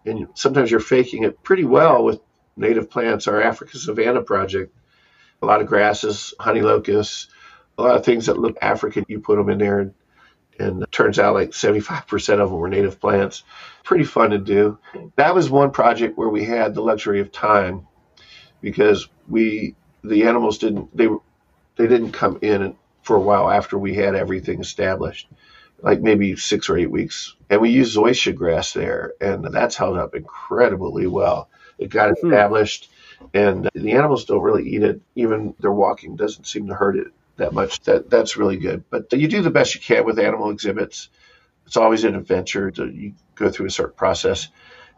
And 0.06 0.28
sometimes 0.36 0.70
you're 0.70 0.80
faking 0.80 1.24
it 1.24 1.42
pretty 1.42 1.64
well 1.64 2.04
with 2.04 2.20
native 2.56 2.90
plants. 2.92 3.28
Our 3.28 3.42
Africa 3.42 3.78
Savanna 3.78 4.22
project, 4.22 4.76
a 5.42 5.46
lot 5.46 5.62
of 5.62 5.68
grasses, 5.68 6.36
honey 6.40 6.62
locusts, 6.62 7.28
a 7.78 7.82
lot 7.82 7.96
of 7.96 8.06
things 8.06 8.28
that 8.28 8.38
look 8.38 8.58
African. 8.62 9.06
You 9.08 9.20
put 9.20 9.38
them 9.38 9.50
in 9.50 9.58
there, 9.58 9.80
and, 9.80 9.94
and 10.62 10.84
it 10.84 10.92
turns 10.92 11.20
out 11.20 11.34
like 11.34 11.52
75% 11.52 12.40
of 12.40 12.50
them 12.50 12.60
were 12.60 12.70
native 12.70 13.00
plants. 13.00 13.44
Pretty 13.84 14.04
fun 14.04 14.30
to 14.32 14.38
do. 14.38 14.78
That 15.16 15.36
was 15.36 15.50
one 15.50 15.72
project 15.72 16.18
where 16.18 16.30
we 16.30 16.46
had 16.46 16.74
the 16.74 16.82
luxury 16.82 17.20
of 17.20 17.32
time 17.32 17.88
because 18.62 19.08
we 19.28 19.76
the 20.04 20.24
animals 20.24 20.58
didn't 20.58 20.96
they 20.96 21.08
they 21.76 21.88
didn't 21.88 22.12
come 22.12 22.40
in 22.42 22.76
for 23.02 23.16
a 23.16 23.22
while 23.22 23.50
after 23.50 23.78
we 23.78 23.96
had 23.96 24.16
everything 24.16 24.62
established 24.62 25.28
like 25.82 26.02
maybe 26.02 26.36
six 26.36 26.70
or 26.70 26.78
eight 26.78 26.92
weeks. 26.92 27.36
And 27.50 27.60
we 27.60 27.72
used 27.72 27.98
zoysia 27.98 28.36
grass 28.36 28.74
there, 28.74 29.14
and 29.20 29.44
that's 29.46 29.76
held 29.76 29.98
up 29.98 30.16
incredibly 30.16 31.08
well. 31.08 31.50
It 31.78 31.90
got 31.90 32.10
hmm. 32.10 32.28
established, 32.28 32.90
and 33.34 33.70
the 33.74 33.94
animals 33.94 34.26
don't 34.26 34.42
really 34.44 34.70
eat 34.70 34.84
it. 34.84 35.02
Even 35.16 35.56
their 35.60 35.72
walking 35.72 36.16
doesn't 36.16 36.48
seem 36.48 36.68
to 36.68 36.76
hurt 36.76 36.98
it 36.98 37.08
that 37.42 37.54
much. 37.54 37.82
That 37.82 38.10
that's 38.10 38.38
really 38.38 38.58
good. 38.58 38.84
But 38.90 39.12
you 39.14 39.28
do 39.28 39.42
the 39.42 39.50
best 39.50 39.76
you 39.76 39.82
can 39.82 40.06
with 40.06 40.20
animal 40.20 40.50
exhibits. 40.50 41.10
It's 41.66 41.78
always 41.78 42.04
an 42.04 42.16
adventure. 42.16 42.72
To, 42.72 42.88
you 42.88 43.14
go 43.36 43.50
through 43.50 43.68
a 43.68 43.72
certain 43.72 43.96
process. 43.96 44.50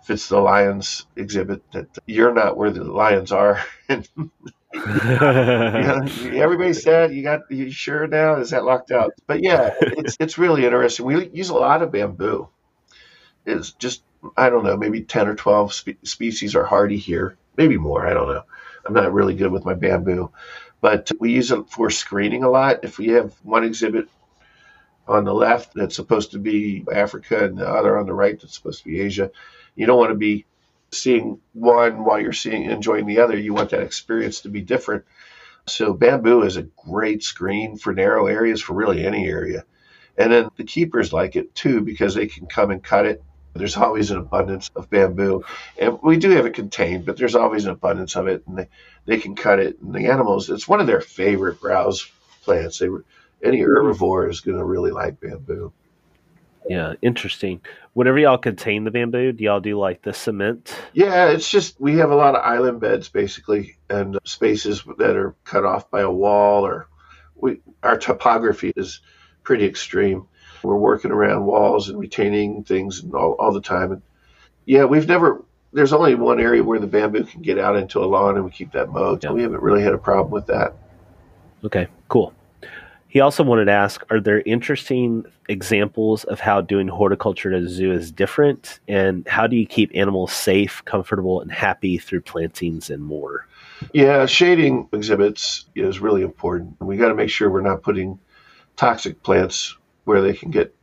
If 0.03 0.09
it's 0.09 0.27
the 0.27 0.39
lions 0.39 1.05
exhibit, 1.15 1.63
that 1.71 1.87
you're 2.05 2.33
not 2.33 2.57
where 2.57 2.71
the 2.71 2.83
lions 2.83 3.31
are. 3.31 3.63
everybody's 4.75 6.83
sad. 6.83 7.13
You 7.13 7.23
got 7.23 7.41
you 7.49 7.71
sure 7.71 8.07
now? 8.07 8.35
Is 8.35 8.49
that 8.49 8.65
locked 8.65 8.91
out? 8.91 9.13
But 9.27 9.41
yeah, 9.41 9.73
it's 9.79 10.17
it's 10.19 10.37
really 10.37 10.65
interesting. 10.65 11.05
We 11.05 11.29
use 11.29 11.49
a 11.49 11.55
lot 11.55 11.81
of 11.81 11.91
bamboo. 11.91 12.49
It's 13.45 13.71
just 13.73 14.03
I 14.35 14.49
don't 14.49 14.65
know, 14.65 14.75
maybe 14.75 15.01
ten 15.01 15.27
or 15.27 15.35
twelve 15.35 15.73
spe- 15.73 16.03
species 16.03 16.55
are 16.55 16.65
hardy 16.65 16.97
here, 16.97 17.37
maybe 17.55 17.77
more. 17.77 18.05
I 18.05 18.13
don't 18.13 18.27
know. 18.27 18.43
I'm 18.85 18.93
not 18.93 19.13
really 19.13 19.35
good 19.35 19.51
with 19.51 19.63
my 19.63 19.73
bamboo, 19.73 20.31
but 20.83 21.09
we 21.17 21.31
use 21.31 21.49
it 21.49 21.69
for 21.69 21.89
screening 21.89 22.43
a 22.43 22.49
lot. 22.49 22.83
If 22.83 22.97
we 22.97 23.07
have 23.11 23.33
one 23.41 23.63
exhibit 23.63 24.09
on 25.07 25.23
the 25.23 25.33
left 25.33 25.73
that's 25.73 25.95
supposed 25.95 26.31
to 26.31 26.39
be 26.39 26.83
Africa 26.93 27.45
and 27.45 27.57
the 27.57 27.65
other 27.65 27.97
on 27.97 28.05
the 28.05 28.13
right 28.13 28.37
that's 28.37 28.53
supposed 28.53 28.83
to 28.83 28.89
be 28.89 28.99
Asia, 28.99 29.31
you 29.75 29.85
don't 29.85 29.97
want 29.97 30.11
to 30.11 30.17
be 30.17 30.45
seeing 30.91 31.39
one 31.53 32.03
while 32.03 32.19
you're 32.19 32.33
seeing 32.33 32.69
enjoying 32.69 33.05
the 33.05 33.19
other. 33.19 33.37
You 33.37 33.53
want 33.53 33.69
that 33.69 33.79
experience 33.79 34.41
to 34.41 34.49
be 34.49 34.59
different. 34.59 35.05
So 35.67 35.93
bamboo 35.93 36.43
is 36.43 36.57
a 36.57 36.63
great 36.63 37.23
screen 37.23 37.77
for 37.77 37.93
narrow 37.93 38.27
areas 38.27 38.61
for 38.61 38.73
really 38.73 39.05
any 39.05 39.25
area. 39.25 39.63
And 40.17 40.33
then 40.33 40.49
the 40.57 40.65
keepers 40.65 41.13
like 41.13 41.37
it 41.37 41.55
too 41.55 41.79
because 41.79 42.13
they 42.13 42.27
can 42.27 42.45
come 42.45 42.71
and 42.71 42.83
cut 42.83 43.05
it. 43.05 43.23
There's 43.53 43.77
always 43.77 44.11
an 44.11 44.17
abundance 44.17 44.69
of 44.75 44.89
bamboo. 44.89 45.43
And 45.77 45.99
we 46.01 46.17
do 46.17 46.31
have 46.31 46.45
it 46.45 46.53
contained, 46.53 47.05
but 47.05 47.17
there's 47.17 47.35
always 47.35 47.65
an 47.65 47.71
abundance 47.71 48.15
of 48.15 48.27
it. 48.27 48.43
And 48.47 48.57
they, 48.57 48.69
they 49.05 49.19
can 49.19 49.35
cut 49.35 49.59
it. 49.59 49.79
And 49.81 49.93
the 49.93 50.07
animals, 50.07 50.49
it's 50.49 50.67
one 50.67 50.79
of 50.79 50.87
their 50.87 51.01
favorite 51.01 51.61
browse 51.61 52.09
plants. 52.43 52.79
They 52.79 52.87
any 53.43 53.59
herbivore 53.59 54.29
is 54.29 54.41
going 54.41 54.57
to 54.57 54.63
really 54.63 54.91
like 54.91 55.19
bamboo. 55.19 55.71
Yeah, 56.69 56.93
interesting. 57.01 57.61
Whenever 57.93 58.17
y'all 58.17 58.37
contain 58.37 58.85
the 58.85 58.91
bamboo, 58.91 59.33
do 59.33 59.43
y'all 59.43 59.59
do 59.59 59.77
like 59.77 60.01
the 60.01 60.13
cement? 60.13 60.73
Yeah, 60.93 61.27
it's 61.27 61.49
just 61.49 61.79
we 61.79 61.97
have 61.97 62.11
a 62.11 62.15
lot 62.15 62.35
of 62.35 62.41
island 62.41 62.79
beds 62.79 63.09
basically, 63.09 63.75
and 63.89 64.17
spaces 64.23 64.83
that 64.97 65.17
are 65.17 65.35
cut 65.43 65.65
off 65.65 65.91
by 65.91 66.01
a 66.01 66.09
wall, 66.09 66.65
or 66.65 66.87
we 67.35 67.59
our 67.83 67.97
topography 67.97 68.71
is 68.75 69.01
pretty 69.43 69.65
extreme. 69.65 70.27
We're 70.63 70.75
working 70.75 71.11
around 71.11 71.45
walls 71.45 71.89
and 71.89 71.99
retaining 71.99 72.63
things 72.63 73.03
and 73.03 73.13
all, 73.13 73.33
all 73.33 73.51
the 73.51 73.61
time. 73.61 73.91
And 73.91 74.01
yeah, 74.65 74.85
we've 74.85 75.07
never 75.07 75.43
there's 75.73 75.91
only 75.91 76.15
one 76.15 76.39
area 76.39 76.63
where 76.63 76.79
the 76.79 76.87
bamboo 76.87 77.23
can 77.25 77.41
get 77.41 77.57
out 77.57 77.75
into 77.75 77.99
a 77.99 78.05
lawn, 78.05 78.35
and 78.35 78.45
we 78.45 78.51
keep 78.51 78.71
that 78.73 78.91
mowed. 78.91 79.23
Yeah. 79.23 79.29
So 79.29 79.33
we 79.33 79.41
haven't 79.41 79.61
really 79.61 79.81
had 79.81 79.93
a 79.93 79.97
problem 79.97 80.31
with 80.31 80.45
that. 80.47 80.75
Okay, 81.65 81.87
cool. 82.07 82.33
He 83.07 83.19
also 83.19 83.43
wanted 83.43 83.65
to 83.65 83.71
ask 83.71 84.03
Are 84.09 84.19
there 84.19 84.41
interesting 84.41 85.25
examples 85.49 86.23
of 86.25 86.39
how 86.39 86.61
doing 86.61 86.87
horticulture 86.87 87.53
at 87.53 87.61
a 87.61 87.69
zoo 87.69 87.91
is 87.91 88.11
different? 88.11 88.79
And 88.87 89.27
how 89.27 89.47
do 89.47 89.55
you 89.55 89.65
keep 89.65 89.91
animals 89.93 90.33
safe, 90.33 90.83
comfortable, 90.85 91.41
and 91.41 91.51
happy 91.51 91.97
through 91.97 92.21
plantings 92.21 92.89
and 92.89 93.03
more? 93.03 93.47
Yeah, 93.93 94.25
shading 94.25 94.89
exhibits 94.93 95.65
is 95.75 95.99
really 95.99 96.21
important. 96.21 96.79
We 96.79 96.97
got 96.97 97.09
to 97.09 97.15
make 97.15 97.29
sure 97.29 97.49
we're 97.49 97.61
not 97.61 97.83
putting 97.83 98.19
toxic 98.75 99.21
plants 99.21 99.77
where 100.05 100.21
they 100.21 100.33
can 100.33 100.51
get 100.51 100.75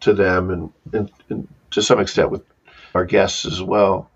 to 0.00 0.12
them 0.14 0.50
and, 0.50 0.72
and, 0.92 1.10
and 1.28 1.48
to 1.70 1.82
some 1.82 2.00
extent 2.00 2.30
with 2.30 2.42
our 2.94 3.04
guests 3.04 3.44
as 3.44 3.62
well. 3.62 4.10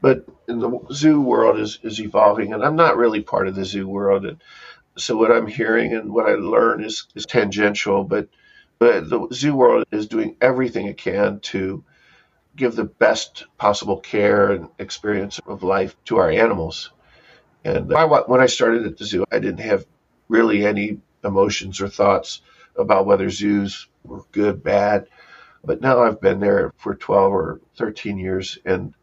But 0.00 0.24
the 0.46 0.80
zoo 0.92 1.20
world 1.20 1.58
is, 1.58 1.78
is 1.82 2.00
evolving, 2.00 2.52
and 2.52 2.64
I'm 2.64 2.76
not 2.76 2.96
really 2.96 3.20
part 3.20 3.48
of 3.48 3.54
the 3.54 3.64
zoo 3.64 3.88
world. 3.88 4.24
And 4.24 4.40
so 4.96 5.16
what 5.16 5.32
I'm 5.32 5.46
hearing 5.46 5.92
and 5.92 6.12
what 6.12 6.26
I 6.26 6.34
learn 6.34 6.84
is, 6.84 7.06
is 7.14 7.26
tangential, 7.26 8.04
but, 8.04 8.28
but 8.78 9.08
the 9.10 9.28
zoo 9.32 9.56
world 9.56 9.84
is 9.90 10.06
doing 10.06 10.36
everything 10.40 10.86
it 10.86 10.98
can 10.98 11.40
to 11.40 11.84
give 12.54 12.76
the 12.76 12.84
best 12.84 13.44
possible 13.56 13.98
care 13.98 14.52
and 14.52 14.68
experience 14.78 15.40
of 15.46 15.62
life 15.62 15.96
to 16.06 16.18
our 16.18 16.30
animals. 16.30 16.90
And 17.64 17.92
I, 17.92 18.04
when 18.04 18.40
I 18.40 18.46
started 18.46 18.86
at 18.86 18.98
the 18.98 19.04
zoo, 19.04 19.24
I 19.30 19.40
didn't 19.40 19.60
have 19.60 19.84
really 20.28 20.64
any 20.64 20.98
emotions 21.24 21.80
or 21.80 21.88
thoughts 21.88 22.40
about 22.76 23.06
whether 23.06 23.30
zoos 23.30 23.88
were 24.04 24.22
good, 24.32 24.62
bad. 24.62 25.06
But 25.64 25.80
now 25.80 26.02
I've 26.02 26.20
been 26.20 26.40
there 26.40 26.72
for 26.76 26.94
12 26.94 27.32
or 27.32 27.60
13 27.76 28.18
years, 28.18 28.58
and 28.64 28.94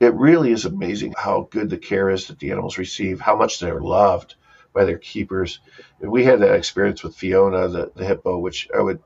it 0.00 0.14
really 0.14 0.50
is 0.50 0.64
amazing 0.64 1.14
how 1.16 1.48
good 1.50 1.68
the 1.68 1.76
care 1.76 2.08
is 2.08 2.26
that 2.26 2.38
the 2.38 2.50
animals 2.50 2.78
receive, 2.78 3.20
how 3.20 3.36
much 3.36 3.58
they're 3.58 3.80
loved 3.80 4.34
by 4.72 4.84
their 4.84 4.98
keepers. 4.98 5.60
And 6.00 6.10
we 6.10 6.24
had 6.24 6.40
that 6.40 6.54
experience 6.54 7.02
with 7.02 7.16
Fiona, 7.16 7.68
the, 7.68 7.92
the 7.94 8.06
hippo, 8.06 8.38
which 8.38 8.68
I 8.76 8.80
would 8.80 9.00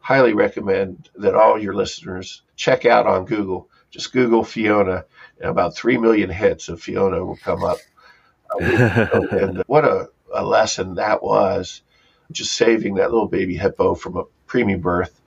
highly 0.00 0.32
recommend 0.32 1.08
that 1.16 1.34
all 1.34 1.60
your 1.60 1.74
listeners 1.74 2.42
check 2.56 2.86
out 2.86 3.06
on 3.06 3.24
Google. 3.24 3.68
Just 3.90 4.12
Google 4.12 4.44
Fiona, 4.44 5.04
and 5.40 5.50
about 5.50 5.74
3 5.74 5.98
million 5.98 6.30
hits 6.30 6.68
of 6.68 6.80
Fiona 6.80 7.24
will 7.24 7.36
come 7.36 7.64
up. 7.64 7.78
and 8.60 9.62
what 9.66 9.84
a, 9.84 10.08
a 10.32 10.44
lesson 10.44 10.94
that 10.94 11.22
was, 11.22 11.82
just 12.30 12.52
saving 12.52 12.94
that 12.94 13.10
little 13.10 13.28
baby 13.28 13.56
hippo 13.56 13.94
from 13.94 14.16
a 14.16 14.24
preemie 14.46 14.80
birth 14.80 15.20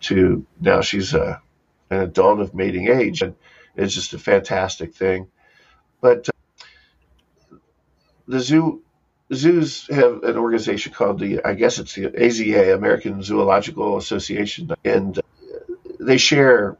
to 0.00 0.46
now 0.60 0.80
she's 0.80 1.14
a, 1.14 1.40
an 1.90 2.00
adult 2.00 2.40
of 2.40 2.54
mating 2.54 2.88
age. 2.88 3.22
And 3.22 3.34
it's 3.76 3.94
just 3.94 4.12
a 4.12 4.18
fantastic 4.18 4.94
thing. 4.94 5.28
But 6.00 6.28
uh, 6.28 7.56
the 8.28 8.40
zoo 8.40 8.82
zoos 9.32 9.88
have 9.88 10.22
an 10.22 10.36
organization 10.36 10.92
called 10.92 11.18
the 11.18 11.42
I 11.44 11.54
guess 11.54 11.78
it's 11.78 11.94
the 11.94 12.06
AZA 12.06 12.74
American 12.74 13.22
Zoological 13.22 13.96
Association 13.96 14.70
and 14.84 15.20
they 15.98 16.16
share 16.16 16.76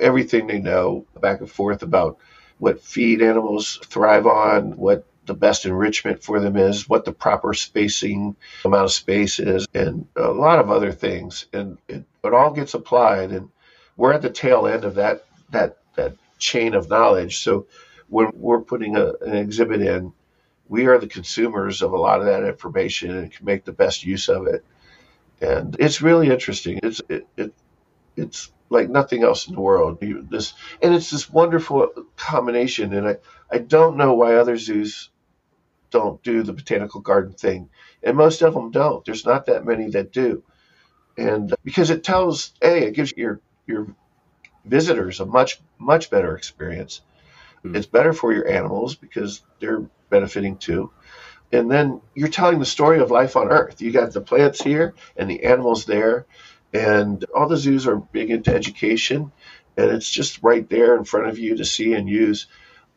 everything 0.00 0.46
they 0.46 0.60
know 0.60 1.06
back 1.20 1.40
and 1.40 1.50
forth 1.50 1.82
about 1.82 2.18
what 2.58 2.82
feed 2.82 3.22
animals 3.22 3.78
thrive 3.84 4.26
on, 4.26 4.76
what 4.76 5.06
the 5.26 5.34
best 5.34 5.64
enrichment 5.64 6.22
for 6.22 6.40
them 6.40 6.56
is, 6.56 6.88
what 6.88 7.04
the 7.04 7.12
proper 7.12 7.54
spacing 7.54 8.36
amount 8.64 8.84
of 8.84 8.92
space 8.92 9.38
is, 9.38 9.66
and 9.74 10.06
a 10.16 10.30
lot 10.30 10.58
of 10.58 10.70
other 10.70 10.92
things. 10.92 11.46
And 11.52 11.78
it, 11.88 12.04
it 12.22 12.34
all 12.34 12.52
gets 12.52 12.74
applied, 12.74 13.30
and 13.30 13.50
we're 13.96 14.12
at 14.12 14.22
the 14.22 14.30
tail 14.30 14.66
end 14.66 14.84
of 14.84 14.96
that 14.96 15.24
that 15.50 15.78
that 15.96 16.16
chain 16.38 16.74
of 16.74 16.90
knowledge. 16.90 17.38
So 17.38 17.66
when 18.08 18.30
we're 18.34 18.60
putting 18.60 18.96
a, 18.96 19.12
an 19.22 19.34
exhibit 19.36 19.80
in, 19.80 20.12
we 20.68 20.86
are 20.86 20.98
the 20.98 21.06
consumers 21.06 21.82
of 21.82 21.92
a 21.92 21.96
lot 21.96 22.20
of 22.20 22.26
that 22.26 22.44
information 22.44 23.16
and 23.16 23.32
can 23.32 23.44
make 23.44 23.64
the 23.64 23.72
best 23.72 24.04
use 24.04 24.28
of 24.28 24.46
it. 24.46 24.64
And 25.40 25.76
it's 25.78 26.02
really 26.02 26.30
interesting. 26.30 26.80
It's 26.82 27.00
it, 27.08 27.26
it 27.36 27.54
it's 28.16 28.50
like 28.70 28.88
nothing 28.88 29.22
else 29.22 29.48
in 29.48 29.54
the 29.54 29.60
world. 29.60 29.98
You, 30.00 30.26
this 30.30 30.54
and 30.82 30.94
it's 30.94 31.10
this 31.10 31.30
wonderful 31.30 31.90
combination. 32.16 32.92
And 32.94 33.08
I 33.08 33.16
I 33.50 33.58
don't 33.58 33.96
know 33.96 34.14
why 34.14 34.36
other 34.36 34.56
zoos 34.56 35.10
don't 35.94 36.20
do 36.24 36.42
the 36.42 36.52
botanical 36.52 37.00
garden 37.00 37.32
thing, 37.34 37.70
and 38.02 38.16
most 38.16 38.42
of 38.42 38.52
them 38.52 38.72
don't. 38.72 39.04
There's 39.04 39.24
not 39.24 39.46
that 39.46 39.64
many 39.64 39.90
that 39.90 40.12
do, 40.12 40.42
and 41.16 41.54
because 41.62 41.90
it 41.90 42.02
tells 42.02 42.52
a 42.60 42.88
it 42.88 42.94
gives 42.94 43.12
your 43.16 43.40
your 43.64 43.86
visitors 44.64 45.20
a 45.20 45.26
much 45.26 45.60
much 45.78 46.10
better 46.10 46.36
experience. 46.36 47.00
Mm. 47.64 47.76
It's 47.76 47.86
better 47.86 48.12
for 48.12 48.32
your 48.32 48.48
animals 48.48 48.96
because 48.96 49.42
they're 49.60 49.88
benefiting 50.10 50.56
too. 50.56 50.90
And 51.52 51.70
then 51.70 52.00
you're 52.12 52.26
telling 52.26 52.58
the 52.58 52.66
story 52.66 52.98
of 52.98 53.12
life 53.12 53.36
on 53.36 53.52
Earth. 53.52 53.80
You 53.80 53.92
got 53.92 54.12
the 54.12 54.20
plants 54.20 54.60
here 54.60 54.94
and 55.16 55.30
the 55.30 55.44
animals 55.44 55.84
there, 55.84 56.26
and 56.72 57.24
all 57.32 57.46
the 57.46 57.56
zoos 57.56 57.86
are 57.86 57.96
big 57.96 58.30
into 58.30 58.52
education, 58.52 59.30
and 59.76 59.90
it's 59.92 60.10
just 60.10 60.42
right 60.42 60.68
there 60.68 60.96
in 60.96 61.04
front 61.04 61.28
of 61.28 61.38
you 61.38 61.56
to 61.58 61.64
see 61.64 61.94
and 61.94 62.08
use. 62.08 62.48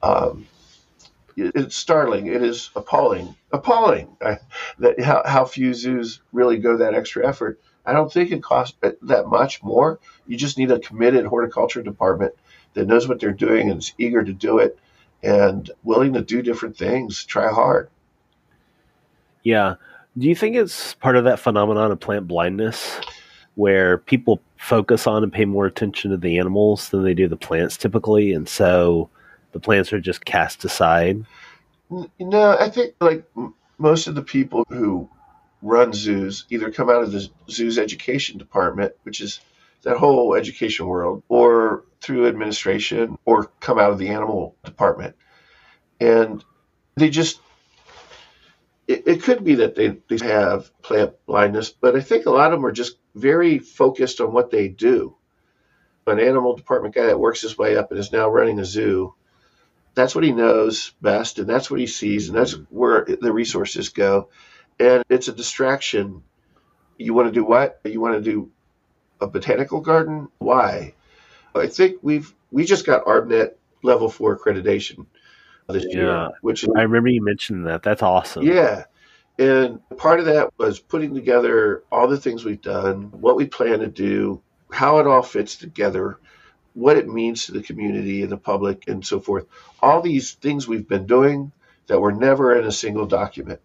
Um, 0.01 0.47
it's 1.38 1.75
startling. 1.75 2.27
It 2.27 2.43
is 2.43 2.71
appalling, 2.75 3.35
appalling 3.51 4.17
uh, 4.21 4.35
that 4.79 4.99
how, 4.99 5.21
how 5.25 5.45
few 5.45 5.73
zoos 5.73 6.21
really 6.33 6.57
go 6.57 6.77
that 6.77 6.95
extra 6.95 7.27
effort. 7.27 7.61
I 7.85 7.93
don't 7.93 8.11
think 8.11 8.31
it 8.31 8.43
costs 8.43 8.77
that 8.81 9.27
much 9.27 9.63
more. 9.63 9.99
You 10.25 10.35
just 10.35 10.57
need 10.57 10.71
a 10.71 10.79
committed 10.79 11.25
horticulture 11.25 11.81
department 11.81 12.33
that 12.73 12.88
knows 12.88 13.07
what 13.07 13.19
they're 13.19 13.31
doing 13.31 13.69
and 13.69 13.79
is 13.79 13.93
eager 13.97 14.23
to 14.23 14.33
do 14.33 14.57
it 14.57 14.77
and 15.23 15.69
willing 15.83 16.13
to 16.13 16.21
do 16.21 16.41
different 16.41 16.77
things, 16.77 17.23
try 17.23 17.51
hard. 17.51 17.89
Yeah. 19.43 19.75
Do 20.17 20.27
you 20.27 20.35
think 20.35 20.55
it's 20.55 20.95
part 20.95 21.15
of 21.15 21.23
that 21.23 21.39
phenomenon 21.39 21.91
of 21.91 21.99
plant 21.99 22.27
blindness 22.27 22.99
where 23.55 23.99
people 23.99 24.41
focus 24.57 25.07
on 25.07 25.23
and 25.23 25.31
pay 25.31 25.45
more 25.45 25.65
attention 25.65 26.11
to 26.11 26.17
the 26.17 26.39
animals 26.39 26.89
than 26.89 27.03
they 27.03 27.13
do 27.13 27.27
the 27.27 27.38
plants 27.38 27.77
typically? 27.77 28.33
And 28.33 28.49
so 28.49 29.09
the 29.57 29.65
plants 29.65 29.91
are 29.91 29.99
just 29.99 30.23
cast 30.23 30.63
aside? 30.65 31.25
No, 32.19 32.57
I 32.59 32.69
think 32.69 32.93
like 33.01 33.25
most 33.79 34.05
of 34.07 34.13
the 34.13 34.21
people 34.21 34.65
who 34.69 35.09
run 35.63 35.93
zoos 35.93 36.45
either 36.51 36.69
come 36.71 36.89
out 36.89 37.01
of 37.01 37.11
the 37.11 37.27
zoo's 37.49 37.79
education 37.79 38.37
department, 38.37 38.93
which 39.01 39.19
is 39.19 39.39
that 39.81 39.97
whole 39.97 40.35
education 40.35 40.85
world, 40.85 41.23
or 41.27 41.85
through 42.01 42.27
administration, 42.27 43.17
or 43.25 43.45
come 43.59 43.79
out 43.79 43.91
of 43.91 43.97
the 43.97 44.09
animal 44.09 44.55
department. 44.63 45.15
And 45.99 46.43
they 46.95 47.09
just, 47.09 47.39
it, 48.87 49.07
it 49.07 49.23
could 49.23 49.43
be 49.43 49.55
that 49.55 49.75
they, 49.75 49.97
they 50.07 50.23
have 50.27 50.69
plant 50.83 51.13
blindness, 51.25 51.71
but 51.71 51.95
I 51.95 52.01
think 52.01 52.25
a 52.25 52.31
lot 52.31 52.53
of 52.53 52.59
them 52.59 52.65
are 52.65 52.71
just 52.71 52.97
very 53.15 53.57
focused 53.57 54.21
on 54.21 54.33
what 54.33 54.51
they 54.51 54.67
do. 54.67 55.15
An 56.05 56.19
animal 56.19 56.55
department 56.55 56.93
guy 56.93 57.07
that 57.07 57.19
works 57.19 57.41
his 57.41 57.57
way 57.57 57.75
up 57.75 57.89
and 57.91 57.99
is 57.99 58.11
now 58.11 58.29
running 58.29 58.59
a 58.59 58.65
zoo, 58.65 59.15
that's 59.97 60.15
what 60.15 60.23
he 60.23 60.31
knows 60.31 60.93
best, 61.01 61.39
and 61.39 61.49
that's 61.49 61.69
what 61.69 61.81
he 61.81 61.87
sees, 61.87 62.29
and 62.29 62.37
that's 62.37 62.53
mm-hmm. 62.53 62.75
where 62.75 63.05
the 63.05 63.33
resources 63.33 63.89
go 63.89 64.29
and 64.79 65.03
it's 65.09 65.27
a 65.27 65.33
distraction. 65.33 66.23
You 66.97 67.13
want 67.13 67.27
to 67.27 67.33
do 67.33 67.43
what? 67.43 67.79
You 67.83 67.99
want 67.99 68.15
to 68.15 68.21
do 68.21 68.51
a 69.21 69.27
botanical 69.27 69.81
garden? 69.81 70.29
Why? 70.39 70.93
I 71.55 71.67
think 71.67 71.97
we've 72.01 72.33
we 72.51 72.65
just 72.65 72.85
got 72.85 73.05
ARBNet 73.05 73.53
level 73.83 74.09
four 74.09 74.37
accreditation 74.37 75.05
this 75.67 75.85
yeah. 75.89 75.97
year, 75.97 76.29
which 76.41 76.65
I 76.75 76.81
remember 76.83 77.09
you 77.09 77.23
mentioned 77.23 77.65
that. 77.65 77.83
That's 77.83 78.03
awesome. 78.03 78.43
Yeah. 78.43 78.85
And 79.39 79.79
part 79.97 80.19
of 80.19 80.25
that 80.25 80.51
was 80.57 80.79
putting 80.79 81.13
together 81.13 81.83
all 81.91 82.07
the 82.07 82.17
things 82.17 82.43
we've 82.43 82.61
done, 82.61 83.11
what 83.11 83.35
we 83.35 83.45
plan 83.45 83.79
to 83.79 83.87
do, 83.87 84.41
how 84.71 84.97
it 84.99 85.05
all 85.05 85.21
fits 85.21 85.55
together, 85.55 86.19
what 86.78 86.95
it 86.95 87.07
means 87.07 87.47
to 87.47 87.53
the 87.53 87.63
community 87.63 88.21
and 88.21 88.32
the 88.32 88.38
public, 88.38 88.84
and 88.88 89.03
so 89.03 89.19
forth. 89.19 89.47
All 89.82 89.99
these 89.99 90.34
things 90.34 90.67
we've 90.67 90.88
been 90.88 91.07
doing 91.07 91.51
that 91.88 91.99
were 91.99 92.11
never 92.11 92.55
in 92.55 92.67
a 92.67 92.71
single 92.71 93.07
document. 93.07 93.61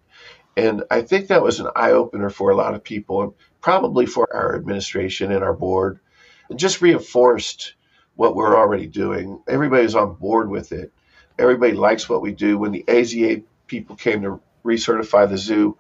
And 0.56 0.84
I 0.90 1.02
think 1.02 1.28
that 1.28 1.42
was 1.42 1.60
an 1.60 1.68
eye 1.76 1.90
opener 1.90 2.30
for 2.30 2.50
a 2.50 2.56
lot 2.56 2.74
of 2.74 2.82
people, 2.82 3.22
and 3.22 3.32
probably 3.60 4.06
for 4.06 4.34
our 4.34 4.56
administration 4.56 5.30
and 5.30 5.44
our 5.44 5.52
board. 5.52 6.00
It 6.48 6.56
just 6.56 6.80
reinforced 6.80 7.74
what 8.14 8.34
we're 8.34 8.56
already 8.56 8.86
doing. 8.86 9.42
Everybody's 9.46 9.94
on 9.94 10.14
board 10.14 10.48
with 10.48 10.72
it. 10.72 10.90
Everybody 11.38 11.74
likes 11.74 12.08
what 12.08 12.22
we 12.22 12.32
do. 12.32 12.56
When 12.56 12.72
the 12.72 12.84
AZA 12.88 13.44
people 13.66 13.94
came 13.94 14.22
to 14.22 14.40
recertify 14.64 15.28
the 15.28 15.36
zoo 15.36 15.76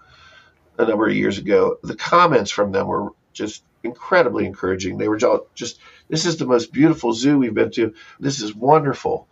a 0.78 0.84
number 0.84 1.08
of 1.08 1.14
years 1.14 1.38
ago, 1.38 1.78
the 1.82 1.96
comments 1.96 2.50
from 2.50 2.72
them 2.72 2.88
were 2.88 3.12
just 3.32 3.64
incredibly 3.82 4.44
encouraging. 4.44 4.98
They 4.98 5.08
were 5.08 5.18
just, 5.54 5.80
this 6.12 6.26
is 6.26 6.36
the 6.36 6.46
most 6.46 6.72
beautiful 6.72 7.12
zoo 7.12 7.38
we've 7.38 7.54
been 7.54 7.72
to. 7.72 7.94
This 8.20 8.40
is 8.40 8.54
wonderful. 8.54 9.26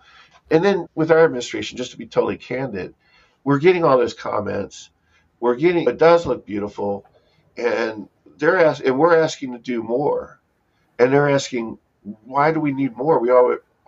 And 0.50 0.64
then 0.64 0.88
with 0.96 1.12
our 1.12 1.22
administration, 1.24 1.76
just 1.76 1.92
to 1.92 1.98
be 1.98 2.06
totally 2.06 2.38
candid, 2.38 2.94
we're 3.44 3.60
getting 3.60 3.84
all 3.84 3.98
those 3.98 4.14
comments 4.14 4.90
we're 5.40 5.56
getting 5.56 5.88
it 5.88 5.98
does 5.98 6.26
look 6.26 6.44
beautiful, 6.46 7.06
and 7.56 8.08
they're 8.36 8.58
asking, 8.58 8.88
and 8.88 8.98
we're 8.98 9.16
asking 9.16 9.52
to 9.52 9.58
do 9.58 9.82
more, 9.82 10.38
and 10.98 11.12
they're 11.12 11.30
asking 11.30 11.78
why 12.24 12.52
do 12.52 12.60
we 12.60 12.72
need 12.72 12.96
more? 12.96 13.18
We 13.18 13.30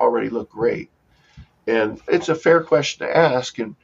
already 0.00 0.30
look 0.30 0.50
great, 0.50 0.90
and 1.66 2.00
it's 2.08 2.30
a 2.30 2.34
fair 2.34 2.62
question 2.62 3.06
to 3.06 3.16
ask, 3.16 3.58
and 3.58 3.76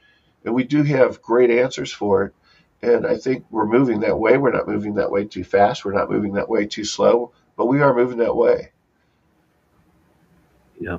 and 0.43 0.55
we 0.55 0.63
do 0.63 0.83
have 0.83 1.21
great 1.21 1.51
answers 1.51 1.91
for 1.91 2.25
it. 2.25 2.33
And 2.81 3.05
I 3.05 3.17
think 3.17 3.45
we're 3.51 3.65
moving 3.65 3.99
that 4.01 4.17
way. 4.17 4.37
We're 4.37 4.53
not 4.53 4.67
moving 4.67 4.95
that 4.95 5.11
way 5.11 5.25
too 5.25 5.43
fast. 5.43 5.83
We're 5.83 5.93
not 5.93 6.09
moving 6.09 6.33
that 6.33 6.49
way 6.49 6.65
too 6.65 6.85
slow, 6.85 7.33
but 7.57 7.65
we 7.65 7.81
are 7.81 7.93
moving 7.93 8.19
that 8.19 8.35
way. 8.35 8.71
Yeah. 10.79 10.97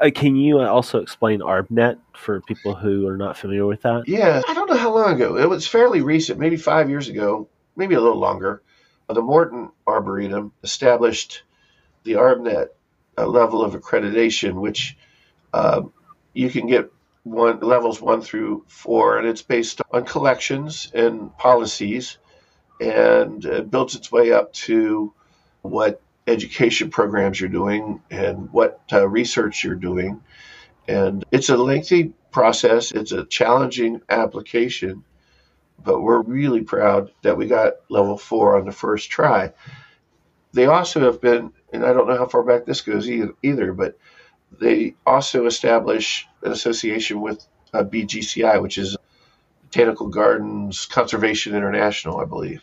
Uh, 0.00 0.10
can 0.14 0.36
you 0.36 0.60
also 0.60 1.00
explain 1.00 1.40
ArbNet 1.40 1.98
for 2.14 2.40
people 2.42 2.74
who 2.74 3.08
are 3.08 3.16
not 3.16 3.36
familiar 3.36 3.66
with 3.66 3.82
that? 3.82 4.04
Yeah, 4.06 4.40
I 4.48 4.54
don't 4.54 4.70
know 4.70 4.76
how 4.76 4.94
long 4.94 5.14
ago. 5.14 5.36
It 5.36 5.48
was 5.48 5.66
fairly 5.66 6.00
recent, 6.00 6.38
maybe 6.38 6.56
five 6.56 6.88
years 6.88 7.08
ago, 7.08 7.48
maybe 7.74 7.96
a 7.96 8.00
little 8.00 8.18
longer. 8.18 8.62
The 9.08 9.22
Morton 9.22 9.70
Arboretum 9.86 10.52
established 10.62 11.42
the 12.04 12.12
ArbNet 12.14 12.68
uh, 13.18 13.26
level 13.26 13.62
of 13.62 13.74
accreditation, 13.74 14.54
which 14.54 14.96
uh, 15.52 15.82
you 16.32 16.50
can 16.50 16.66
get 16.66 16.92
one 17.24 17.58
levels 17.60 18.00
one 18.00 18.22
through 18.22 18.64
four, 18.68 19.18
and 19.18 19.26
it's 19.26 19.42
based 19.42 19.82
on 19.90 20.04
collections 20.04 20.90
and 20.94 21.36
policies, 21.36 22.18
and 22.80 23.44
it 23.44 23.70
builds 23.70 23.96
its 23.96 24.12
way 24.12 24.32
up 24.32 24.52
to 24.52 25.12
what 25.62 26.00
education 26.26 26.90
programs 26.90 27.40
you're 27.40 27.48
doing 27.48 28.02
and 28.10 28.50
what 28.52 28.80
uh, 28.92 29.08
research 29.08 29.62
you're 29.64 29.74
doing. 29.74 30.22
And 30.88 31.24
it's 31.30 31.48
a 31.48 31.56
lengthy 31.56 32.12
process, 32.30 32.92
it's 32.92 33.12
a 33.12 33.24
challenging 33.24 34.00
application, 34.08 35.04
but 35.82 36.00
we're 36.00 36.22
really 36.22 36.62
proud 36.62 37.10
that 37.22 37.36
we 37.36 37.46
got 37.46 37.74
level 37.88 38.16
four 38.18 38.58
on 38.58 38.66
the 38.66 38.72
first 38.72 39.10
try. 39.10 39.52
They 40.52 40.66
also 40.66 41.00
have 41.00 41.20
been, 41.20 41.52
and 41.72 41.84
I 41.84 41.92
don't 41.92 42.08
know 42.08 42.16
how 42.16 42.26
far 42.26 42.42
back 42.42 42.66
this 42.66 42.80
goes 42.80 43.08
either, 43.08 43.72
but 43.72 43.98
they 44.58 44.94
also 45.04 45.46
establish 45.46 46.26
an 46.42 46.52
association 46.52 47.20
with 47.20 47.46
uh, 47.74 47.82
BGCI, 47.82 48.62
which 48.62 48.78
is 48.78 48.96
Botanical 49.62 50.08
Gardens 50.08 50.86
Conservation 50.86 51.54
International, 51.54 52.18
I 52.20 52.24
believe. 52.24 52.62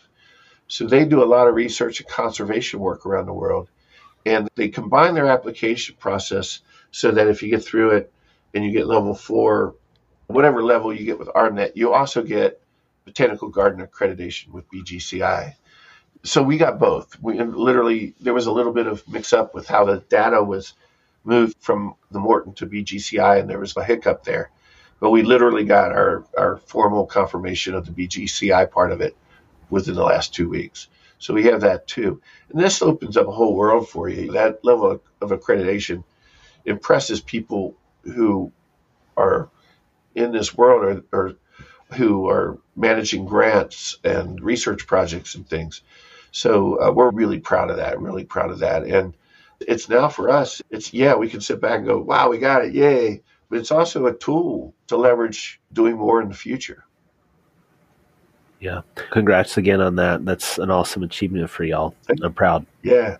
So 0.74 0.88
they 0.88 1.04
do 1.04 1.22
a 1.22 1.24
lot 1.24 1.46
of 1.46 1.54
research 1.54 2.00
and 2.00 2.08
conservation 2.08 2.80
work 2.80 3.06
around 3.06 3.26
the 3.26 3.32
world. 3.32 3.68
And 4.26 4.48
they 4.56 4.68
combine 4.68 5.14
their 5.14 5.28
application 5.28 5.94
process 6.00 6.62
so 6.90 7.12
that 7.12 7.28
if 7.28 7.44
you 7.44 7.48
get 7.48 7.64
through 7.64 7.90
it 7.90 8.12
and 8.52 8.64
you 8.64 8.72
get 8.72 8.88
level 8.88 9.14
four, 9.14 9.76
whatever 10.26 10.64
level 10.64 10.92
you 10.92 11.04
get 11.04 11.16
with 11.16 11.28
ArbNet, 11.28 11.76
you 11.76 11.92
also 11.92 12.24
get 12.24 12.60
botanical 13.04 13.50
garden 13.50 13.86
accreditation 13.86 14.48
with 14.48 14.68
BGCI. 14.68 15.54
So 16.24 16.42
we 16.42 16.58
got 16.58 16.80
both. 16.80 17.22
We 17.22 17.40
literally 17.40 18.14
there 18.18 18.34
was 18.34 18.46
a 18.46 18.52
little 18.52 18.72
bit 18.72 18.88
of 18.88 19.06
mix 19.06 19.32
up 19.32 19.54
with 19.54 19.68
how 19.68 19.84
the 19.84 19.98
data 19.98 20.42
was 20.42 20.72
moved 21.22 21.54
from 21.60 21.94
the 22.10 22.18
Morton 22.18 22.52
to 22.54 22.66
BGCI, 22.66 23.38
and 23.38 23.48
there 23.48 23.60
was 23.60 23.76
a 23.76 23.84
hiccup 23.84 24.24
there. 24.24 24.50
But 24.98 25.10
we 25.10 25.22
literally 25.22 25.66
got 25.66 25.92
our, 25.92 26.24
our 26.36 26.56
formal 26.56 27.06
confirmation 27.06 27.74
of 27.74 27.86
the 27.86 27.92
BGCI 27.92 28.72
part 28.72 28.90
of 28.90 29.00
it 29.00 29.16
within 29.70 29.94
the 29.94 30.04
last 30.04 30.34
two 30.34 30.48
weeks. 30.48 30.88
So 31.18 31.32
we 31.32 31.44
have 31.44 31.62
that 31.62 31.86
too. 31.86 32.20
And 32.50 32.60
this 32.60 32.82
opens 32.82 33.16
up 33.16 33.28
a 33.28 33.32
whole 33.32 33.54
world 33.54 33.88
for 33.88 34.08
you. 34.08 34.32
That 34.32 34.64
level 34.64 34.90
of, 34.90 35.30
accreditation 35.30 36.04
impresses 36.66 37.20
people 37.20 37.74
who 38.02 38.52
are 39.16 39.48
in 40.14 40.32
this 40.32 40.54
world 40.54 41.04
or, 41.12 41.18
or 41.18 41.34
who 41.96 42.28
are 42.28 42.58
managing 42.76 43.24
grants 43.24 43.98
and 44.04 44.40
research 44.40 44.86
projects 44.86 45.34
and 45.34 45.48
things. 45.48 45.82
So 46.30 46.80
uh, 46.82 46.92
we're 46.92 47.10
really 47.10 47.38
proud 47.38 47.70
of 47.70 47.76
that, 47.78 48.00
really 48.00 48.24
proud 48.24 48.50
of 48.50 48.58
that. 48.58 48.84
And 48.84 49.14
it's 49.60 49.88
now 49.88 50.08
for 50.08 50.28
us, 50.28 50.60
it's, 50.68 50.92
yeah, 50.92 51.14
we 51.14 51.30
can 51.30 51.40
sit 51.40 51.60
back 51.60 51.78
and 51.78 51.86
go, 51.86 51.98
wow, 51.98 52.28
we 52.28 52.38
got 52.38 52.64
it, 52.64 52.74
yay. 52.74 53.22
But 53.48 53.60
it's 53.60 53.70
also 53.70 54.06
a 54.06 54.14
tool 54.14 54.74
to 54.88 54.96
leverage 54.96 55.60
doing 55.72 55.96
more 55.96 56.20
in 56.20 56.28
the 56.28 56.34
future. 56.34 56.84
Yeah. 58.60 58.82
Congrats 59.10 59.56
again 59.56 59.80
on 59.80 59.96
that. 59.96 60.24
That's 60.24 60.58
an 60.58 60.70
awesome 60.70 61.02
achievement 61.02 61.50
for 61.50 61.64
y'all. 61.64 61.94
I'm 62.22 62.32
proud. 62.32 62.66
Yeah. 62.82 63.18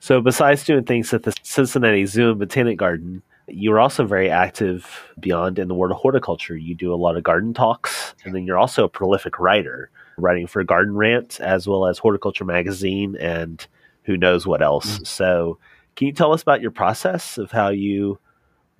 So, 0.00 0.20
besides 0.20 0.64
doing 0.64 0.84
things 0.84 1.12
at 1.12 1.24
the 1.24 1.34
Cincinnati 1.42 2.06
Zoo 2.06 2.30
and 2.30 2.38
Botanic 2.38 2.78
Garden, 2.78 3.22
you're 3.48 3.80
also 3.80 4.06
very 4.06 4.30
active 4.30 5.12
beyond 5.18 5.58
in 5.58 5.68
the 5.68 5.74
world 5.74 5.90
of 5.90 5.98
horticulture. 5.98 6.56
You 6.56 6.74
do 6.74 6.92
a 6.92 6.96
lot 6.96 7.16
of 7.16 7.22
garden 7.24 7.54
talks, 7.54 8.14
and 8.24 8.34
then 8.34 8.46
you're 8.46 8.58
also 8.58 8.84
a 8.84 8.88
prolific 8.88 9.38
writer, 9.40 9.90
writing 10.16 10.46
for 10.46 10.62
Garden 10.62 10.94
Rant 10.94 11.40
as 11.40 11.66
well 11.66 11.86
as 11.86 11.98
Horticulture 11.98 12.44
Magazine 12.44 13.16
and 13.16 13.66
who 14.04 14.16
knows 14.16 14.46
what 14.46 14.62
else. 14.62 14.94
Mm-hmm. 14.94 15.04
So, 15.04 15.58
can 15.96 16.06
you 16.06 16.12
tell 16.12 16.32
us 16.32 16.42
about 16.42 16.60
your 16.60 16.70
process 16.70 17.38
of 17.38 17.50
how 17.50 17.70
you 17.70 18.18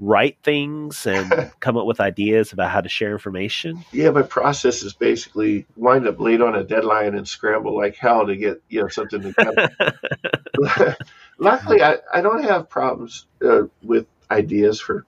write 0.01 0.39
things 0.43 1.07
and 1.07 1.53
come 1.61 1.77
up 1.77 1.87
with 1.87 2.01
ideas 2.01 2.53
about 2.53 2.71
how 2.71 2.81
to 2.81 2.89
share 2.89 3.13
information? 3.13 3.85
Yeah, 3.93 4.11
my 4.11 4.23
process 4.23 4.83
is 4.83 4.93
basically 4.95 5.67
wind 5.77 6.07
up 6.07 6.21
late 6.21 6.41
on 6.41 6.55
a 6.55 6.65
deadline 6.65 7.15
and 7.15 7.27
scramble 7.27 7.77
like 7.77 7.97
hell 7.97 8.27
to 8.27 8.37
get 8.37 8.63
you 8.69 8.83
know 8.83 8.89
something 8.89 9.23
to 9.23 9.35
come. 9.35 10.95
Luckily, 11.39 11.83
I, 11.83 11.97
I 12.13 12.21
don't 12.21 12.45
have 12.45 12.69
problems 12.69 13.27
uh, 13.45 13.63
with 13.83 14.07
ideas 14.31 14.81
for 14.81 15.05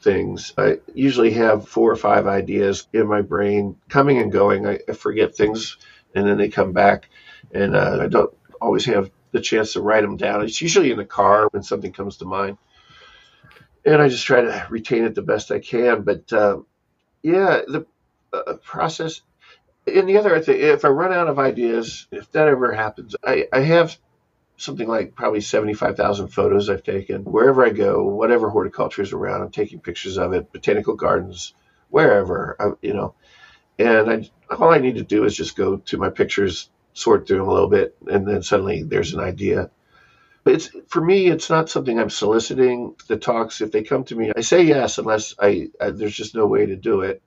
things. 0.00 0.52
I 0.58 0.78
usually 0.94 1.32
have 1.32 1.68
four 1.68 1.90
or 1.90 1.96
five 1.96 2.26
ideas 2.26 2.88
in 2.92 3.06
my 3.06 3.22
brain 3.22 3.76
coming 3.88 4.18
and 4.18 4.32
going. 4.32 4.66
I, 4.66 4.80
I 4.88 4.92
forget 4.92 5.36
things 5.36 5.76
and 6.14 6.26
then 6.26 6.38
they 6.38 6.48
come 6.48 6.72
back, 6.72 7.08
and 7.52 7.74
uh, 7.74 7.98
I 8.02 8.08
don't 8.08 8.34
always 8.60 8.84
have 8.86 9.10
the 9.32 9.40
chance 9.40 9.72
to 9.72 9.80
write 9.80 10.02
them 10.02 10.16
down. 10.16 10.44
It's 10.44 10.60
usually 10.60 10.90
in 10.90 10.98
the 10.98 11.04
car 11.04 11.48
when 11.52 11.62
something 11.62 11.92
comes 11.92 12.18
to 12.18 12.24
mind 12.24 12.58
and 13.84 14.00
I 14.00 14.08
just 14.08 14.26
try 14.26 14.42
to 14.42 14.66
retain 14.70 15.04
it 15.04 15.14
the 15.14 15.22
best 15.22 15.50
I 15.50 15.58
can. 15.58 16.02
But 16.02 16.32
uh, 16.32 16.58
yeah, 17.22 17.62
the 17.66 17.86
uh, 18.32 18.54
process. 18.62 19.22
And 19.86 20.08
the 20.08 20.18
other 20.18 20.38
thing, 20.40 20.60
if 20.60 20.84
I 20.84 20.88
run 20.88 21.12
out 21.12 21.28
of 21.28 21.38
ideas, 21.38 22.06
if 22.12 22.30
that 22.32 22.48
ever 22.48 22.72
happens, 22.72 23.16
I, 23.24 23.48
I 23.52 23.60
have 23.60 23.96
something 24.56 24.86
like 24.86 25.16
probably 25.16 25.40
75,000 25.40 26.28
photos 26.28 26.70
I've 26.70 26.84
taken. 26.84 27.24
Wherever 27.24 27.64
I 27.64 27.70
go, 27.70 28.04
whatever 28.04 28.48
horticulture 28.48 29.02
is 29.02 29.12
around, 29.12 29.42
I'm 29.42 29.50
taking 29.50 29.80
pictures 29.80 30.18
of 30.18 30.32
it, 30.32 30.52
botanical 30.52 30.94
gardens, 30.94 31.52
wherever, 31.90 32.56
I, 32.60 32.70
you 32.80 32.94
know. 32.94 33.14
And 33.78 34.10
I, 34.10 34.54
all 34.54 34.70
I 34.70 34.78
need 34.78 34.96
to 34.96 35.02
do 35.02 35.24
is 35.24 35.36
just 35.36 35.56
go 35.56 35.78
to 35.78 35.98
my 35.98 36.10
pictures, 36.10 36.70
sort 36.94 37.26
through 37.26 37.38
them 37.38 37.48
a 37.48 37.52
little 37.52 37.68
bit, 37.68 37.96
and 38.06 38.28
then 38.28 38.42
suddenly 38.42 38.84
there's 38.84 39.14
an 39.14 39.20
idea. 39.20 39.70
But 40.44 40.54
it's 40.54 40.70
for 40.88 41.00
me, 41.00 41.28
it's 41.28 41.50
not 41.50 41.70
something 41.70 41.98
I'm 41.98 42.10
soliciting. 42.10 42.96
The 43.06 43.16
talks, 43.16 43.60
if 43.60 43.70
they 43.70 43.82
come 43.82 44.04
to 44.04 44.16
me, 44.16 44.32
I 44.36 44.40
say 44.40 44.62
yes, 44.62 44.98
unless 44.98 45.34
I, 45.38 45.68
I 45.80 45.90
there's 45.90 46.16
just 46.16 46.34
no 46.34 46.46
way 46.46 46.66
to 46.66 46.76
do 46.76 47.02
it. 47.02 47.22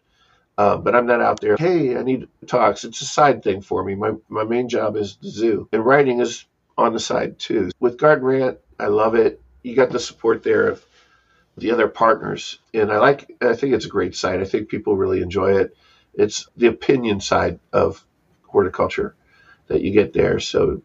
Uh, 0.57 0.77
but 0.77 0.95
I'm 0.95 1.05
not 1.05 1.21
out 1.21 1.41
there. 1.41 1.57
Hey, 1.57 1.97
I 1.97 2.03
need 2.03 2.27
talks. 2.47 2.83
It's 2.83 3.01
a 3.01 3.05
side 3.05 3.43
thing 3.43 3.61
for 3.61 3.83
me. 3.83 3.95
My 3.95 4.13
my 4.29 4.43
main 4.43 4.69
job 4.69 4.95
is 4.95 5.17
the 5.21 5.29
zoo, 5.29 5.67
and 5.71 5.85
writing 5.85 6.19
is 6.19 6.45
on 6.77 6.93
the 6.93 6.99
side 6.99 7.39
too. 7.39 7.71
With 7.79 7.97
Garden 7.97 8.25
Rant, 8.25 8.57
I 8.79 8.87
love 8.87 9.15
it. 9.15 9.41
You 9.63 9.75
got 9.75 9.91
the 9.91 9.99
support 9.99 10.43
there 10.43 10.67
of 10.67 10.85
the 11.57 11.71
other 11.71 11.87
partners, 11.87 12.59
and 12.73 12.91
I 12.91 12.99
like. 12.99 13.35
I 13.41 13.53
think 13.55 13.73
it's 13.73 13.85
a 13.85 13.89
great 13.89 14.15
site. 14.15 14.41
I 14.41 14.45
think 14.45 14.69
people 14.69 14.97
really 14.97 15.21
enjoy 15.21 15.57
it. 15.59 15.75
It's 16.13 16.47
the 16.55 16.67
opinion 16.67 17.19
side 17.21 17.59
of 17.71 18.05
horticulture 18.43 19.15
that 19.67 19.81
you 19.81 19.91
get 19.91 20.13
there. 20.13 20.39
So 20.39 20.81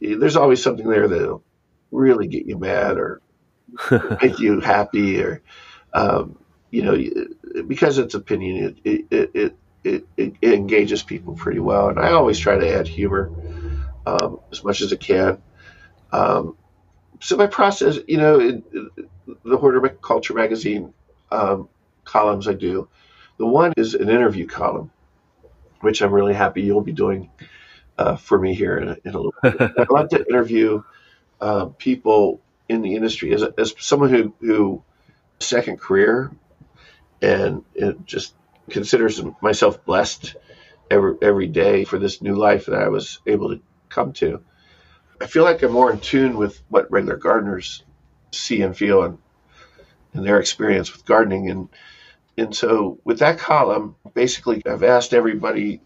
there's 0.00 0.36
always 0.36 0.62
something 0.62 0.88
there 0.88 1.08
that 1.08 1.40
really 1.94 2.26
get 2.26 2.46
you 2.46 2.58
mad 2.58 2.98
or 2.98 3.20
make 4.22 4.38
you 4.38 4.60
happy 4.60 5.22
or 5.22 5.42
um, 5.92 6.38
you 6.70 6.82
know 6.82 7.62
because 7.66 7.98
it's 7.98 8.14
opinion 8.14 8.76
it 8.84 9.06
it, 9.10 9.30
it 9.34 9.56
it, 9.84 10.06
it, 10.16 10.34
engages 10.42 11.02
people 11.02 11.34
pretty 11.34 11.60
well. 11.60 11.90
And 11.90 11.98
i 11.98 12.12
always 12.12 12.38
try 12.38 12.56
to 12.56 12.74
add 12.74 12.88
humor 12.88 13.30
um, 14.06 14.40
as 14.50 14.64
much 14.64 14.80
as 14.80 14.92
i 14.92 14.96
can. 14.96 15.42
Um, 16.10 16.56
so 17.20 17.36
my 17.36 17.46
process 17.46 17.98
you 18.08 18.16
know 18.16 18.62
the 19.44 19.56
horticulture 19.56 20.34
magazine 20.34 20.92
um, 21.30 21.68
columns 22.04 22.48
i 22.48 22.54
do. 22.54 22.88
The 23.36 23.46
one 23.46 23.72
is 23.76 23.94
an 23.94 24.08
interview 24.08 24.46
column 24.46 24.90
which 25.80 26.00
i'm 26.00 26.12
really 26.12 26.34
happy 26.34 26.62
you'll 26.62 26.80
be 26.80 26.92
doing 26.92 27.30
uh, 27.98 28.16
for 28.16 28.38
me 28.38 28.54
here 28.54 28.78
in 28.78 28.88
a, 28.88 28.96
in 29.04 29.14
a 29.14 29.18
little 29.18 29.34
bit. 29.42 29.54
I 29.60 29.86
love 29.90 30.08
to 30.10 30.24
interview 30.28 30.82
uh, 31.44 31.66
people 31.76 32.40
in 32.70 32.80
the 32.80 32.94
industry 32.94 33.34
as, 33.34 33.42
a, 33.42 33.52
as 33.58 33.74
someone 33.78 34.08
who, 34.08 34.32
who 34.40 34.82
second 35.38 35.78
career 35.78 36.30
and 37.20 37.62
just 38.06 38.34
considers 38.70 39.20
myself 39.42 39.84
blessed 39.84 40.36
every 40.90 41.16
every 41.20 41.46
day 41.46 41.84
for 41.84 41.98
this 41.98 42.22
new 42.22 42.34
life 42.34 42.64
that 42.66 42.76
I 42.76 42.88
was 42.88 43.20
able 43.26 43.50
to 43.50 43.60
come 43.90 44.14
to. 44.14 44.40
I 45.20 45.26
feel 45.26 45.44
like 45.44 45.62
I'm 45.62 45.72
more 45.72 45.92
in 45.92 46.00
tune 46.00 46.38
with 46.38 46.62
what 46.70 46.90
regular 46.90 47.18
gardeners 47.18 47.84
see 48.32 48.62
and 48.62 48.74
feel 48.74 49.02
and, 49.02 49.18
and 50.14 50.24
their 50.24 50.40
experience 50.40 50.94
with 50.94 51.04
gardening 51.04 51.50
and 51.50 51.68
and 52.38 52.56
so 52.56 52.98
with 53.04 53.18
that 53.18 53.38
column, 53.38 53.96
basically 54.14 54.62
I've 54.66 54.82
asked 54.82 55.12
everybody 55.12 55.82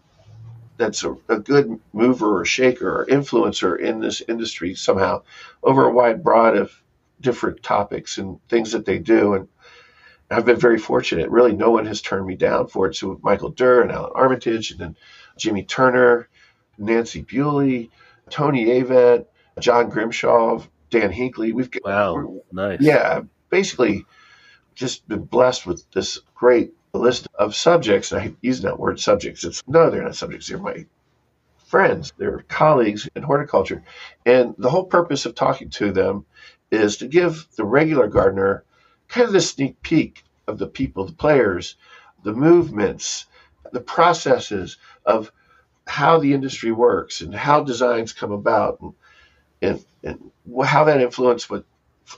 that's 0.79 1.03
a, 1.03 1.15
a, 1.27 1.37
good 1.37 1.77
mover 1.91 2.39
or 2.39 2.45
shaker 2.45 3.01
or 3.01 3.05
influencer 3.05 3.77
in 3.77 3.99
this 3.99 4.21
industry 4.27 4.73
somehow 4.73 5.21
over 5.61 5.85
a 5.85 5.91
wide 5.91 6.23
broad 6.23 6.55
of 6.55 6.71
different 7.19 7.61
topics 7.61 8.17
and 8.17 8.39
things 8.47 8.71
that 8.71 8.85
they 8.85 8.97
do. 8.97 9.33
And 9.33 9.47
I've 10.31 10.45
been 10.45 10.59
very 10.59 10.79
fortunate. 10.79 11.29
Really, 11.29 11.53
no 11.53 11.69
one 11.69 11.85
has 11.85 12.01
turned 12.01 12.25
me 12.25 12.37
down 12.37 12.67
for 12.67 12.87
it. 12.87 12.95
So 12.95 13.19
Michael 13.21 13.49
Dirr 13.49 13.81
and 13.81 13.91
Allan 13.91 14.13
Armitage, 14.15 14.71
and 14.71 14.79
then 14.79 14.95
Jimmy 15.37 15.63
Turner, 15.63 16.29
Nancy 16.77 17.23
Buley, 17.23 17.89
Tony 18.29 18.67
Avent, 18.67 19.25
John 19.59 19.89
Grimshaw, 19.89 20.63
Dan 20.89 21.11
Hinkley. 21.11 21.51
We've 21.51 21.69
got, 21.69 21.83
wow, 21.83 22.41
nice. 22.53 22.79
Yeah, 22.79 23.23
basically, 23.49 24.05
just 24.75 25.05
been 25.09 25.25
blessed 25.25 25.67
with 25.67 25.83
this 25.91 26.21
great 26.35 26.71
list 26.97 27.27
of 27.35 27.55
subjects. 27.55 28.11
I 28.13 28.33
use 28.41 28.61
that 28.61 28.79
word 28.79 28.99
subjects. 28.99 29.43
It's 29.43 29.63
no, 29.67 29.89
they're 29.89 30.03
not 30.03 30.15
subjects. 30.15 30.47
They're 30.47 30.57
my 30.57 30.85
friends. 31.67 32.13
They're 32.17 32.43
colleagues 32.47 33.07
in 33.15 33.21
horticulture, 33.23 33.83
and 34.25 34.55
the 34.57 34.69
whole 34.69 34.85
purpose 34.85 35.25
of 35.25 35.35
talking 35.35 35.69
to 35.71 35.91
them 35.91 36.25
is 36.71 36.97
to 36.97 37.07
give 37.07 37.47
the 37.55 37.63
regular 37.63 38.07
gardener 38.07 38.63
kind 39.07 39.27
of 39.27 39.33
this 39.33 39.51
sneak 39.51 39.81
peek 39.81 40.23
of 40.47 40.57
the 40.57 40.67
people, 40.67 41.05
the 41.05 41.13
players, 41.13 41.75
the 42.23 42.33
movements, 42.33 43.25
the 43.71 43.81
processes 43.81 44.77
of 45.05 45.31
how 45.87 46.19
the 46.19 46.33
industry 46.33 46.71
works 46.71 47.21
and 47.21 47.33
how 47.33 47.63
designs 47.63 48.13
come 48.13 48.31
about 48.31 48.79
and, 48.81 48.93
and, 49.61 49.83
and 50.03 50.31
how 50.63 50.83
that 50.83 51.01
influence 51.01 51.49
what 51.49 51.65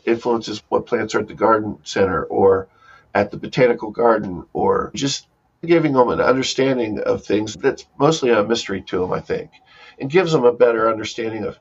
influences 0.05 0.61
what 0.69 0.85
plants 0.85 1.15
are 1.15 1.19
at 1.19 1.27
the 1.27 1.33
garden 1.33 1.77
center 1.83 2.23
or 2.23 2.67
at 3.13 3.31
the 3.31 3.37
botanical 3.37 3.91
garden 3.91 4.45
or 4.53 4.91
just 4.95 5.27
giving 5.65 5.93
them 5.93 6.09
an 6.09 6.21
understanding 6.21 6.99
of 6.99 7.23
things 7.23 7.55
that's 7.55 7.85
mostly 7.99 8.31
a 8.31 8.43
mystery 8.43 8.81
to 8.81 8.99
them, 8.99 9.13
I 9.13 9.19
think, 9.19 9.51
and 9.99 10.09
gives 10.09 10.31
them 10.31 10.43
a 10.43 10.53
better 10.53 10.89
understanding 10.89 11.43
of 11.45 11.57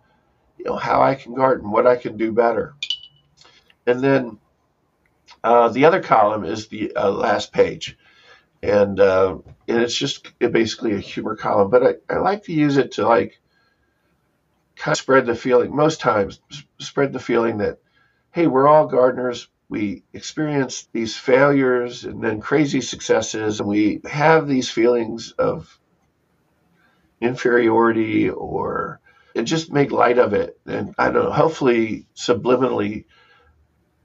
you 0.59 0.65
know 0.65 0.77
how 0.77 1.03
I 1.03 1.15
can 1.15 1.35
garden, 1.35 1.71
what 1.71 1.87
I 1.87 1.97
can 1.97 2.17
do 2.17 2.33
better. 2.33 2.75
And 3.87 4.01
then 4.01 4.39
uh, 5.43 5.69
the 5.69 5.87
other 5.87 6.03
column 6.03 6.45
is 6.45 6.69
the 6.69 6.95
uh, 6.95 7.11
last 7.11 7.53
page, 7.53 7.97
and 8.63 9.01
uh, 9.01 9.39
and 9.69 9.79
it's 9.79 9.97
just 9.97 10.29
basically 10.39 10.95
a 10.95 10.99
humor 11.01 11.35
column. 11.37 11.71
But 11.71 12.01
I, 12.11 12.15
I 12.15 12.19
like 12.19 12.45
to 12.45 12.53
use 12.53 12.77
it 12.77 12.93
to 12.93 13.07
like 13.07 13.41
kind 14.77 14.93
of 14.93 14.99
spread 14.99 15.27
the 15.27 15.35
feeling. 15.35 15.75
Most 15.75 16.01
times, 16.01 16.41
spread 16.79 17.13
the 17.13 17.21
feeling 17.21 17.59
that 17.59 17.79
hey, 18.33 18.47
we're 18.47 18.69
all 18.69 18.87
gardeners. 18.87 19.49
We 19.71 20.03
experience 20.13 20.89
these 20.93 21.17
failures 21.17 22.05
and 22.05 22.23
then 22.23 22.41
crazy 22.41 22.83
successes, 22.83 23.61
and 23.61 23.69
we 23.69 24.01
have 24.05 24.47
these 24.47 24.69
feelings 24.69 25.33
of 25.39 25.79
inferiority 27.21 28.29
or 28.29 29.01
and 29.35 29.47
just 29.47 29.73
make 29.73 29.93
light 29.93 30.19
of 30.19 30.35
it. 30.35 30.59
And 30.67 30.95
I 30.99 31.11
don't 31.11 31.25
know, 31.25 31.31
hopefully 31.31 32.07
subliminally 32.17 33.05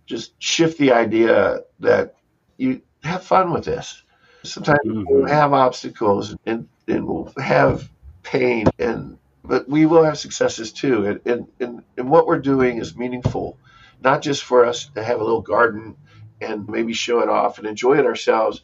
just 0.06 0.40
shift 0.42 0.78
the 0.78 0.94
idea 0.94 1.62
that 1.80 2.16
you 2.58 2.82
have 3.04 3.24
fun 3.24 3.52
with 3.52 3.66
this. 3.66 4.04
Sometimes 4.44 4.80
mm-hmm. 4.86 5.04
we'll 5.08 5.28
have 5.28 5.52
obstacles 5.52 6.36
and, 6.46 6.68
and 6.88 7.08
we'll 7.08 7.34
have 7.38 7.90
pain 8.22 8.68
and 8.78 9.18
but 9.44 9.70
we 9.70 9.86
will 9.86 10.04
have 10.04 10.18
successes 10.18 10.72
too. 10.72 11.06
And, 11.06 11.20
and, 11.26 11.48
and, 11.60 11.84
and 11.98 12.10
what 12.10 12.26
we're 12.26 12.40
doing 12.40 12.80
is 12.80 12.96
meaningful, 12.96 13.58
not 14.06 14.22
just 14.22 14.44
for 14.44 14.66
us 14.66 14.86
to 14.94 15.04
have 15.04 15.20
a 15.20 15.24
little 15.24 15.42
garden 15.42 15.98
and 16.40 16.70
maybe 16.70 16.94
show 16.94 17.20
it 17.20 17.28
off 17.28 17.58
and 17.58 17.68
enjoy 17.68 17.98
it 17.98 18.06
ourselves, 18.06 18.62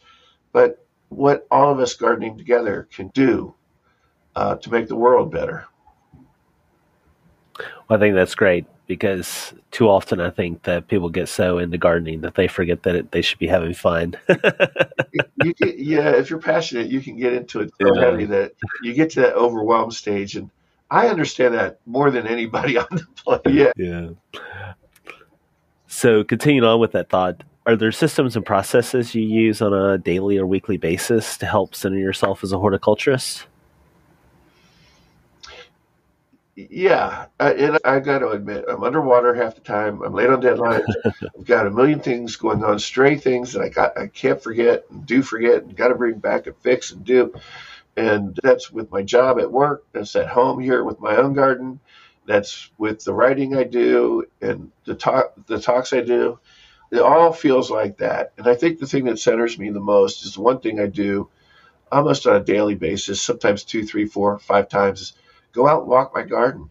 but 0.54 0.86
what 1.10 1.48
all 1.50 1.72
of 1.72 1.80
us 1.80 1.96
gardening 1.96 2.38
together 2.38 2.88
can 2.94 3.08
do 3.10 3.54
uh, 4.36 4.56
to 4.56 4.72
make 4.72 4.88
the 4.88 4.96
world 4.96 5.32
better. 5.32 5.66
Well, 7.58 7.98
I 7.98 8.00
think 8.00 8.16
that's 8.16 8.36
great 8.36 8.66
because 8.86 9.54
too 9.72 9.90
often 9.90 10.22
I 10.22 10.30
think 10.30 10.64
that 10.64 10.88
people 10.88 11.10
get 11.10 11.28
so 11.28 11.58
into 11.58 11.78
gardening 11.78 12.22
that 12.22 12.36
they 12.36 12.48
forget 12.48 12.84
that 12.84 12.96
it, 12.96 13.12
they 13.12 13.22
should 13.22 13.40
be 13.40 13.48
having 13.48 13.74
fun. 13.74 14.16
you 14.30 15.54
get, 15.54 15.80
yeah, 15.80 16.12
if 16.12 16.30
you're 16.30 16.40
passionate, 16.40 16.88
you 16.88 17.02
can 17.02 17.18
get 17.18 17.34
into 17.34 17.62
it 17.62 17.72
so 17.82 17.96
yeah. 17.96 18.02
heavy 18.06 18.26
that 18.26 18.54
you 18.84 18.94
get 18.94 19.10
to 19.12 19.22
that 19.22 19.36
overwhelmed 19.36 19.94
stage, 19.94 20.36
and 20.36 20.52
I 20.90 21.08
understand 21.08 21.56
that 21.56 21.80
more 21.86 22.12
than 22.12 22.28
anybody 22.28 22.78
on 22.78 22.88
the 22.92 23.08
planet. 23.16 23.48
Yeah. 23.48 23.72
Yeah. 23.76 24.10
So, 25.94 26.24
continuing 26.24 26.64
on 26.64 26.80
with 26.80 26.94
that 26.94 27.10
thought, 27.10 27.44
are 27.66 27.76
there 27.76 27.92
systems 27.92 28.38
and 28.38 28.46
processes 28.46 29.14
you 29.14 29.24
use 29.24 29.62
on 29.62 29.74
a 29.74 29.98
daily 29.98 30.38
or 30.38 30.48
weekly 30.48 30.78
basis 30.78 31.38
to 31.40 31.46
help 31.46 31.76
center 31.76 31.98
yourself 31.98 32.46
as 32.46 32.54
a 32.54 32.58
horticulturist? 32.58 33.46
yeah, 36.56 37.26
and 37.42 37.78
I 37.84 38.00
got 38.00 38.20
to 38.20 38.30
admit, 38.30 38.64
I'm 38.70 38.84
underwater 38.84 39.34
half 39.34 39.56
the 39.56 39.62
time. 39.62 40.02
I'm 40.02 40.14
late 40.14 40.30
on 40.30 40.42
deadlines. 40.42 40.86
I've 41.38 41.46
got 41.46 41.68
a 41.68 41.72
million 41.72 42.00
things 42.00 42.38
going 42.38 42.64
on, 42.64 42.80
stray 42.80 43.18
things 43.18 43.52
that 43.52 43.62
I 43.62 43.68
got, 43.68 43.98
I 43.98 44.08
can't 44.08 44.42
forget 44.42 44.86
and 44.90 45.06
do 45.06 45.22
forget, 45.22 45.64
and 45.64 45.76
got 45.76 45.90
to 45.90 45.96
bring 45.96 46.20
back 46.20 46.48
and 46.48 46.56
fix 46.58 46.92
and 46.92 47.04
do. 47.04 47.34
And 47.98 48.40
that's 48.42 48.72
with 48.72 48.90
my 48.92 49.02
job 49.02 49.40
at 49.40 49.52
work. 49.52 49.84
That's 49.92 50.16
at 50.16 50.28
home 50.28 50.62
here 50.62 50.86
with 50.86 51.02
my 51.02 51.18
own 51.18 51.34
garden. 51.34 51.82
That's 52.26 52.70
with 52.78 53.04
the 53.04 53.14
writing 53.14 53.56
I 53.56 53.64
do 53.64 54.26
and 54.42 54.72
the 54.86 54.96
talk, 54.96 55.34
the 55.48 55.60
talks 55.60 55.94
I 55.94 56.02
do. 56.02 56.40
It 56.92 57.00
all 57.00 57.32
feels 57.32 57.72
like 57.72 57.98
that. 57.98 58.34
And 58.38 58.48
I 58.48 58.56
think 58.56 58.80
the 58.80 58.86
thing 58.86 59.06
that 59.06 59.20
centers 59.20 59.58
me 59.58 59.70
the 59.70 59.80
most 59.80 60.26
is 60.26 60.34
the 60.36 60.42
one 60.42 60.60
thing 60.60 60.80
I 60.80 60.88
do 60.88 61.30
almost 61.92 62.28
on 62.28 62.36
a 62.36 62.44
daily 62.44 62.76
basis, 62.76 63.22
sometimes 63.22 63.64
two, 63.64 63.86
three, 63.86 64.06
four, 64.06 64.40
five 64.40 64.70
times 64.70 65.02
is 65.02 65.14
go 65.52 65.68
out 65.68 65.82
and 65.82 65.90
walk 65.90 66.14
my 66.14 66.24
garden, 66.24 66.70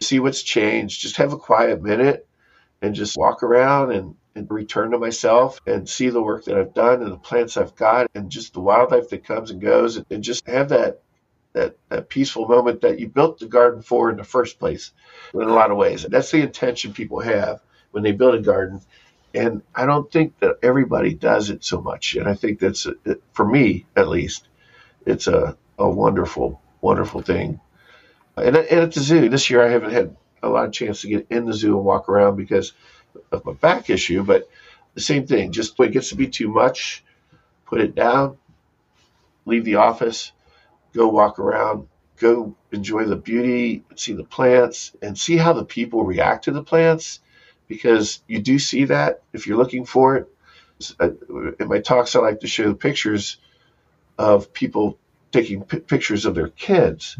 see 0.00 0.20
what's 0.20 0.42
changed. 0.42 1.00
Just 1.00 1.16
have 1.16 1.32
a 1.32 1.38
quiet 1.38 1.82
minute 1.82 2.26
and 2.82 2.94
just 2.94 3.16
walk 3.16 3.42
around 3.42 3.92
and, 3.92 4.16
and 4.34 4.50
return 4.50 4.90
to 4.90 4.98
myself 4.98 5.60
and 5.66 5.88
see 5.88 6.08
the 6.08 6.22
work 6.22 6.44
that 6.44 6.58
I've 6.58 6.74
done 6.74 7.02
and 7.02 7.12
the 7.12 7.16
plants 7.16 7.56
I've 7.56 7.76
got 7.76 8.10
and 8.14 8.30
just 8.30 8.54
the 8.54 8.60
wildlife 8.60 9.08
that 9.10 9.24
comes 9.24 9.50
and 9.50 9.60
goes 9.60 9.96
and, 9.96 10.06
and 10.10 10.22
just 10.22 10.46
have 10.46 10.70
that 10.70 11.02
that, 11.54 11.76
that 11.88 12.08
peaceful 12.08 12.46
moment 12.46 12.82
that 12.82 13.00
you 13.00 13.08
built 13.08 13.38
the 13.38 13.46
garden 13.46 13.82
for 13.82 14.10
in 14.10 14.18
the 14.18 14.24
first 14.24 14.58
place 14.58 14.92
in 15.32 15.40
a 15.40 15.54
lot 15.54 15.70
of 15.70 15.78
ways. 15.78 16.04
That's 16.08 16.30
the 16.30 16.42
intention 16.42 16.92
people 16.92 17.20
have 17.20 17.62
when 17.92 18.04
they 18.04 18.12
build 18.12 18.34
a 18.34 18.40
garden. 18.40 18.80
And 19.34 19.62
I 19.74 19.86
don't 19.86 20.10
think 20.12 20.38
that 20.40 20.58
everybody 20.62 21.14
does 21.14 21.50
it 21.50 21.64
so 21.64 21.80
much. 21.80 22.14
And 22.16 22.28
I 22.28 22.34
think 22.34 22.60
that's, 22.60 22.86
for 23.32 23.46
me 23.46 23.86
at 23.96 24.08
least, 24.08 24.48
it's 25.06 25.26
a, 25.26 25.56
a 25.78 25.88
wonderful, 25.88 26.60
wonderful 26.80 27.22
thing 27.22 27.60
and, 28.36 28.56
and 28.56 28.80
at 28.80 28.92
the 28.92 29.00
zoo 29.00 29.28
this 29.28 29.48
year, 29.50 29.64
I 29.64 29.70
haven't 29.70 29.92
had 29.92 30.16
a 30.42 30.48
lot 30.48 30.66
of 30.66 30.72
chance 30.72 31.02
to 31.02 31.08
get 31.08 31.26
in 31.30 31.46
the 31.46 31.52
zoo 31.52 31.76
and 31.76 31.84
walk 31.84 32.08
around 32.08 32.36
because 32.36 32.72
of 33.30 33.44
my 33.44 33.52
back 33.52 33.90
issue. 33.90 34.22
But 34.24 34.48
the 34.94 35.00
same 35.00 35.26
thing, 35.26 35.52
just 35.52 35.78
when 35.78 35.88
it 35.88 35.92
gets 35.92 36.10
to 36.10 36.16
be 36.16 36.28
too 36.28 36.48
much, 36.48 37.04
put 37.66 37.80
it 37.80 37.94
down, 37.94 38.36
leave 39.46 39.64
the 39.64 39.76
office, 39.76 40.32
go 40.94 41.08
walk 41.08 41.38
around, 41.38 41.88
go 42.18 42.54
enjoy 42.72 43.04
the 43.04 43.16
beauty, 43.16 43.84
see 43.96 44.12
the 44.12 44.24
plants, 44.24 44.92
and 45.02 45.18
see 45.18 45.36
how 45.36 45.52
the 45.52 45.64
people 45.64 46.04
react 46.04 46.44
to 46.44 46.52
the 46.52 46.62
plants. 46.62 47.20
Because 47.66 48.22
you 48.28 48.40
do 48.40 48.58
see 48.58 48.84
that 48.84 49.22
if 49.32 49.46
you're 49.46 49.56
looking 49.56 49.86
for 49.86 50.16
it. 50.16 50.28
Uh, 51.00 51.10
in 51.58 51.68
my 51.68 51.78
talks, 51.78 52.14
I 52.14 52.20
like 52.20 52.40
to 52.40 52.46
show 52.46 52.74
pictures 52.74 53.38
of 54.18 54.52
people 54.52 54.98
taking 55.32 55.62
p- 55.64 55.78
pictures 55.78 56.26
of 56.26 56.34
their 56.34 56.48
kids 56.48 57.16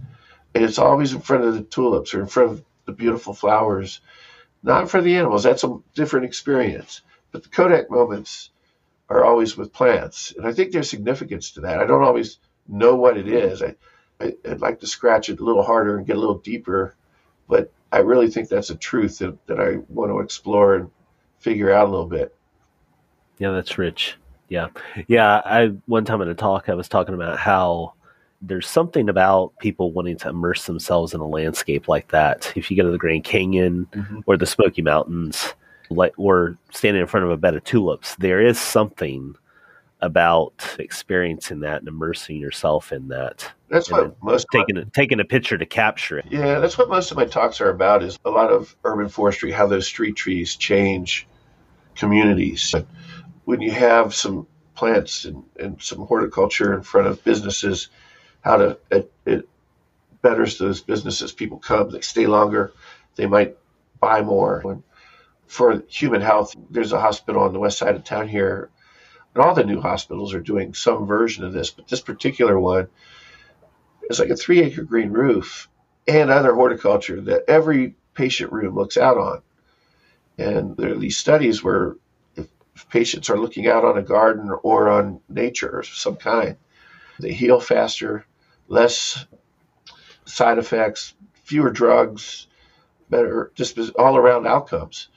and 0.55 0.65
it's 0.65 0.79
always 0.79 1.13
in 1.13 1.21
front 1.21 1.45
of 1.45 1.55
the 1.55 1.63
tulips 1.63 2.15
or 2.15 2.21
in 2.21 2.27
front 2.27 2.53
of 2.53 2.65
the 2.87 2.93
beautiful 2.93 3.35
flowers, 3.35 4.01
not 4.63 4.83
in 4.83 4.87
front 4.87 5.03
of 5.03 5.07
the 5.07 5.17
animals. 5.17 5.43
That's 5.43 5.65
a 5.65 5.79
different 5.95 6.27
experience. 6.27 7.03
But 7.33 7.43
the 7.43 7.49
Kodak 7.49 7.91
moments 7.91 8.51
are 9.09 9.25
always 9.25 9.57
with 9.57 9.73
plants, 9.73 10.33
and 10.37 10.47
I 10.47 10.53
think 10.53 10.73
there's 10.73 10.89
significance 10.89 11.51
to 11.53 11.63
that. 11.63 11.81
I 11.81 11.87
don't 11.87 12.05
always 12.05 12.39
know 12.69 12.95
what 12.95 13.17
it 13.17 13.29
is. 13.29 13.63
I, 13.63 13.75
I 14.21 14.33
would 14.45 14.61
like 14.61 14.81
to 14.81 14.87
scratch 14.87 15.29
it 15.29 15.41
a 15.41 15.45
little 15.45 15.63
harder 15.63 15.97
and 15.97 16.07
get 16.07 16.17
a 16.17 16.21
little 16.21 16.39
deeper, 16.39 16.97
but 17.49 17.73
I 17.93 17.99
really 17.99 18.29
think 18.29 18.49
that's 18.49 18.71
a 18.71 18.77
truth 18.77 19.19
that, 19.19 19.47
that 19.47 19.61
I 19.61 19.77
want 19.89 20.11
to 20.11 20.21
explore 20.21 20.75
and 20.75 20.91
figure 21.39 21.73
out 21.73 21.89
a 21.89 21.91
little 21.91 22.07
bit. 22.07 22.35
Yeah, 23.39 23.51
that's 23.51 23.79
rich. 23.79 24.17
Yeah, 24.49 24.69
yeah. 25.09 25.41
I 25.45 25.73
one 25.87 26.05
time 26.05 26.21
in 26.21 26.29
a 26.29 26.35
talk 26.35 26.69
I 26.69 26.75
was 26.75 26.89
talking 26.89 27.15
about 27.15 27.39
how 27.39 27.95
there's 28.43 28.69
something 28.69 29.09
about 29.09 29.57
people 29.59 29.93
wanting 29.93 30.17
to 30.19 30.29
immerse 30.29 30.67
themselves 30.67 31.15
in 31.15 31.21
a 31.21 31.27
landscape 31.27 31.89
like 31.89 32.09
that. 32.09 32.53
If 32.55 32.71
you 32.71 32.77
go 32.77 32.85
to 32.85 32.91
the 32.91 32.99
Grand 32.99 33.25
Canyon 33.25 33.87
mm-hmm. 33.93 34.21
or 34.27 34.37
the 34.37 34.47
Smoky 34.47 34.83
Mountains, 34.83 35.55
like 35.91 36.13
or 36.19 36.57
standing 36.73 37.01
in 37.01 37.09
front 37.09 37.25
of 37.25 37.33
a 37.33 37.37
bed 37.37 37.55
of 37.55 37.65
tulips, 37.65 38.17
there 38.17 38.45
is 38.45 38.59
something 38.59 39.35
about 40.05 40.77
experiencing 40.79 41.61
that 41.61 41.79
and 41.79 41.89
immersing 41.89 42.37
yourself 42.37 42.93
in 42.93 43.09
that. 43.09 43.51
That's 43.69 43.91
what 43.91 44.23
most 44.23 44.47
taking 44.53 44.77
my, 44.77 44.85
taking 44.93 45.21
a 45.21 45.25
picture 45.25 45.59
to 45.59 45.67
capture 45.67 46.19
it. 46.19 46.27
Yeah, 46.31 46.61
that's 46.61 46.77
what 46.77 46.89
most 46.89 47.11
of 47.11 47.17
my 47.17 47.25
talks 47.25 47.61
are 47.61 47.71
about. 47.71 48.03
Is 48.03 48.19
a 48.25 48.31
lot 48.31 48.53
of 48.53 48.77
urban 48.85 49.09
forestry, 49.09 49.51
how 49.51 49.67
those 49.67 49.87
street 49.87 50.17
trees 50.17 50.57
change 50.57 51.27
communities. 51.97 52.75
When 53.45 53.61
you 53.61 53.71
have 53.71 54.15
some 54.15 54.47
plants 54.75 55.25
and, 55.25 55.45
and 55.59 55.81
some 55.81 56.07
horticulture 56.07 56.75
in 56.75 56.83
front 56.83 57.07
of 57.07 57.23
businesses 57.25 57.89
how 58.45 58.57
to 58.59 58.79
it, 58.91 59.11
it 59.25 59.49
betters 60.23 60.59
those 60.59 60.81
businesses. 60.83 61.33
People 61.33 61.59
come, 61.59 61.91
they 61.91 62.01
stay 62.03 62.27
longer, 62.27 62.73
they 63.17 63.27
might 63.27 63.57
buy 64.01 64.21
more. 64.21 64.63
And 64.65 64.83
for 65.47 65.83
human 65.89 66.21
health, 66.21 66.55
there's 66.71 66.93
a 66.93 67.01
hospital 67.01 67.43
on 67.43 67.53
the 67.53 67.59
west 67.59 67.79
side 67.79 67.97
of 67.97 68.05
town 68.05 68.29
here, 68.29 68.71
and 69.35 69.43
all 69.43 69.55
the 69.55 69.65
new 69.65 69.81
hospitals 69.81 70.35
are 70.35 70.41
doing 70.41 70.75
some 70.75 71.07
version 71.07 71.45
of 71.45 71.53
this, 71.53 71.71
but 71.71 71.89
this 71.89 72.01
particular 72.01 72.59
one 72.59 72.89
is 74.09 74.19
like 74.19 74.31
a 74.31 74.37
three 74.37 74.61
acre 74.63 74.83
green 74.83 75.11
roof 75.11 75.69
and 76.07 76.31
other 76.31 76.55
horticulture 76.55 77.21
that 77.21 77.45
every 77.49 77.95
patient 78.15 78.53
room 78.53 78.75
looks 78.75 78.97
out 78.97 79.19
on. 79.19 79.43
And 80.39 80.77
there 80.77 80.93
are 80.93 80.99
these 80.99 81.17
studies 81.17 81.63
where 81.63 81.97
if, 82.37 82.47
if 82.75 82.89
patients 82.89 83.31
are 83.31 83.39
looking 83.39 83.67
out 83.67 83.85
on 83.85 83.99
a 83.99 84.03
garden 84.03 84.51
or 84.63 84.89
on 84.89 85.21
nature 85.29 85.81
of 85.81 85.87
some 85.87 86.17
kind, 86.17 86.57
they 87.19 87.33
heal 87.33 87.61
faster, 87.61 88.27
less 88.69 89.27
side 90.25 90.59
effects, 90.59 91.15
fewer 91.45 91.71
drugs, 91.71 92.47
better 93.11 93.53
just 93.55 93.79
all 93.97 94.17
around 94.17 94.47
outcomes 94.47 95.09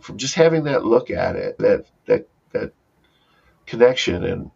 from 0.00 0.18
just 0.18 0.34
having 0.34 0.64
that 0.64 0.84
look 0.84 1.10
at 1.10 1.36
it, 1.36 1.58
that 1.58 1.86
that 2.06 2.28
that 2.37 2.37
connection. 3.68 4.24
And 4.24 4.50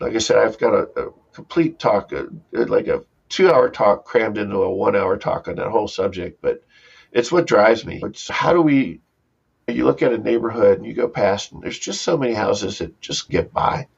like 0.00 0.14
I 0.14 0.18
said, 0.18 0.38
I've 0.38 0.58
got 0.58 0.74
a, 0.74 1.06
a 1.06 1.12
complete 1.32 1.78
talk, 1.78 2.12
uh, 2.12 2.24
like 2.52 2.86
a 2.86 3.02
two-hour 3.28 3.70
talk 3.70 4.04
crammed 4.04 4.38
into 4.38 4.62
a 4.62 4.72
one-hour 4.72 5.16
talk 5.16 5.48
on 5.48 5.56
that 5.56 5.70
whole 5.70 5.88
subject. 5.88 6.40
But 6.40 6.62
it's 7.10 7.32
what 7.32 7.46
drives 7.46 7.84
me. 7.84 8.00
It's 8.02 8.28
how 8.28 8.52
do 8.52 8.62
we? 8.62 9.00
You 9.66 9.86
look 9.86 10.02
at 10.02 10.12
a 10.12 10.18
neighborhood 10.18 10.76
and 10.76 10.86
you 10.86 10.92
go 10.92 11.08
past, 11.08 11.52
and 11.52 11.62
there's 11.62 11.78
just 11.78 12.02
so 12.02 12.18
many 12.18 12.34
houses 12.34 12.78
that 12.78 13.00
just 13.00 13.30
get 13.30 13.50
by, 13.50 13.88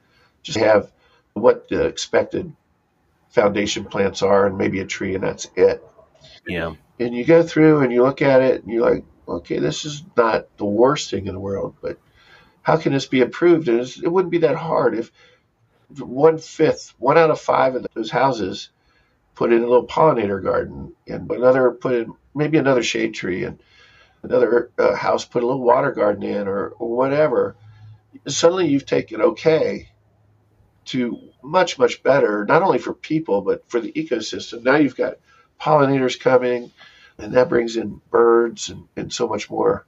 just 0.45 0.59
have 0.59 0.93
what 1.33 1.69
the 1.69 1.87
expected 1.87 2.55
foundation 3.31 3.85
plants 3.85 4.23
are, 4.23 4.47
and 4.47 4.57
maybe 4.57 4.79
a 4.79 4.87
tree, 4.87 5.17
and 5.17 5.25
that's 5.25 5.49
it. 5.57 5.83
Yeah. 6.47 6.75
And 7.01 7.13
you 7.13 7.25
go 7.25 7.43
through 7.43 7.81
and 7.81 7.93
you 7.93 8.05
look 8.05 8.23
at 8.23 8.43
it, 8.43 8.63
and 8.63 8.73
you're 8.73 8.89
like, 8.89 9.05
okay, 9.27 9.59
this 9.59 9.85
is 9.85 10.05
not 10.17 10.57
the 10.57 10.65
worst 10.65 11.11
thing 11.11 11.27
in 11.27 11.35
the 11.35 11.41
world, 11.41 11.75
but 11.83 11.99
how 12.67 12.77
can 12.77 12.93
this 12.93 13.07
be 13.07 13.21
improved? 13.21 13.69
And 13.69 13.79
it 13.79 14.11
wouldn't 14.11 14.33
be 14.33 14.39
that 14.39 14.57
hard 14.57 14.99
if 14.99 15.13
one 16.01 16.37
fifth, 16.37 16.95
one 16.99 17.17
out 17.17 17.31
of 17.31 17.41
five 17.41 17.77
of 17.77 17.87
those 17.95 18.11
houses 18.11 18.71
put 19.37 19.53
in 19.53 19.63
a 19.63 19.69
little 19.69 19.87
pollinator 19.87 20.43
garden, 20.43 20.93
and 21.07 21.31
another 21.31 21.71
put 21.71 21.95
in 21.95 22.15
maybe 22.35 22.59
another 22.59 22.83
shade 22.83 23.15
tree, 23.15 23.45
and 23.45 23.63
another 24.25 24.73
uh, 24.79 24.97
house 24.97 25.25
put 25.25 25.45
a 25.45 25.47
little 25.47 25.63
water 25.63 25.93
garden 25.93 26.25
in, 26.25 26.49
or, 26.49 26.71
or 26.71 26.97
whatever. 26.97 27.55
Suddenly, 28.27 28.67
you've 28.67 28.85
taken 28.85 29.23
okay 29.23 29.89
to 30.87 31.21
much 31.45 31.79
much 31.79 32.03
better, 32.03 32.45
not 32.47 32.63
only 32.63 32.79
for 32.79 32.95
people 32.95 33.43
but 33.43 33.63
for 33.71 33.79
the 33.79 33.93
ecosystem. 33.93 34.65
Now 34.65 34.75
you've 34.75 34.97
got 34.97 35.19
pollinators 35.61 36.19
coming, 36.19 36.73
and 37.17 37.33
that 37.35 37.49
brings 37.49 37.77
in 37.77 38.01
birds 38.11 38.71
and, 38.71 38.89
and 38.97 39.13
so 39.13 39.29
much 39.29 39.49
more. 39.49 39.87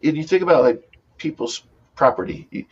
And 0.00 0.16
you 0.16 0.22
think 0.22 0.44
about 0.44 0.62
like 0.62 0.96
people's 1.18 1.64
property. 1.94 2.66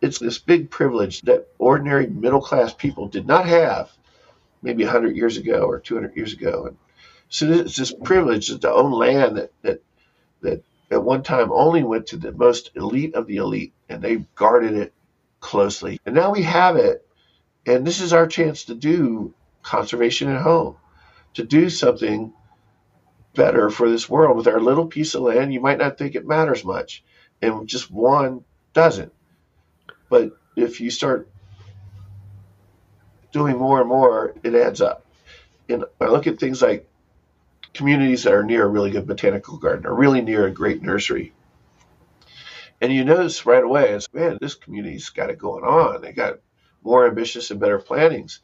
It's 0.00 0.18
this 0.18 0.38
big 0.38 0.70
privilege 0.70 1.22
that 1.22 1.48
ordinary 1.58 2.06
middle 2.06 2.40
class 2.40 2.72
people 2.72 3.08
did 3.08 3.26
not 3.26 3.46
have 3.46 3.90
maybe 4.62 4.84
100 4.84 5.16
years 5.16 5.36
ago 5.36 5.62
or 5.62 5.80
200 5.80 6.16
years 6.16 6.32
ago. 6.32 6.66
And 6.66 6.76
so 7.28 7.46
it's 7.46 7.76
this 7.76 7.92
privilege 7.92 8.48
to 8.58 8.72
own 8.72 8.92
land 8.92 9.36
that, 9.36 9.52
that, 9.62 9.82
that 10.40 10.62
at 10.90 11.02
one 11.02 11.22
time 11.22 11.52
only 11.52 11.82
went 11.82 12.06
to 12.08 12.16
the 12.16 12.32
most 12.32 12.70
elite 12.74 13.14
of 13.14 13.26
the 13.26 13.36
elite, 13.36 13.74
and 13.88 14.02
they 14.02 14.24
guarded 14.34 14.74
it 14.74 14.92
closely. 15.40 16.00
And 16.06 16.14
now 16.14 16.32
we 16.32 16.42
have 16.42 16.76
it, 16.76 17.06
and 17.66 17.86
this 17.86 18.00
is 18.00 18.12
our 18.12 18.26
chance 18.26 18.64
to 18.64 18.74
do 18.74 19.34
conservation 19.62 20.28
at 20.28 20.42
home, 20.42 20.76
to 21.34 21.44
do 21.44 21.68
something 21.68 22.32
better 23.34 23.70
for 23.70 23.90
this 23.90 24.08
world 24.08 24.36
with 24.36 24.48
our 24.48 24.60
little 24.60 24.86
piece 24.86 25.14
of 25.14 25.22
land. 25.22 25.52
You 25.52 25.60
might 25.60 25.78
not 25.78 25.98
think 25.98 26.14
it 26.14 26.26
matters 26.26 26.64
much, 26.64 27.04
and 27.42 27.68
just 27.68 27.90
one 27.90 28.44
doesn't. 28.78 29.12
But 30.08 30.38
if 30.54 30.80
you 30.80 30.90
start 30.90 31.28
doing 33.32 33.58
more 33.58 33.80
and 33.80 33.88
more, 33.88 34.34
it 34.44 34.54
adds 34.54 34.80
up. 34.80 35.04
And 35.68 35.84
I 36.00 36.06
look 36.06 36.28
at 36.28 36.38
things 36.38 36.62
like 36.62 36.88
communities 37.74 38.22
that 38.22 38.32
are 38.32 38.44
near 38.44 38.64
a 38.64 38.68
really 38.68 38.92
good 38.92 39.08
botanical 39.08 39.58
garden 39.58 39.84
or 39.84 39.94
really 39.94 40.20
near 40.20 40.46
a 40.46 40.52
great 40.52 40.80
nursery. 40.80 41.32
And 42.80 42.92
you 42.92 43.04
notice 43.04 43.44
right 43.44 43.64
away, 43.64 43.90
it's 43.90 44.12
man, 44.14 44.38
this 44.40 44.54
community's 44.54 45.08
got 45.08 45.30
it 45.30 45.38
going 45.38 45.64
on. 45.64 46.00
They 46.00 46.12
got 46.12 46.38
more 46.84 47.08
ambitious 47.08 47.50
and 47.50 47.58
better 47.58 47.80
plannings. 47.80 48.40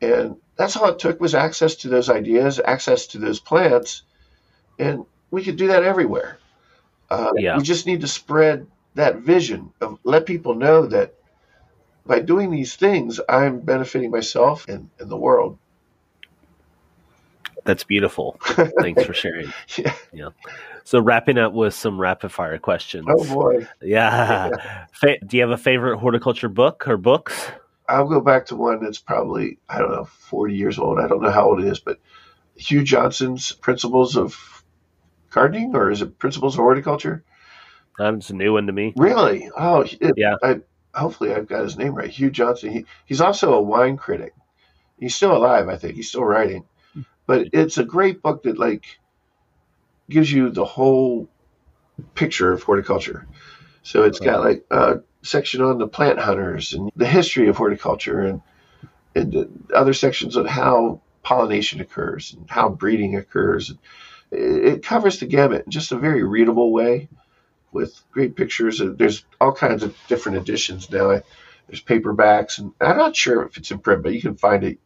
And 0.00 0.36
that's 0.56 0.74
all 0.74 0.88
it 0.88 0.98
took 0.98 1.20
was 1.20 1.34
access 1.34 1.74
to 1.76 1.88
those 1.88 2.08
ideas, 2.08 2.60
access 2.64 3.08
to 3.08 3.18
those 3.18 3.40
plants, 3.40 4.04
and 4.78 5.04
we 5.30 5.44
could 5.44 5.56
do 5.56 5.66
that 5.66 5.82
everywhere. 5.82 6.38
Uh, 7.10 7.32
yeah. 7.36 7.58
We 7.58 7.62
just 7.62 7.86
need 7.86 8.00
to 8.00 8.08
spread 8.08 8.66
that 8.94 9.18
vision 9.18 9.72
of 9.80 9.98
let 10.04 10.26
people 10.26 10.54
know 10.54 10.86
that 10.86 11.14
by 12.06 12.20
doing 12.20 12.50
these 12.50 12.76
things, 12.76 13.20
I'm 13.28 13.60
benefiting 13.60 14.10
myself 14.10 14.68
and, 14.68 14.90
and 14.98 15.10
the 15.10 15.16
world. 15.16 15.58
That's 17.64 17.84
beautiful. 17.84 18.36
Thanks 18.80 19.04
for 19.04 19.14
sharing. 19.14 19.52
yeah. 19.76 19.94
yeah. 20.12 20.28
So 20.84 21.00
wrapping 21.00 21.38
up 21.38 21.54
with 21.54 21.72
some 21.72 21.98
rapid 21.98 22.30
fire 22.30 22.58
questions. 22.58 23.06
Oh 23.08 23.24
boy. 23.24 23.66
Yeah. 23.80 24.50
yeah. 25.02 25.14
Do 25.26 25.36
you 25.36 25.42
have 25.42 25.50
a 25.50 25.56
favorite 25.56 25.98
horticulture 25.98 26.50
book 26.50 26.86
or 26.86 26.98
books? 26.98 27.46
I'll 27.88 28.08
go 28.08 28.20
back 28.20 28.46
to 28.46 28.56
one 28.56 28.82
that's 28.82 28.98
probably, 28.98 29.58
I 29.68 29.78
don't 29.78 29.92
know, 29.92 30.04
40 30.04 30.54
years 30.54 30.78
old. 30.78 30.98
I 30.98 31.08
don't 31.08 31.22
know 31.22 31.30
how 31.30 31.46
old 31.48 31.60
it 31.60 31.68
is, 31.68 31.80
but 31.80 31.98
Hugh 32.56 32.82
Johnson's 32.82 33.52
Principles 33.52 34.16
of 34.16 34.64
Gardening, 35.30 35.74
or 35.74 35.90
is 35.90 36.00
it 36.02 36.18
Principles 36.18 36.54
of 36.54 36.60
Horticulture? 36.60 37.24
That's 37.98 38.30
a 38.30 38.34
new 38.34 38.52
one 38.52 38.66
to 38.66 38.72
me. 38.72 38.92
Really? 38.96 39.50
Oh, 39.56 39.82
it, 39.82 40.14
yeah. 40.16 40.34
I, 40.42 40.60
hopefully, 40.94 41.32
I've 41.32 41.48
got 41.48 41.62
his 41.62 41.76
name 41.76 41.94
right. 41.94 42.10
Hugh 42.10 42.30
Johnson. 42.30 42.70
He, 42.70 42.86
he's 43.06 43.20
also 43.20 43.54
a 43.54 43.62
wine 43.62 43.96
critic. 43.96 44.34
He's 44.98 45.14
still 45.14 45.36
alive, 45.36 45.68
I 45.68 45.76
think. 45.76 45.96
He's 45.96 46.08
still 46.08 46.24
writing, 46.24 46.64
but 47.26 47.48
it's 47.52 47.78
a 47.78 47.84
great 47.84 48.22
book 48.22 48.44
that 48.44 48.58
like 48.58 48.84
gives 50.08 50.30
you 50.30 50.50
the 50.50 50.64
whole 50.64 51.28
picture 52.14 52.52
of 52.52 52.62
horticulture. 52.62 53.26
So 53.82 54.04
it's 54.04 54.20
got 54.20 54.40
like 54.40 54.64
a 54.70 55.00
section 55.22 55.60
on 55.60 55.78
the 55.78 55.88
plant 55.88 56.18
hunters 56.18 56.72
and 56.72 56.90
the 56.96 57.06
history 57.06 57.48
of 57.48 57.56
horticulture, 57.56 58.20
and 58.20 58.42
and 59.14 59.66
other 59.74 59.94
sections 59.94 60.36
on 60.36 60.46
how 60.46 61.00
pollination 61.22 61.80
occurs 61.80 62.34
and 62.34 62.48
how 62.50 62.68
breeding 62.68 63.16
occurs. 63.16 63.72
It 64.30 64.82
covers 64.82 65.20
the 65.20 65.26
gamut 65.26 65.64
in 65.66 65.70
just 65.70 65.92
a 65.92 65.96
very 65.96 66.24
readable 66.24 66.72
way 66.72 67.08
with 67.74 68.00
great 68.12 68.36
pictures. 68.36 68.80
There's 68.82 69.24
all 69.40 69.52
kinds 69.52 69.82
of 69.82 69.94
different 70.08 70.38
editions 70.38 70.90
now. 70.90 71.20
There's 71.66 71.82
paperbacks, 71.82 72.58
and 72.58 72.72
I'm 72.80 72.96
not 72.96 73.16
sure 73.16 73.42
if 73.44 73.56
it's 73.56 73.70
in 73.70 73.80
print, 73.80 74.02
but 74.02 74.14
you 74.14 74.22
can 74.22 74.36
find 74.36 74.64
it 74.64 74.78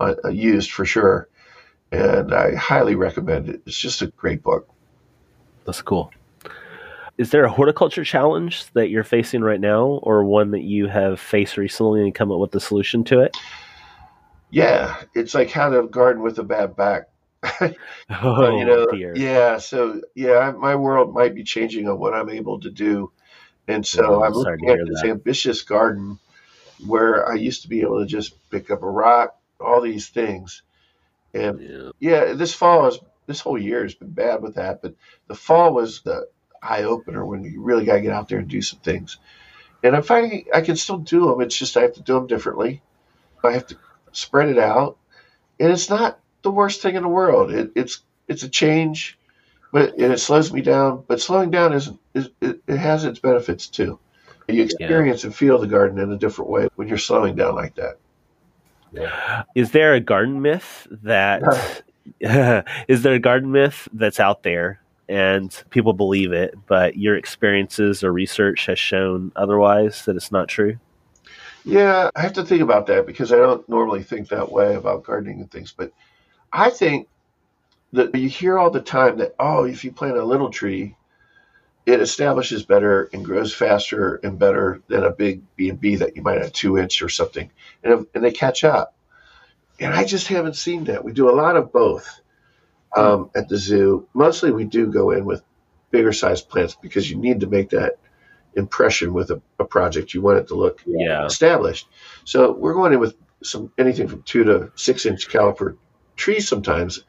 uh, 0.00 0.14
uh, 0.24 0.28
used 0.28 0.70
for 0.70 0.84
sure. 0.86 1.28
And 1.92 2.32
I 2.32 2.54
highly 2.54 2.94
recommend 2.94 3.48
it. 3.48 3.62
It's 3.66 3.78
just 3.78 4.02
a 4.02 4.06
great 4.08 4.42
book. 4.42 4.68
That's 5.64 5.82
cool. 5.82 6.10
Is 7.18 7.30
there 7.30 7.44
a 7.44 7.50
horticulture 7.50 8.04
challenge 8.04 8.70
that 8.74 8.90
you're 8.90 9.04
facing 9.04 9.40
right 9.40 9.60
now, 9.60 9.84
or 10.02 10.24
one 10.24 10.50
that 10.50 10.62
you 10.62 10.86
have 10.86 11.18
faced 11.18 11.56
recently 11.56 12.02
and 12.02 12.14
come 12.14 12.30
up 12.30 12.38
with 12.38 12.54
a 12.54 12.60
solution 12.60 13.04
to 13.04 13.20
it? 13.20 13.36
Yeah, 14.50 14.96
it's 15.14 15.34
like 15.34 15.50
how 15.50 15.70
to 15.70 15.88
garden 15.88 16.22
with 16.22 16.38
a 16.38 16.44
bad 16.44 16.76
back. 16.76 17.08
Oh, 18.10 18.56
you 18.56 18.64
know, 18.64 18.86
dear. 18.90 19.14
yeah. 19.16 19.58
So 19.58 20.00
yeah, 20.14 20.52
my 20.56 20.74
world 20.76 21.14
might 21.14 21.34
be 21.34 21.44
changing 21.44 21.88
on 21.88 21.98
what 21.98 22.14
I'm 22.14 22.30
able 22.30 22.60
to 22.60 22.70
do, 22.70 23.12
and 23.68 23.86
so 23.86 24.16
oh, 24.16 24.24
I'm 24.24 24.32
looking 24.32 24.68
at 24.68 24.78
this 24.86 25.02
that. 25.02 25.10
ambitious 25.10 25.62
garden 25.62 26.18
where 26.86 27.28
I 27.28 27.34
used 27.34 27.62
to 27.62 27.68
be 27.68 27.80
able 27.80 28.00
to 28.00 28.06
just 28.06 28.34
pick 28.50 28.70
up 28.70 28.82
a 28.82 28.90
rock, 28.90 29.38
all 29.60 29.80
these 29.80 30.08
things, 30.08 30.62
and 31.34 31.60
yeah, 31.60 31.90
yeah 32.00 32.32
this 32.34 32.54
fall 32.54 32.86
is 32.88 32.98
this 33.26 33.40
whole 33.40 33.58
year 33.58 33.82
has 33.82 33.94
been 33.94 34.12
bad 34.12 34.42
with 34.42 34.54
that, 34.54 34.82
but 34.82 34.94
the 35.26 35.34
fall 35.34 35.74
was 35.74 36.02
the 36.02 36.28
eye 36.62 36.84
opener 36.84 37.24
when 37.24 37.44
you 37.44 37.62
really 37.62 37.84
got 37.84 37.94
to 37.94 38.00
get 38.00 38.12
out 38.12 38.28
there 38.28 38.38
and 38.38 38.48
do 38.48 38.62
some 38.62 38.80
things. 38.80 39.18
And 39.82 39.94
I'm 39.94 40.02
finding 40.02 40.46
I 40.52 40.62
can 40.62 40.76
still 40.76 40.98
do 40.98 41.26
them. 41.26 41.40
It's 41.40 41.56
just 41.56 41.76
I 41.76 41.82
have 41.82 41.94
to 41.94 42.02
do 42.02 42.14
them 42.14 42.26
differently. 42.26 42.82
I 43.44 43.52
have 43.52 43.66
to 43.68 43.76
spread 44.12 44.48
it 44.48 44.58
out, 44.58 44.98
and 45.60 45.70
it's 45.70 45.90
not 45.90 46.18
the 46.46 46.50
worst 46.52 46.80
thing 46.80 46.94
in 46.94 47.02
the 47.02 47.08
world. 47.08 47.50
It, 47.50 47.72
it's 47.74 48.02
it's 48.28 48.44
a 48.44 48.48
change, 48.48 49.18
but 49.72 49.94
and 49.98 50.12
it 50.12 50.20
slows 50.20 50.52
me 50.52 50.60
down. 50.60 51.02
But 51.08 51.20
slowing 51.20 51.50
down 51.50 51.72
isn't 51.72 51.98
is, 52.14 52.30
it, 52.40 52.62
it 52.68 52.76
has 52.76 53.04
its 53.04 53.18
benefits 53.18 53.66
too. 53.66 53.98
You 54.48 54.62
experience 54.62 55.24
yeah. 55.24 55.28
and 55.28 55.34
feel 55.34 55.58
the 55.58 55.66
garden 55.66 55.98
in 55.98 56.12
a 56.12 56.16
different 56.16 56.48
way 56.52 56.68
when 56.76 56.86
you're 56.86 56.98
slowing 56.98 57.34
down 57.34 57.56
like 57.56 57.74
that. 57.74 57.98
Yeah. 58.92 59.42
Is 59.56 59.72
there 59.72 59.94
a 59.94 60.00
garden 60.00 60.40
myth 60.40 60.86
that 61.02 61.42
is 62.20 63.02
there 63.02 63.14
a 63.14 63.18
garden 63.18 63.50
myth 63.50 63.88
that's 63.92 64.20
out 64.20 64.44
there 64.44 64.80
and 65.08 65.64
people 65.70 65.94
believe 65.94 66.30
it, 66.30 66.54
but 66.68 66.96
your 66.96 67.16
experiences 67.16 68.04
or 68.04 68.12
research 68.12 68.66
has 68.66 68.78
shown 68.78 69.32
otherwise 69.34 70.04
that 70.04 70.14
it's 70.14 70.30
not 70.30 70.46
true? 70.46 70.78
Yeah, 71.64 72.10
I 72.14 72.20
have 72.20 72.34
to 72.34 72.44
think 72.44 72.62
about 72.62 72.86
that 72.86 73.04
because 73.04 73.32
I 73.32 73.36
don't 73.36 73.68
normally 73.68 74.04
think 74.04 74.28
that 74.28 74.52
way 74.52 74.76
about 74.76 75.02
gardening 75.02 75.40
and 75.40 75.50
things. 75.50 75.74
But 75.76 75.90
I 76.52 76.70
think 76.70 77.08
that 77.92 78.14
you 78.14 78.28
hear 78.28 78.58
all 78.58 78.70
the 78.70 78.80
time 78.80 79.18
that, 79.18 79.34
oh, 79.38 79.64
if 79.64 79.84
you 79.84 79.92
plant 79.92 80.16
a 80.16 80.24
little 80.24 80.50
tree, 80.50 80.96
it 81.86 82.00
establishes 82.00 82.64
better 82.64 83.08
and 83.12 83.24
grows 83.24 83.54
faster 83.54 84.16
and 84.16 84.38
better 84.38 84.82
than 84.88 85.04
a 85.04 85.10
big 85.10 85.42
B 85.54 85.68
and 85.68 85.80
B 85.80 85.96
that 85.96 86.16
you 86.16 86.22
might 86.22 86.40
have 86.42 86.52
two 86.52 86.78
inch 86.78 87.00
or 87.00 87.08
something, 87.08 87.50
and, 87.84 88.06
and 88.14 88.24
they 88.24 88.32
catch 88.32 88.64
up. 88.64 88.94
And 89.78 89.94
I 89.94 90.04
just 90.04 90.26
haven't 90.28 90.56
seen 90.56 90.84
that. 90.84 91.04
We 91.04 91.12
do 91.12 91.30
a 91.30 91.36
lot 91.36 91.56
of 91.56 91.72
both 91.72 92.20
um, 92.96 93.30
at 93.36 93.48
the 93.48 93.56
zoo. 93.56 94.08
Mostly, 94.14 94.50
we 94.50 94.64
do 94.64 94.86
go 94.86 95.10
in 95.12 95.24
with 95.24 95.42
bigger 95.90 96.12
sized 96.12 96.48
plants 96.48 96.76
because 96.80 97.08
you 97.10 97.16
need 97.18 97.40
to 97.40 97.46
make 97.46 97.70
that 97.70 97.98
impression 98.54 99.12
with 99.12 99.30
a, 99.30 99.40
a 99.58 99.64
project. 99.64 100.14
You 100.14 100.22
want 100.22 100.38
it 100.38 100.48
to 100.48 100.54
look 100.54 100.82
Yeah. 100.86 101.24
established. 101.26 101.88
So 102.24 102.52
we're 102.52 102.74
going 102.74 102.94
in 102.94 103.00
with 103.00 103.14
some 103.42 103.70
anything 103.78 104.08
from 104.08 104.22
two 104.22 104.44
to 104.44 104.72
six 104.74 105.06
inch 105.06 105.28
caliper 105.28 105.76
trees 106.16 106.48
sometimes, 106.48 107.04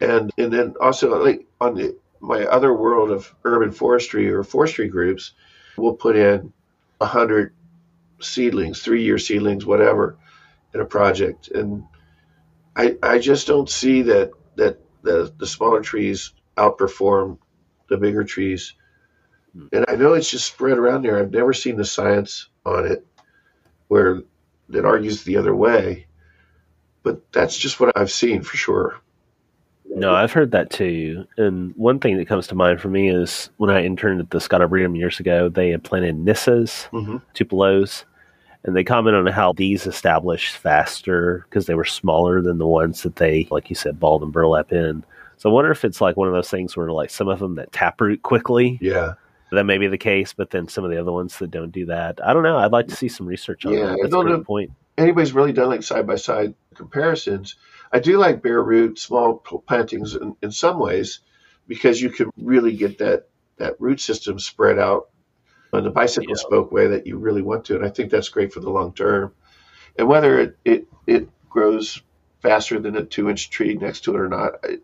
and 0.00 0.32
and 0.38 0.52
then 0.52 0.74
also 0.80 1.22
like 1.22 1.46
on 1.60 1.74
the, 1.74 1.96
my 2.20 2.44
other 2.44 2.74
world 2.74 3.10
of 3.10 3.34
urban 3.44 3.70
forestry 3.70 4.30
or 4.30 4.42
forestry 4.42 4.88
groups, 4.88 5.32
we'll 5.76 5.94
put 5.94 6.16
in 6.16 6.52
a 7.00 7.06
hundred 7.06 7.54
seedlings, 8.20 8.80
three 8.80 9.04
year 9.04 9.18
seedlings, 9.18 9.64
whatever, 9.64 10.16
in 10.74 10.80
a 10.80 10.84
project, 10.84 11.48
and 11.48 11.84
I 12.74 12.96
I 13.02 13.18
just 13.18 13.46
don't 13.46 13.70
see 13.70 14.02
that 14.02 14.30
that 14.56 14.78
the 15.02 15.32
the 15.36 15.46
smaller 15.46 15.80
trees 15.80 16.32
outperform 16.56 17.38
the 17.88 17.96
bigger 17.96 18.24
trees. 18.24 18.74
Hmm. 19.52 19.66
And 19.72 19.84
I 19.88 19.96
know 19.96 20.14
it's 20.14 20.30
just 20.30 20.46
spread 20.46 20.78
around 20.78 21.02
there. 21.02 21.18
I've 21.18 21.30
never 21.30 21.52
seen 21.52 21.76
the 21.76 21.84
science 21.84 22.48
on 22.66 22.86
it 22.86 23.06
where 23.88 24.22
that 24.68 24.84
argues 24.84 25.22
the 25.22 25.38
other 25.38 25.54
way. 25.54 26.06
But 27.02 27.20
that's 27.32 27.56
just 27.56 27.80
what 27.80 27.96
I've 27.96 28.10
seen 28.10 28.42
for 28.42 28.56
sure. 28.56 28.96
No, 29.90 30.14
I've 30.14 30.32
heard 30.32 30.50
that 30.50 30.70
too. 30.70 31.26
And 31.38 31.74
one 31.76 31.98
thing 31.98 32.18
that 32.18 32.28
comes 32.28 32.46
to 32.48 32.54
mind 32.54 32.80
for 32.80 32.88
me 32.88 33.08
is 33.08 33.48
when 33.56 33.70
I 33.70 33.82
interned 33.84 34.20
at 34.20 34.30
the 34.30 34.40
Scott 34.40 34.60
Arboretum 34.60 34.94
years 34.96 35.18
ago, 35.18 35.48
they 35.48 35.70
had 35.70 35.82
planted 35.82 36.16
Nyssas, 36.16 36.88
Mm-hmm. 36.90 37.16
Tupelos, 37.34 38.04
and 38.64 38.76
they 38.76 38.84
commented 38.84 39.26
on 39.26 39.32
how 39.32 39.52
these 39.52 39.86
established 39.86 40.56
faster 40.56 41.46
because 41.48 41.66
they 41.66 41.74
were 41.74 41.86
smaller 41.86 42.42
than 42.42 42.58
the 42.58 42.66
ones 42.66 43.02
that 43.02 43.16
they, 43.16 43.48
like 43.50 43.70
you 43.70 43.76
said, 43.76 43.98
balled 43.98 44.22
and 44.22 44.32
burlap 44.32 44.72
in. 44.72 45.04
So 45.38 45.48
I 45.48 45.52
wonder 45.52 45.70
if 45.70 45.84
it's 45.84 46.00
like 46.00 46.16
one 46.16 46.28
of 46.28 46.34
those 46.34 46.50
things 46.50 46.76
where 46.76 46.90
like 46.92 47.10
some 47.10 47.28
of 47.28 47.38
them 47.38 47.54
that 47.54 47.72
taproot 47.72 48.22
quickly, 48.22 48.78
Yeah. 48.82 49.14
that 49.52 49.64
may 49.64 49.78
be 49.78 49.86
the 49.86 49.96
case, 49.96 50.34
but 50.34 50.50
then 50.50 50.68
some 50.68 50.84
of 50.84 50.90
the 50.90 51.00
other 51.00 51.12
ones 51.12 51.38
that 51.38 51.50
don't 51.50 51.70
do 51.70 51.86
that. 51.86 52.18
I 52.22 52.34
don't 52.34 52.42
know. 52.42 52.58
I'd 52.58 52.72
like 52.72 52.88
to 52.88 52.96
see 52.96 53.08
some 53.08 53.26
research 53.26 53.64
on 53.64 53.72
Yeah, 53.72 53.86
that. 53.86 53.98
That's 54.02 54.14
a 54.14 54.20
great 54.22 54.32
know. 54.38 54.44
point. 54.44 54.70
Anybody's 54.98 55.32
really 55.32 55.52
done 55.52 55.68
like 55.68 55.84
side 55.84 56.06
by 56.06 56.16
side 56.16 56.54
comparisons. 56.74 57.56
I 57.92 58.00
do 58.00 58.18
like 58.18 58.42
bare 58.42 58.62
root, 58.62 58.98
small 58.98 59.38
plantings 59.38 60.14
in, 60.14 60.36
in 60.42 60.50
some 60.50 60.78
ways 60.78 61.20
because 61.66 62.02
you 62.02 62.10
can 62.10 62.30
really 62.36 62.76
get 62.76 62.98
that, 62.98 63.28
that 63.58 63.80
root 63.80 64.00
system 64.00 64.38
spread 64.38 64.78
out 64.78 65.10
in 65.72 65.84
the 65.84 65.90
bicycle 65.90 66.34
Yeah. 66.36 66.42
spoke 66.42 66.72
way 66.72 66.88
that 66.88 67.06
you 67.06 67.18
really 67.18 67.42
want 67.42 67.66
to. 67.66 67.76
And 67.76 67.84
I 67.86 67.90
think 67.90 68.10
that's 68.10 68.28
great 68.30 68.52
for 68.52 68.60
the 68.60 68.70
long 68.70 68.92
term. 68.92 69.34
And 69.98 70.08
whether 70.08 70.40
it, 70.40 70.58
it, 70.64 70.88
it 71.06 71.28
grows 71.48 72.02
faster 72.42 72.80
than 72.80 72.96
a 72.96 73.04
two 73.04 73.30
inch 73.30 73.50
tree 73.50 73.74
next 73.74 74.02
to 74.02 74.14
it 74.14 74.20
or 74.20 74.28
not, 74.28 74.54
I, 74.64 74.78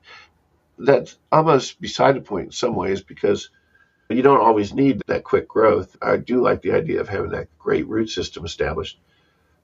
that's 0.78 1.18
almost 1.32 1.80
beside 1.80 2.16
the 2.16 2.20
point 2.20 2.46
in 2.46 2.52
some 2.52 2.76
ways 2.76 3.02
because 3.02 3.50
you 4.08 4.22
don't 4.22 4.40
always 4.40 4.74
need 4.74 5.02
that 5.06 5.24
quick 5.24 5.48
growth. 5.48 5.96
I 6.02 6.16
do 6.18 6.42
like 6.42 6.62
the 6.62 6.72
idea 6.72 7.00
of 7.00 7.08
having 7.08 7.30
that 7.30 7.48
great 7.58 7.88
root 7.88 8.10
system 8.10 8.44
established. 8.44 9.00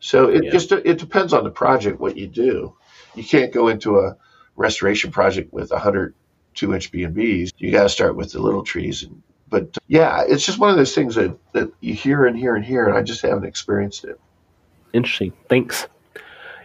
So 0.00 0.28
it 0.28 0.44
Yeah. 0.44 0.50
just 0.50 0.72
it 0.72 0.98
depends 0.98 1.32
on 1.32 1.44
the 1.44 1.50
project 1.50 2.00
what 2.00 2.16
you 2.16 2.26
do. 2.26 2.74
You 3.14 3.24
can't 3.24 3.52
go 3.52 3.68
into 3.68 3.98
a 3.98 4.16
restoration 4.56 5.10
project 5.10 5.52
with 5.52 5.70
100 5.70 6.14
two 6.54 6.74
inch 6.74 6.90
B 6.90 7.04
and 7.04 7.14
B's. 7.14 7.52
You 7.58 7.70
got 7.70 7.84
to 7.84 7.88
start 7.88 8.16
with 8.16 8.32
the 8.32 8.40
little 8.40 8.62
trees. 8.64 9.02
And, 9.04 9.22
but 9.48 9.76
yeah, 9.86 10.24
it's 10.26 10.44
just 10.44 10.58
one 10.58 10.70
of 10.70 10.76
those 10.76 10.94
things 10.94 11.14
that, 11.14 11.36
that 11.52 11.70
you 11.80 11.94
hear 11.94 12.26
and 12.26 12.36
hear 12.36 12.56
and 12.56 12.64
hear, 12.64 12.86
and 12.86 12.96
I 12.96 13.02
just 13.02 13.22
haven't 13.22 13.44
experienced 13.44 14.04
it. 14.04 14.18
Interesting. 14.92 15.32
Thanks. 15.48 15.86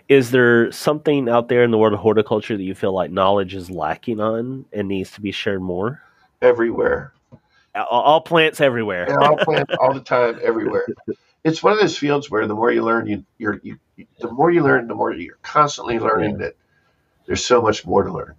Is 0.08 0.32
there 0.32 0.72
something 0.72 1.30
out 1.30 1.50
there 1.50 1.64
in 1.64 1.72
the 1.72 1.78
world 1.78 1.94
of 1.94 2.00
horticulture 2.00 2.56
that 2.58 2.64
you 2.64 2.76
feel 2.76 2.94
like 2.94 3.12
knowledge 3.12 3.56
is 3.56 3.70
lacking 3.70 4.20
on 4.20 4.66
and 4.72 4.88
needs 4.88 5.12
to 5.12 5.22
be 5.22 5.32
shared 5.32 5.62
more? 5.62 6.02
Everywhere, 6.42 7.14
All, 7.76 7.86
all 8.02 8.22
plants 8.22 8.62
everywhere. 8.62 9.20
all 9.24 9.38
plants 9.38 9.74
all 9.80 9.94
the 9.94 10.00
time, 10.02 10.40
everywhere. 10.44 10.86
It's 11.46 11.62
one 11.62 11.74
of 11.74 11.80
those 11.80 11.98
fields 11.98 12.30
where 12.30 12.48
the 12.48 12.56
more 12.56 12.72
you 12.72 12.84
learn, 12.84 13.06
you, 13.06 13.24
you're 13.38 13.62
you, 13.64 13.78
the 14.20 14.32
more 14.32 14.50
you 14.50 14.64
learn, 14.64 14.88
the 14.88 14.96
more 14.96 15.14
you're 15.14 15.38
constantly 15.44 16.00
learning 16.00 16.40
that 16.40 16.56
there's 17.28 17.46
so 17.46 17.62
much 17.62 17.86
more 17.86 18.04
to 18.04 18.12
learn. 18.12 18.34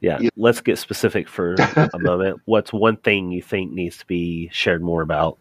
Yeah. 0.00 0.18
Yeah. 0.20 0.30
Let's 0.36 0.62
get 0.62 0.78
specific 0.78 1.28
for 1.28 1.54
a 1.76 1.98
moment. 1.98 2.40
What's 2.46 2.72
one 2.72 2.96
thing 2.96 3.30
you 3.30 3.42
think 3.42 3.72
needs 3.72 3.98
to 3.98 4.06
be 4.06 4.48
shared 4.52 4.82
more 4.82 5.02
about? 5.02 5.36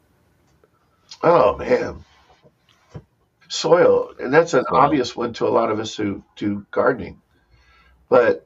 Oh 1.23 1.57
man, 1.57 2.03
soil, 3.47 4.13
and 4.19 4.33
that's 4.33 4.53
an 4.53 4.65
obvious 4.69 5.15
one 5.15 5.31
to 5.33 5.47
a 5.47 5.49
lot 5.49 5.71
of 5.71 5.79
us 5.79 5.95
who 5.95 6.21
do 6.35 6.65
gardening. 6.69 7.21
But 8.09 8.45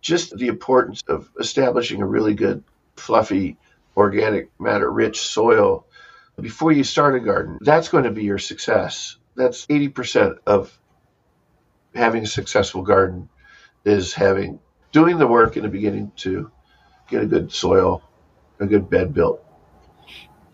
just 0.00 0.36
the 0.36 0.48
importance 0.48 1.02
of 1.06 1.30
establishing 1.38 2.02
a 2.02 2.06
really 2.06 2.34
good, 2.34 2.64
fluffy, 2.96 3.56
organic 3.96 4.50
matter 4.60 4.90
rich 4.90 5.20
soil 5.20 5.85
before 6.40 6.72
you 6.72 6.84
start 6.84 7.14
a 7.14 7.20
garden. 7.20 7.58
That's 7.60 7.88
going 7.88 8.04
to 8.04 8.10
be 8.10 8.24
your 8.24 8.38
success. 8.38 9.16
That's 9.34 9.66
80% 9.66 10.38
of 10.46 10.78
having 11.94 12.22
a 12.22 12.26
successful 12.26 12.82
garden 12.82 13.28
is 13.84 14.12
having 14.12 14.58
doing 14.92 15.18
the 15.18 15.26
work 15.26 15.56
in 15.56 15.62
the 15.62 15.68
beginning 15.68 16.12
to 16.16 16.50
get 17.08 17.22
a 17.22 17.26
good 17.26 17.52
soil, 17.52 18.02
a 18.60 18.66
good 18.66 18.88
bed 18.90 19.14
built. 19.14 19.44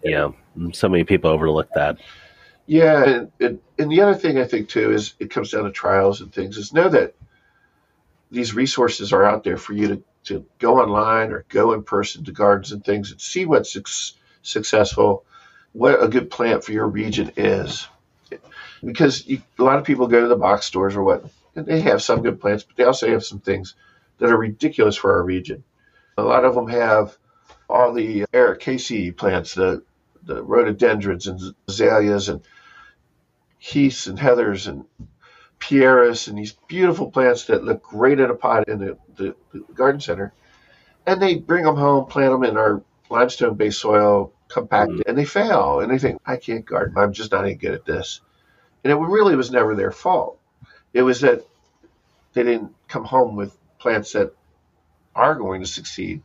Yeah. 0.03 0.31
So 0.73 0.89
many 0.89 1.05
people 1.05 1.31
overlook 1.31 1.69
that. 1.75 1.99
Yeah, 2.67 3.05
and, 3.05 3.33
and, 3.41 3.59
and 3.79 3.91
the 3.91 4.01
other 4.01 4.15
thing 4.15 4.39
I 4.39 4.45
think 4.45 4.69
too 4.69 4.93
is 4.93 5.15
it 5.19 5.31
comes 5.31 5.51
down 5.51 5.65
to 5.65 5.71
trials 5.71 6.21
and 6.21 6.33
things. 6.33 6.57
Is 6.57 6.73
know 6.73 6.89
that 6.89 7.15
these 8.31 8.55
resources 8.55 9.13
are 9.13 9.25
out 9.25 9.45
there 9.45 9.57
for 9.57 9.73
you 9.73 9.89
to, 9.89 10.05
to 10.25 10.47
go 10.59 10.81
online 10.81 11.33
or 11.33 11.45
go 11.49 11.73
in 11.73 11.83
person 11.83 12.25
to 12.25 12.33
gardens 12.33 12.73
and 12.73 12.85
things 12.85 13.11
and 13.11 13.21
see 13.21 13.47
what's 13.47 13.73
suc 13.73 13.89
successful, 14.43 15.25
what 15.73 16.03
a 16.03 16.09
good 16.09 16.31
plant 16.31 16.65
for 16.65 16.73
your 16.73 16.87
region 16.87 17.33
is. 17.37 17.87
Because 18.85 19.27
you, 19.27 19.43
a 19.59 19.63
lot 19.63 19.79
of 19.79 19.85
people 19.85 20.07
go 20.09 20.21
to 20.21 20.29
the 20.29 20.37
box 20.37 20.67
stores 20.67 20.97
or 20.97 21.03
what, 21.03 21.25
and 21.55 21.67
they 21.67 21.81
have 21.81 22.03
some 22.03 22.23
good 22.23 22.41
plants, 22.41 22.65
but 22.65 22.77
they 22.77 22.85
also 22.85 23.09
have 23.09 23.25
some 23.25 23.39
things 23.39 23.75
that 24.19 24.31
are 24.31 24.37
ridiculous 24.37 24.97
for 24.97 25.13
our 25.13 25.23
region. 25.23 25.63
A 26.19 26.23
lot 26.23 26.45
of 26.45 26.55
them 26.55 26.69
have 26.69 27.17
all 27.69 27.93
the 27.93 28.25
ericaceae 28.33 29.17
plants, 29.17 29.55
the 29.55 29.83
the 30.25 30.43
rhododendrons 30.43 31.27
and 31.27 31.41
azaleas 31.69 32.29
and 32.29 32.43
heaths 33.59 34.07
and 34.07 34.19
heathers 34.19 34.67
and 34.67 34.85
pieris 35.59 36.29
and 36.29 36.39
these 36.39 36.53
beautiful 36.69 37.11
plants 37.11 37.45
that 37.47 37.65
look 37.65 37.83
great 37.83 38.21
in 38.21 38.31
a 38.31 38.35
pot 38.35 38.69
in 38.69 38.79
the, 38.79 38.99
the, 39.17 39.35
the 39.53 39.61
garden 39.75 40.01
center. 40.01 40.33
And 41.07 41.21
they 41.21 41.37
bring 41.37 41.65
them 41.65 41.77
home, 41.77 42.07
plant 42.07 42.33
them 42.33 42.45
in 42.45 42.57
our 42.57 42.83
limestone 43.11 43.55
based 43.55 43.81
soil, 43.81 44.33
compact, 44.53 44.91
Mm. 44.93 45.03
and 45.07 45.19
they 45.19 45.25
fail. 45.25 45.81
And 45.81 45.91
they 45.91 45.99
think, 45.99 46.21
I 46.27 46.37
can't 46.37 46.65
garden. 46.65 46.97
I'm 46.99 47.13
just 47.13 47.33
not 47.33 47.45
any 47.45 47.55
good 47.55 47.75
at 47.75 47.85
this. 47.85 48.21
And 48.85 48.93
it 48.93 48.97
really 48.97 49.37
was 49.37 49.51
never 49.51 49.75
their 49.75 49.93
fault. 49.93 50.39
It 50.93 51.03
was 51.03 51.21
that 51.21 51.47
they 52.33 52.43
didn't 52.43 52.73
come 52.89 53.05
home 53.05 53.37
with 53.37 53.57
plants 53.79 54.13
that 54.13 54.35
are 55.15 55.35
going 55.35 55.61
to 55.63 55.67
succeed. 55.67 56.23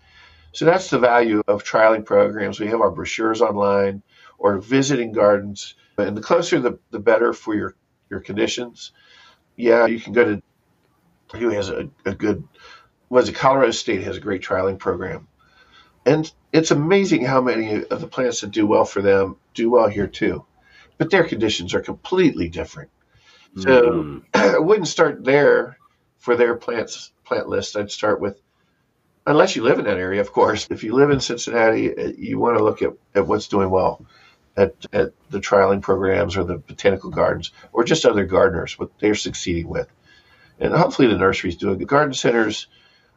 So 0.52 0.66
that's 0.66 0.90
the 0.90 1.00
value 1.00 1.44
of 1.48 1.64
trialing 1.64 2.06
programs. 2.06 2.60
We 2.60 2.68
have 2.68 2.82
our 2.82 2.92
brochures 2.92 3.42
online 3.42 4.02
or 4.38 4.58
visiting 4.60 5.12
gardens. 5.12 5.76
And 5.98 6.16
the 6.18 6.22
closer, 6.22 6.60
the, 6.60 6.80
the 6.92 7.00
better 7.00 7.34
for 7.34 7.56
your, 7.56 7.76
your 8.10 8.20
conditions. 8.22 8.92
Yeah, 9.56 9.86
you 9.88 10.00
can 10.00 10.14
go 10.14 10.24
to 10.26 10.42
who 11.38 11.50
has 11.50 11.70
a, 11.70 11.90
a 12.06 12.14
good, 12.14 12.44
was 13.10 13.30
it 13.30 13.36
Colorado 13.36 13.72
State 13.72 14.04
has 14.04 14.18
a 14.18 14.22
great 14.22 14.42
trialing 14.42 14.80
program. 14.80 15.28
And 16.08 16.32
it's 16.54 16.72
amazing 16.72 17.26
how 17.26 17.42
many 17.42 17.84
of 17.84 18.00
the 18.02 18.08
plants 18.08 18.42
that 18.42 18.52
do 18.52 18.66
well 18.66 18.86
for 18.86 19.02
them 19.02 19.36
do 19.54 19.70
well 19.70 19.90
here 19.90 20.08
too. 20.08 20.46
But 20.98 21.12
their 21.12 21.26
conditions 21.26 21.74
are 21.76 21.82
completely 21.82 22.50
different. 22.50 22.90
So 23.58 23.82
Mm. 23.82 24.24
I 24.34 24.60
wouldn't 24.60 24.88
start 24.88 25.26
there 25.26 25.78
for 26.18 26.38
their 26.38 26.56
plants 26.56 27.12
plant 27.26 27.50
list. 27.50 27.76
I'd 27.76 27.92
start 27.92 28.22
with, 28.22 28.40
unless 29.26 29.56
you 29.58 29.64
live 29.64 29.80
in 29.80 29.86
that 29.86 29.98
area, 29.98 30.22
of 30.22 30.32
course. 30.32 30.68
If 30.72 30.84
you 30.84 30.94
live 30.94 31.12
in 31.12 31.20
Cincinnati, 31.20 31.96
uh, 31.98 32.14
you 32.18 32.40
want 32.40 32.58
to 32.58 32.64
look 32.64 32.82
at, 32.82 32.94
at 33.14 33.28
what's 33.28 33.50
doing 33.50 33.70
well 33.70 34.06
at, 34.56 34.74
at 34.94 35.12
the 35.30 35.40
trialing 35.40 35.82
programs 35.82 36.38
or 36.38 36.46
the 36.46 36.58
botanical 36.58 37.10
gardens 37.10 37.52
or 37.74 37.84
just 37.84 38.06
other 38.06 38.26
gardeners, 38.26 38.80
what 38.80 38.98
they're 39.00 39.16
succeeding 39.16 39.68
with. 39.68 39.90
And 40.60 40.74
hopefully 40.74 41.10
the 41.10 41.18
nurseries 41.18 41.58
do 41.58 41.72
it. 41.72 41.86
Garden 41.86 42.14
centers, 42.14 42.68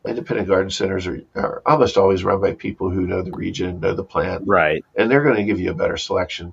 independent 0.07 0.49
garden 0.49 0.71
centers 0.71 1.07
are, 1.07 1.23
are 1.35 1.63
almost 1.67 1.97
always 1.97 2.25
run 2.25 2.41
by 2.41 2.55
people 2.55 2.91
who 2.91 3.07
know 3.07 3.23
the 3.23 3.33
region, 3.33 3.81
know 3.81 3.95
the 3.95 4.05
plant, 4.05 4.45
Right. 4.47 4.85
and 4.97 5.11
they're 5.11 5.23
going 5.23 5.37
to 5.37 5.45
give 5.45 5.61
you 5.61 5.71
a 5.71 5.75
better 5.75 5.97
selection 5.97 6.53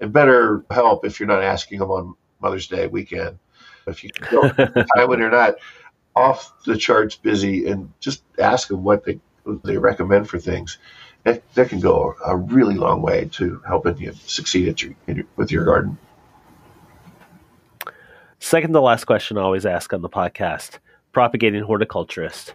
and 0.00 0.12
better 0.12 0.64
help 0.70 1.04
if 1.04 1.20
you're 1.20 1.28
not 1.28 1.42
asking 1.42 1.78
them 1.78 1.90
on 1.90 2.14
Mother's 2.40 2.66
Day 2.68 2.86
weekend. 2.86 3.38
If 3.86 4.04
you 4.04 4.10
can 4.10 4.28
go 4.30 4.44
at 4.44 4.58
a 4.76 4.86
time 4.96 5.08
when 5.08 5.20
they're 5.20 5.30
not 5.30 5.56
off 6.14 6.52
the 6.64 6.76
charts 6.76 7.16
busy 7.16 7.68
and 7.68 7.92
just 8.00 8.22
ask 8.38 8.68
them 8.68 8.82
what 8.84 9.04
they 9.04 9.20
they 9.64 9.78
recommend 9.78 10.28
for 10.28 10.38
things, 10.38 10.76
that, 11.24 11.42
that 11.54 11.70
can 11.70 11.80
go 11.80 12.14
a 12.26 12.36
really 12.36 12.74
long 12.74 13.00
way 13.00 13.28
to 13.32 13.62
helping 13.66 13.96
you 13.96 14.12
succeed 14.26 14.68
at 14.68 14.82
your, 14.82 14.94
in 15.06 15.16
your 15.16 15.24
with 15.36 15.50
your 15.50 15.64
garden. 15.64 15.96
Second 18.40 18.72
to 18.72 18.80
last 18.80 19.04
question 19.04 19.38
I 19.38 19.42
always 19.42 19.66
ask 19.66 19.92
on 19.92 20.02
the 20.02 20.08
podcast 20.08 20.78
propagating 21.12 21.62
horticulturist. 21.62 22.54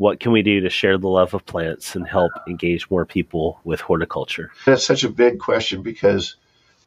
What 0.00 0.18
can 0.18 0.32
we 0.32 0.40
do 0.40 0.62
to 0.62 0.70
share 0.70 0.96
the 0.96 1.06
love 1.06 1.34
of 1.34 1.44
plants 1.44 1.94
and 1.94 2.08
help 2.08 2.32
engage 2.48 2.90
more 2.90 3.04
people 3.04 3.60
with 3.64 3.82
horticulture? 3.82 4.50
That's 4.64 4.86
such 4.86 5.04
a 5.04 5.10
big 5.10 5.38
question 5.38 5.82
because 5.82 6.36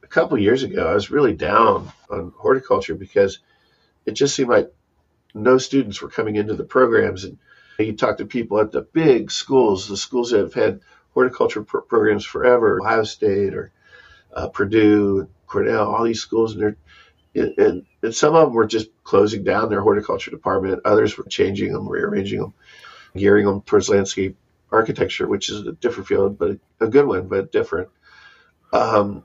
a 0.01 0.07
couple 0.07 0.35
years 0.39 0.63
ago 0.63 0.87
I 0.89 0.95
was 0.95 1.11
really 1.11 1.35
down 1.35 1.91
on 2.09 2.33
horticulture 2.35 2.95
because 2.95 3.37
it 4.07 4.13
just 4.13 4.33
seemed 4.33 4.49
like 4.49 4.73
no 5.35 5.59
students 5.59 6.01
were 6.01 6.09
coming 6.09 6.37
into 6.37 6.55
the 6.55 6.63
programs. 6.63 7.23
And 7.23 7.37
you 7.77 7.93
talk 7.93 8.17
to 8.17 8.25
people 8.25 8.59
at 8.59 8.71
the 8.71 8.81
big 8.81 9.29
schools, 9.29 9.87
the 9.87 9.95
schools 9.95 10.31
that 10.31 10.39
have 10.39 10.55
had 10.55 10.79
horticulture 11.13 11.63
programs 11.63 12.25
forever, 12.25 12.79
Ohio 12.81 13.03
State 13.03 13.53
or 13.53 13.71
uh, 14.35 14.47
Purdue, 14.47 15.29
Cornell, 15.45 15.93
all 15.93 16.03
these 16.03 16.19
schools, 16.19 16.53
and 16.53 16.63
they're 16.63 16.77
and, 17.35 17.85
and 18.01 18.15
some 18.15 18.35
of 18.35 18.47
them 18.47 18.53
were 18.53 18.67
just 18.67 18.89
closing 19.03 19.43
down 19.43 19.69
their 19.69 19.81
horticulture 19.81 20.31
department. 20.31 20.81
Others 20.85 21.17
were 21.17 21.23
changing 21.25 21.73
them, 21.73 21.87
rearranging 21.87 22.39
them, 22.39 22.53
gearing 23.15 23.45
them 23.45 23.61
towards 23.61 23.89
landscape 23.89 24.37
architecture, 24.71 25.27
which 25.27 25.49
is 25.49 25.65
a 25.65 25.73
different 25.73 26.07
field, 26.07 26.37
but 26.37 26.57
a 26.79 26.87
good 26.87 27.05
one, 27.05 27.27
but 27.27 27.51
different. 27.51 27.89
Um, 28.71 29.23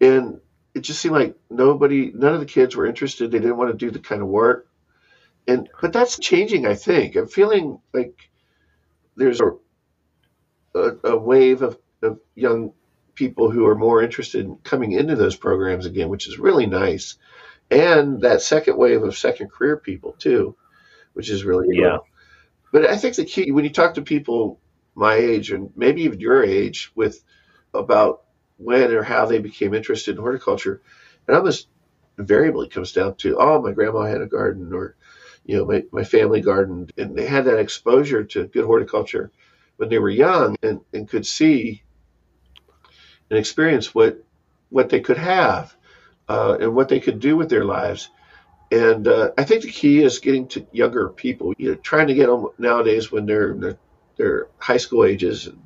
and 0.00 0.40
it 0.74 0.80
just 0.80 1.00
seemed 1.00 1.14
like 1.14 1.36
nobody, 1.50 2.12
none 2.14 2.34
of 2.34 2.40
the 2.40 2.46
kids 2.46 2.76
were 2.76 2.86
interested. 2.86 3.30
They 3.30 3.40
didn't 3.40 3.56
want 3.56 3.72
to 3.72 3.76
do 3.76 3.90
the 3.90 3.98
kind 3.98 4.22
of 4.22 4.28
work. 4.28 4.68
And 5.46 5.68
but 5.80 5.92
that's 5.92 6.18
changing. 6.18 6.66
I 6.66 6.74
think 6.74 7.16
I'm 7.16 7.26
feeling 7.26 7.80
like 7.94 8.30
there's 9.16 9.40
a 9.40 9.52
a, 10.74 10.92
a 11.04 11.16
wave 11.16 11.62
of, 11.62 11.78
of 12.02 12.20
young 12.34 12.72
people 13.14 13.50
who 13.50 13.66
are 13.66 13.74
more 13.74 14.02
interested 14.02 14.44
in 14.44 14.56
coming 14.58 14.92
into 14.92 15.16
those 15.16 15.36
programs 15.36 15.86
again, 15.86 16.08
which 16.08 16.28
is 16.28 16.38
really 16.38 16.66
nice. 16.66 17.16
And 17.70 18.20
that 18.20 18.42
second 18.42 18.76
wave 18.76 19.02
of 19.02 19.16
second 19.16 19.50
career 19.50 19.76
people 19.76 20.12
too, 20.12 20.56
which 21.14 21.30
is 21.30 21.44
really 21.44 21.68
yeah. 21.72 21.98
Cool. 21.98 22.06
But 22.72 22.86
I 22.86 22.96
think 22.96 23.16
the 23.16 23.24
key 23.24 23.50
when 23.50 23.64
you 23.64 23.70
talk 23.70 23.94
to 23.94 24.02
people 24.02 24.60
my 24.94 25.14
age 25.14 25.52
and 25.52 25.70
maybe 25.76 26.02
even 26.02 26.20
your 26.20 26.44
age 26.44 26.90
with 26.94 27.22
about 27.72 28.22
when 28.56 28.92
or 28.92 29.02
how 29.02 29.26
they 29.26 29.38
became 29.38 29.74
interested 29.74 30.16
in 30.16 30.20
horticulture, 30.20 30.82
it 31.28 31.32
almost 31.32 31.68
invariably 32.18 32.68
comes 32.68 32.92
down 32.92 33.14
to, 33.16 33.36
oh, 33.38 33.62
my 33.62 33.72
grandma 33.72 34.02
had 34.02 34.20
a 34.20 34.26
garden 34.26 34.72
or, 34.72 34.96
you 35.44 35.56
know, 35.56 35.64
my, 35.64 35.84
my 35.92 36.04
family 36.04 36.40
garden. 36.40 36.88
And 36.98 37.16
they 37.16 37.26
had 37.26 37.44
that 37.44 37.60
exposure 37.60 38.24
to 38.24 38.48
good 38.48 38.64
horticulture 38.64 39.30
when 39.76 39.88
they 39.88 39.98
were 39.98 40.10
young 40.10 40.56
and, 40.62 40.80
and 40.92 41.08
could 41.08 41.24
see 41.26 41.82
and 43.30 43.38
experience 43.38 43.94
what 43.94 44.24
what 44.70 44.90
they 44.90 45.00
could 45.00 45.16
have 45.16 45.74
uh, 46.28 46.58
and 46.60 46.74
what 46.74 46.88
they 46.88 47.00
could 47.00 47.20
do 47.20 47.36
with 47.36 47.48
their 47.48 47.64
lives. 47.64 48.10
And 48.70 49.08
uh, 49.08 49.30
I 49.38 49.44
think 49.44 49.62
the 49.62 49.70
key 49.70 50.02
is 50.02 50.18
getting 50.18 50.46
to 50.48 50.66
younger 50.72 51.08
people. 51.08 51.54
You 51.56 51.70
know, 51.70 51.74
trying 51.76 52.08
to 52.08 52.14
get 52.14 52.26
them 52.26 52.48
nowadays 52.58 53.10
when 53.10 53.24
they're 53.24 53.54
they're, 53.54 53.78
they're 54.16 54.48
high 54.58 54.76
school 54.76 55.04
ages 55.04 55.46
and, 55.46 55.62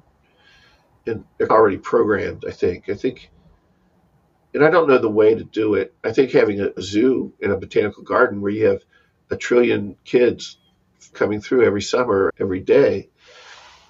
and 1.06 1.24
they're 1.36 1.50
already 1.50 1.78
programmed. 1.78 2.44
I 2.46 2.52
think. 2.52 2.88
I 2.88 2.94
think, 2.94 3.30
and 4.54 4.64
I 4.64 4.70
don't 4.70 4.88
know 4.88 4.98
the 4.98 5.08
way 5.08 5.34
to 5.34 5.42
do 5.42 5.74
it. 5.74 5.94
I 6.04 6.12
think 6.12 6.30
having 6.30 6.60
a, 6.60 6.80
zoo 6.80 7.32
in 7.40 7.50
a 7.50 7.56
botanical 7.56 8.04
garden 8.04 8.40
where 8.40 8.52
you 8.52 8.66
have 8.66 8.82
a 9.30 9.36
trillion 9.36 9.96
kids 10.04 10.58
coming 11.12 11.40
through 11.40 11.64
every 11.64 11.82
summer, 11.82 12.32
every 12.38 12.60
day, 12.60 13.08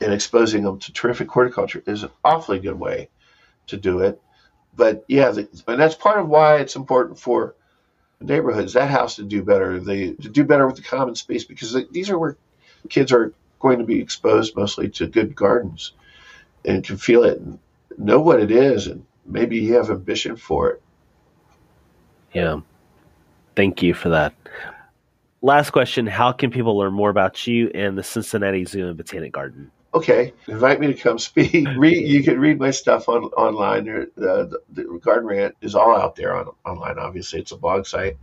and 0.00 0.12
exposing 0.12 0.62
them 0.62 0.78
to 0.78 0.92
terrific 0.92 1.28
horticulture 1.30 1.82
is 1.86 2.02
an 2.02 2.10
awfully 2.24 2.60
good 2.60 2.78
way 2.78 3.10
to 3.66 3.76
do 3.76 4.00
it. 4.00 4.20
But 4.74 5.04
yeah, 5.06 5.30
the, 5.32 5.48
and 5.68 5.78
that's 5.78 5.94
part 5.94 6.18
of 6.18 6.28
why 6.28 6.56
it's 6.56 6.76
important 6.76 7.18
for 7.18 7.56
neighborhoods, 8.22 8.72
that 8.72 8.90
house 8.90 9.16
to 9.16 9.24
do 9.24 9.42
better, 9.42 9.78
they 9.78 10.12
to 10.12 10.28
do 10.28 10.44
better 10.44 10.66
with 10.66 10.76
the 10.76 10.82
common 10.82 11.14
space 11.14 11.44
because 11.44 11.76
these 11.90 12.10
are 12.10 12.18
where 12.18 12.36
kids 12.88 13.12
are 13.12 13.32
going 13.60 13.78
to 13.78 13.84
be 13.84 14.00
exposed 14.00 14.56
mostly 14.56 14.88
to 14.88 15.06
good 15.06 15.34
gardens 15.34 15.92
and 16.64 16.84
can 16.84 16.96
feel 16.96 17.24
it 17.24 17.38
and 17.38 17.58
know 17.98 18.20
what 18.20 18.40
it 18.40 18.50
is 18.50 18.86
and 18.86 19.04
maybe 19.26 19.58
you 19.58 19.74
have 19.74 19.90
ambition 19.90 20.36
for 20.36 20.70
it. 20.70 20.82
Yeah. 22.32 22.60
Thank 23.54 23.82
you 23.82 23.94
for 23.94 24.08
that. 24.08 24.34
Last 25.42 25.70
question 25.70 26.06
How 26.06 26.32
can 26.32 26.50
people 26.50 26.76
learn 26.76 26.92
more 26.92 27.10
about 27.10 27.46
you 27.46 27.70
and 27.74 27.98
the 27.98 28.02
Cincinnati 28.02 28.64
Zoo 28.64 28.88
and 28.88 28.96
Botanic 28.96 29.32
Garden? 29.32 29.70
Okay, 29.94 30.32
invite 30.48 30.80
me 30.80 30.88
to 30.88 30.94
come 30.94 31.18
speak. 31.18 31.66
read, 31.76 32.06
you 32.06 32.22
can 32.22 32.38
read 32.38 32.58
my 32.58 32.70
stuff 32.70 33.08
on 33.08 33.24
online. 33.24 33.88
Uh, 33.88 34.04
the, 34.16 34.60
the 34.70 34.84
Garden 35.02 35.26
Rant 35.26 35.56
is 35.60 35.74
all 35.74 35.96
out 35.96 36.16
there 36.16 36.34
on 36.34 36.48
online. 36.64 36.98
Obviously, 36.98 37.40
it's 37.40 37.52
a 37.52 37.56
blog 37.56 37.86
site, 37.86 38.16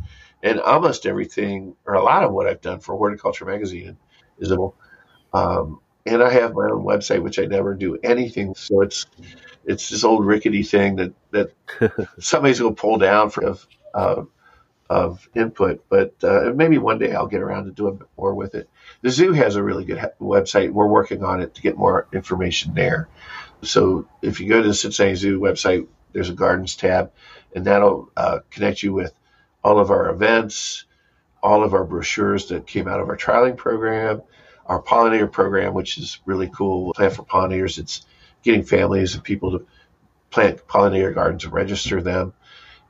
and 0.43 0.59
almost 0.59 1.05
everything 1.05 1.75
or 1.85 1.95
a 1.95 2.03
lot 2.03 2.23
of 2.23 2.31
what 2.31 2.47
I've 2.47 2.61
done 2.61 2.79
for 2.79 2.95
Horticulture 2.95 3.45
Magazine 3.45 3.97
is 4.39 4.51
available. 4.51 4.75
Um, 5.33 5.79
and 6.05 6.23
I 6.23 6.31
have 6.31 6.53
my 6.53 6.65
own 6.65 6.83
website, 6.83 7.21
which 7.21 7.39
I 7.39 7.45
never 7.45 7.75
do 7.75 7.97
anything. 8.03 8.55
So 8.55 8.81
it's 8.81 9.05
it's 9.65 9.89
this 9.89 10.03
old 10.03 10.25
rickety 10.25 10.63
thing 10.63 10.95
that 10.97 11.13
that 11.31 12.07
somebody's 12.19 12.59
going 12.59 12.75
to 12.75 12.81
pull 12.81 12.97
down 12.97 13.29
for 13.29 13.55
uh, 13.93 14.23
of 14.89 15.29
input. 15.35 15.85
But 15.89 16.15
uh, 16.23 16.51
maybe 16.55 16.77
one 16.77 16.97
day 16.97 17.13
I'll 17.13 17.27
get 17.27 17.41
around 17.41 17.65
to 17.65 17.71
doing 17.71 18.01
more 18.17 18.33
with 18.33 18.55
it. 18.55 18.69
The 19.01 19.11
zoo 19.11 19.33
has 19.33 19.55
a 19.55 19.63
really 19.63 19.85
good 19.85 19.99
website. 20.19 20.71
We're 20.71 20.87
working 20.87 21.23
on 21.23 21.41
it 21.41 21.55
to 21.55 21.61
get 21.61 21.77
more 21.77 22.07
information 22.11 22.73
there. 22.73 23.07
So 23.61 24.07
if 24.21 24.39
you 24.39 24.49
go 24.49 24.61
to 24.61 24.67
the 24.67 24.73
Cincinnati 24.73 25.15
Zoo 25.15 25.39
website, 25.39 25.87
there's 26.11 26.29
a 26.29 26.33
gardens 26.33 26.75
tab, 26.75 27.11
and 27.53 27.65
that'll 27.65 28.09
uh, 28.17 28.39
connect 28.49 28.81
you 28.81 28.93
with 28.93 29.13
all 29.63 29.79
of 29.79 29.91
our 29.91 30.09
events, 30.09 30.85
all 31.43 31.63
of 31.63 31.73
our 31.73 31.83
brochures 31.83 32.47
that 32.47 32.65
came 32.65 32.87
out 32.87 32.99
of 32.99 33.09
our 33.09 33.17
trialing 33.17 33.57
program, 33.57 34.21
our 34.65 34.81
pollinator 34.81 35.31
program, 35.31 35.73
which 35.73 35.97
is 35.97 36.19
really 36.25 36.49
cool. 36.49 36.93
Plant 36.93 37.13
for 37.13 37.23
pollinators. 37.23 37.77
It's 37.77 38.05
getting 38.43 38.63
families 38.63 39.15
and 39.15 39.23
people 39.23 39.51
to 39.51 39.67
plant 40.31 40.65
pollinator 40.67 41.13
gardens 41.13 41.43
and 41.43 41.53
register 41.53 42.01
them 42.01 42.33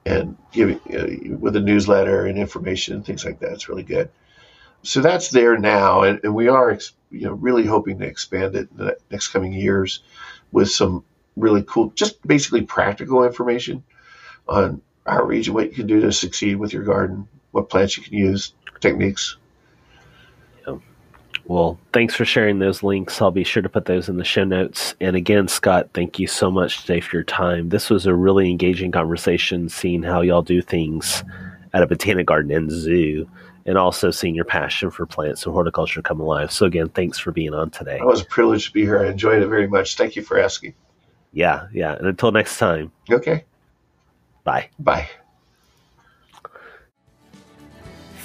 and 0.06 0.38
give, 0.52 0.72
uh, 0.94 1.38
with 1.38 1.56
a 1.56 1.60
newsletter 1.62 2.26
and 2.26 2.38
information 2.38 2.96
and 2.96 3.06
things 3.06 3.26
like 3.26 3.40
that. 3.40 3.54
It's 3.54 3.70
really 3.70 3.84
good. 3.84 4.10
So 4.82 5.02
that's 5.02 5.30
there 5.30 5.58
now, 5.58 6.04
and, 6.04 6.22
and 6.24 6.34
we 6.34 6.48
are 6.48 6.78
you 7.12 7.26
know 7.26 7.34
really 7.34 7.66
hoping 7.66 8.00
to 8.00 8.06
expand 8.06 8.56
it 8.56 8.70
in 8.72 8.86
the 8.86 8.98
next 9.12 9.30
coming 9.30 9.52
years 9.52 10.04
with 10.52 10.70
some 10.70 11.04
really 11.36 11.64
cool, 11.64 11.92
just 11.92 12.26
basically 12.26 12.62
practical 12.62 13.24
information 13.24 13.84
on 14.48 14.82
our 15.06 15.26
region, 15.26 15.54
what 15.54 15.66
you 15.66 15.72
can 15.72 15.88
do 15.88 16.02
to 16.02 16.12
succeed 16.12 16.56
with 16.56 16.74
your 16.74 16.84
garden, 16.84 17.28
what 17.52 17.70
plants 17.70 17.98
you 17.98 18.04
can 18.04 18.14
use, 18.14 18.54
techniques. 18.80 19.38
Well, 21.50 21.80
thanks 21.94 22.14
for 22.14 22.26
sharing 22.26 22.60
those 22.60 22.84
links. 22.84 23.20
I'll 23.20 23.32
be 23.32 23.44
sure 23.44 23.64
to 23.64 23.70
put 23.70 23.86
those 23.86 24.08
in 24.08 24.18
the 24.18 24.24
show 24.24 24.44
notes. 24.44 24.94
And 25.02 25.16
again, 25.16 25.48
Scott, 25.48 25.90
thank 25.96 26.20
you 26.20 26.28
so 26.28 26.52
much 26.52 26.82
today 26.82 27.02
for 27.02 27.16
your 27.16 27.24
time. 27.24 27.70
This 27.70 27.90
was 27.90 28.06
a 28.06 28.14
really 28.14 28.52
engaging 28.52 28.92
conversation, 28.92 29.68
seeing 29.68 30.04
how 30.04 30.22
y'all 30.22 30.44
do 30.44 30.62
things 30.62 31.24
at 31.74 31.82
a 31.82 31.88
botanic 31.88 32.28
garden 32.28 32.52
and 32.52 32.70
zoo, 32.70 33.28
and 33.66 33.80
also 33.80 34.12
seeing 34.12 34.36
your 34.36 34.46
passion 34.46 34.92
for 34.92 35.08
plants 35.08 35.44
and 35.44 35.52
horticulture 35.52 36.04
come 36.04 36.20
alive. 36.20 36.52
So, 36.52 36.68
again, 36.68 36.90
thanks 36.90 37.18
for 37.18 37.32
being 37.32 37.56
on 37.56 37.72
today. 37.72 37.98
It 37.98 38.06
was 38.06 38.22
a 38.22 38.26
privilege 38.26 38.68
to 38.68 38.72
be 38.72 38.84
here. 38.84 39.00
I 39.00 39.10
enjoyed 39.10 39.42
it 39.42 39.48
very 39.48 39.68
much. 39.68 39.98
Thank 39.98 40.16
you 40.16 40.22
for 40.22 40.40
asking. 40.40 40.76
Yeah, 41.34 41.66
yeah. 41.74 41.96
And 41.96 42.06
until 42.06 42.32
next 42.32 42.60
time. 42.60 42.92
Okay. 43.10 43.44
Bye. 44.44 44.70
Bye. 44.78 45.10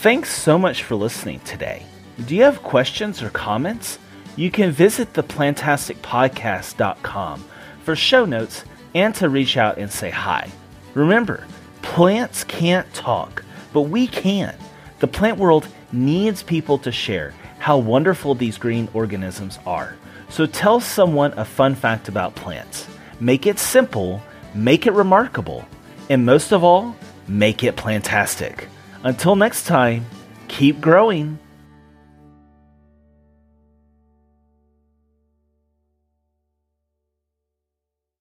Thanks 0.03 0.31
so 0.31 0.59
much 0.59 0.83
for 0.83 0.95
listening 0.95 1.41
today. 1.41 1.87
Do 2.23 2.37
you 2.37 2.45
have 2.45 2.63
questions 2.63 3.21
or 3.23 3.31
comments? 3.31 3.99
You 4.37 4.51
can 4.51 4.71
visit 4.71 5.15
theplantasticpodcast.com 5.15 7.45
for 7.83 7.97
show 7.97 8.25
notes 8.25 8.65
and 8.95 9.13
to 9.17 9.29
reach 9.29 9.57
out 9.57 9.79
and 9.79 9.91
say 9.91 10.11
hi. 10.11 10.49
Remember, 10.95 11.45
plants 11.83 12.45
can't 12.45 12.87
talk, 12.95 13.45
but 13.73 13.81
we 13.83 14.07
can. 14.07 14.55
The 15.01 15.09
plant 15.09 15.39
world 15.39 15.67
needs 15.93 16.43
people 16.43 16.79
to 16.79 16.91
share 16.93 17.35
how 17.59 17.77
wonderful 17.79 18.37
these 18.37 18.59
green 18.59 18.89
organisms 18.95 19.59
are. 19.67 19.97
So 20.29 20.47
tell 20.47 20.79
someone 20.81 21.33
a 21.33 21.45
fun 21.45 21.75
fact 21.75 22.07
about 22.09 22.37
plants. 22.37 22.87
Make 23.19 23.47
it 23.47 23.59
simple, 23.59 24.23
make 24.55 24.87
it 24.87 24.93
remarkable, 24.93 25.67
and 26.09 26.25
most 26.25 26.53
of 26.53 26.63
all, 26.63 26.95
make 27.27 27.65
it 27.65 27.75
plantastic. 27.77 28.67
Until 29.03 29.35
next 29.35 29.67
time, 29.67 30.07
keep 30.49 30.81
growing 30.81 31.39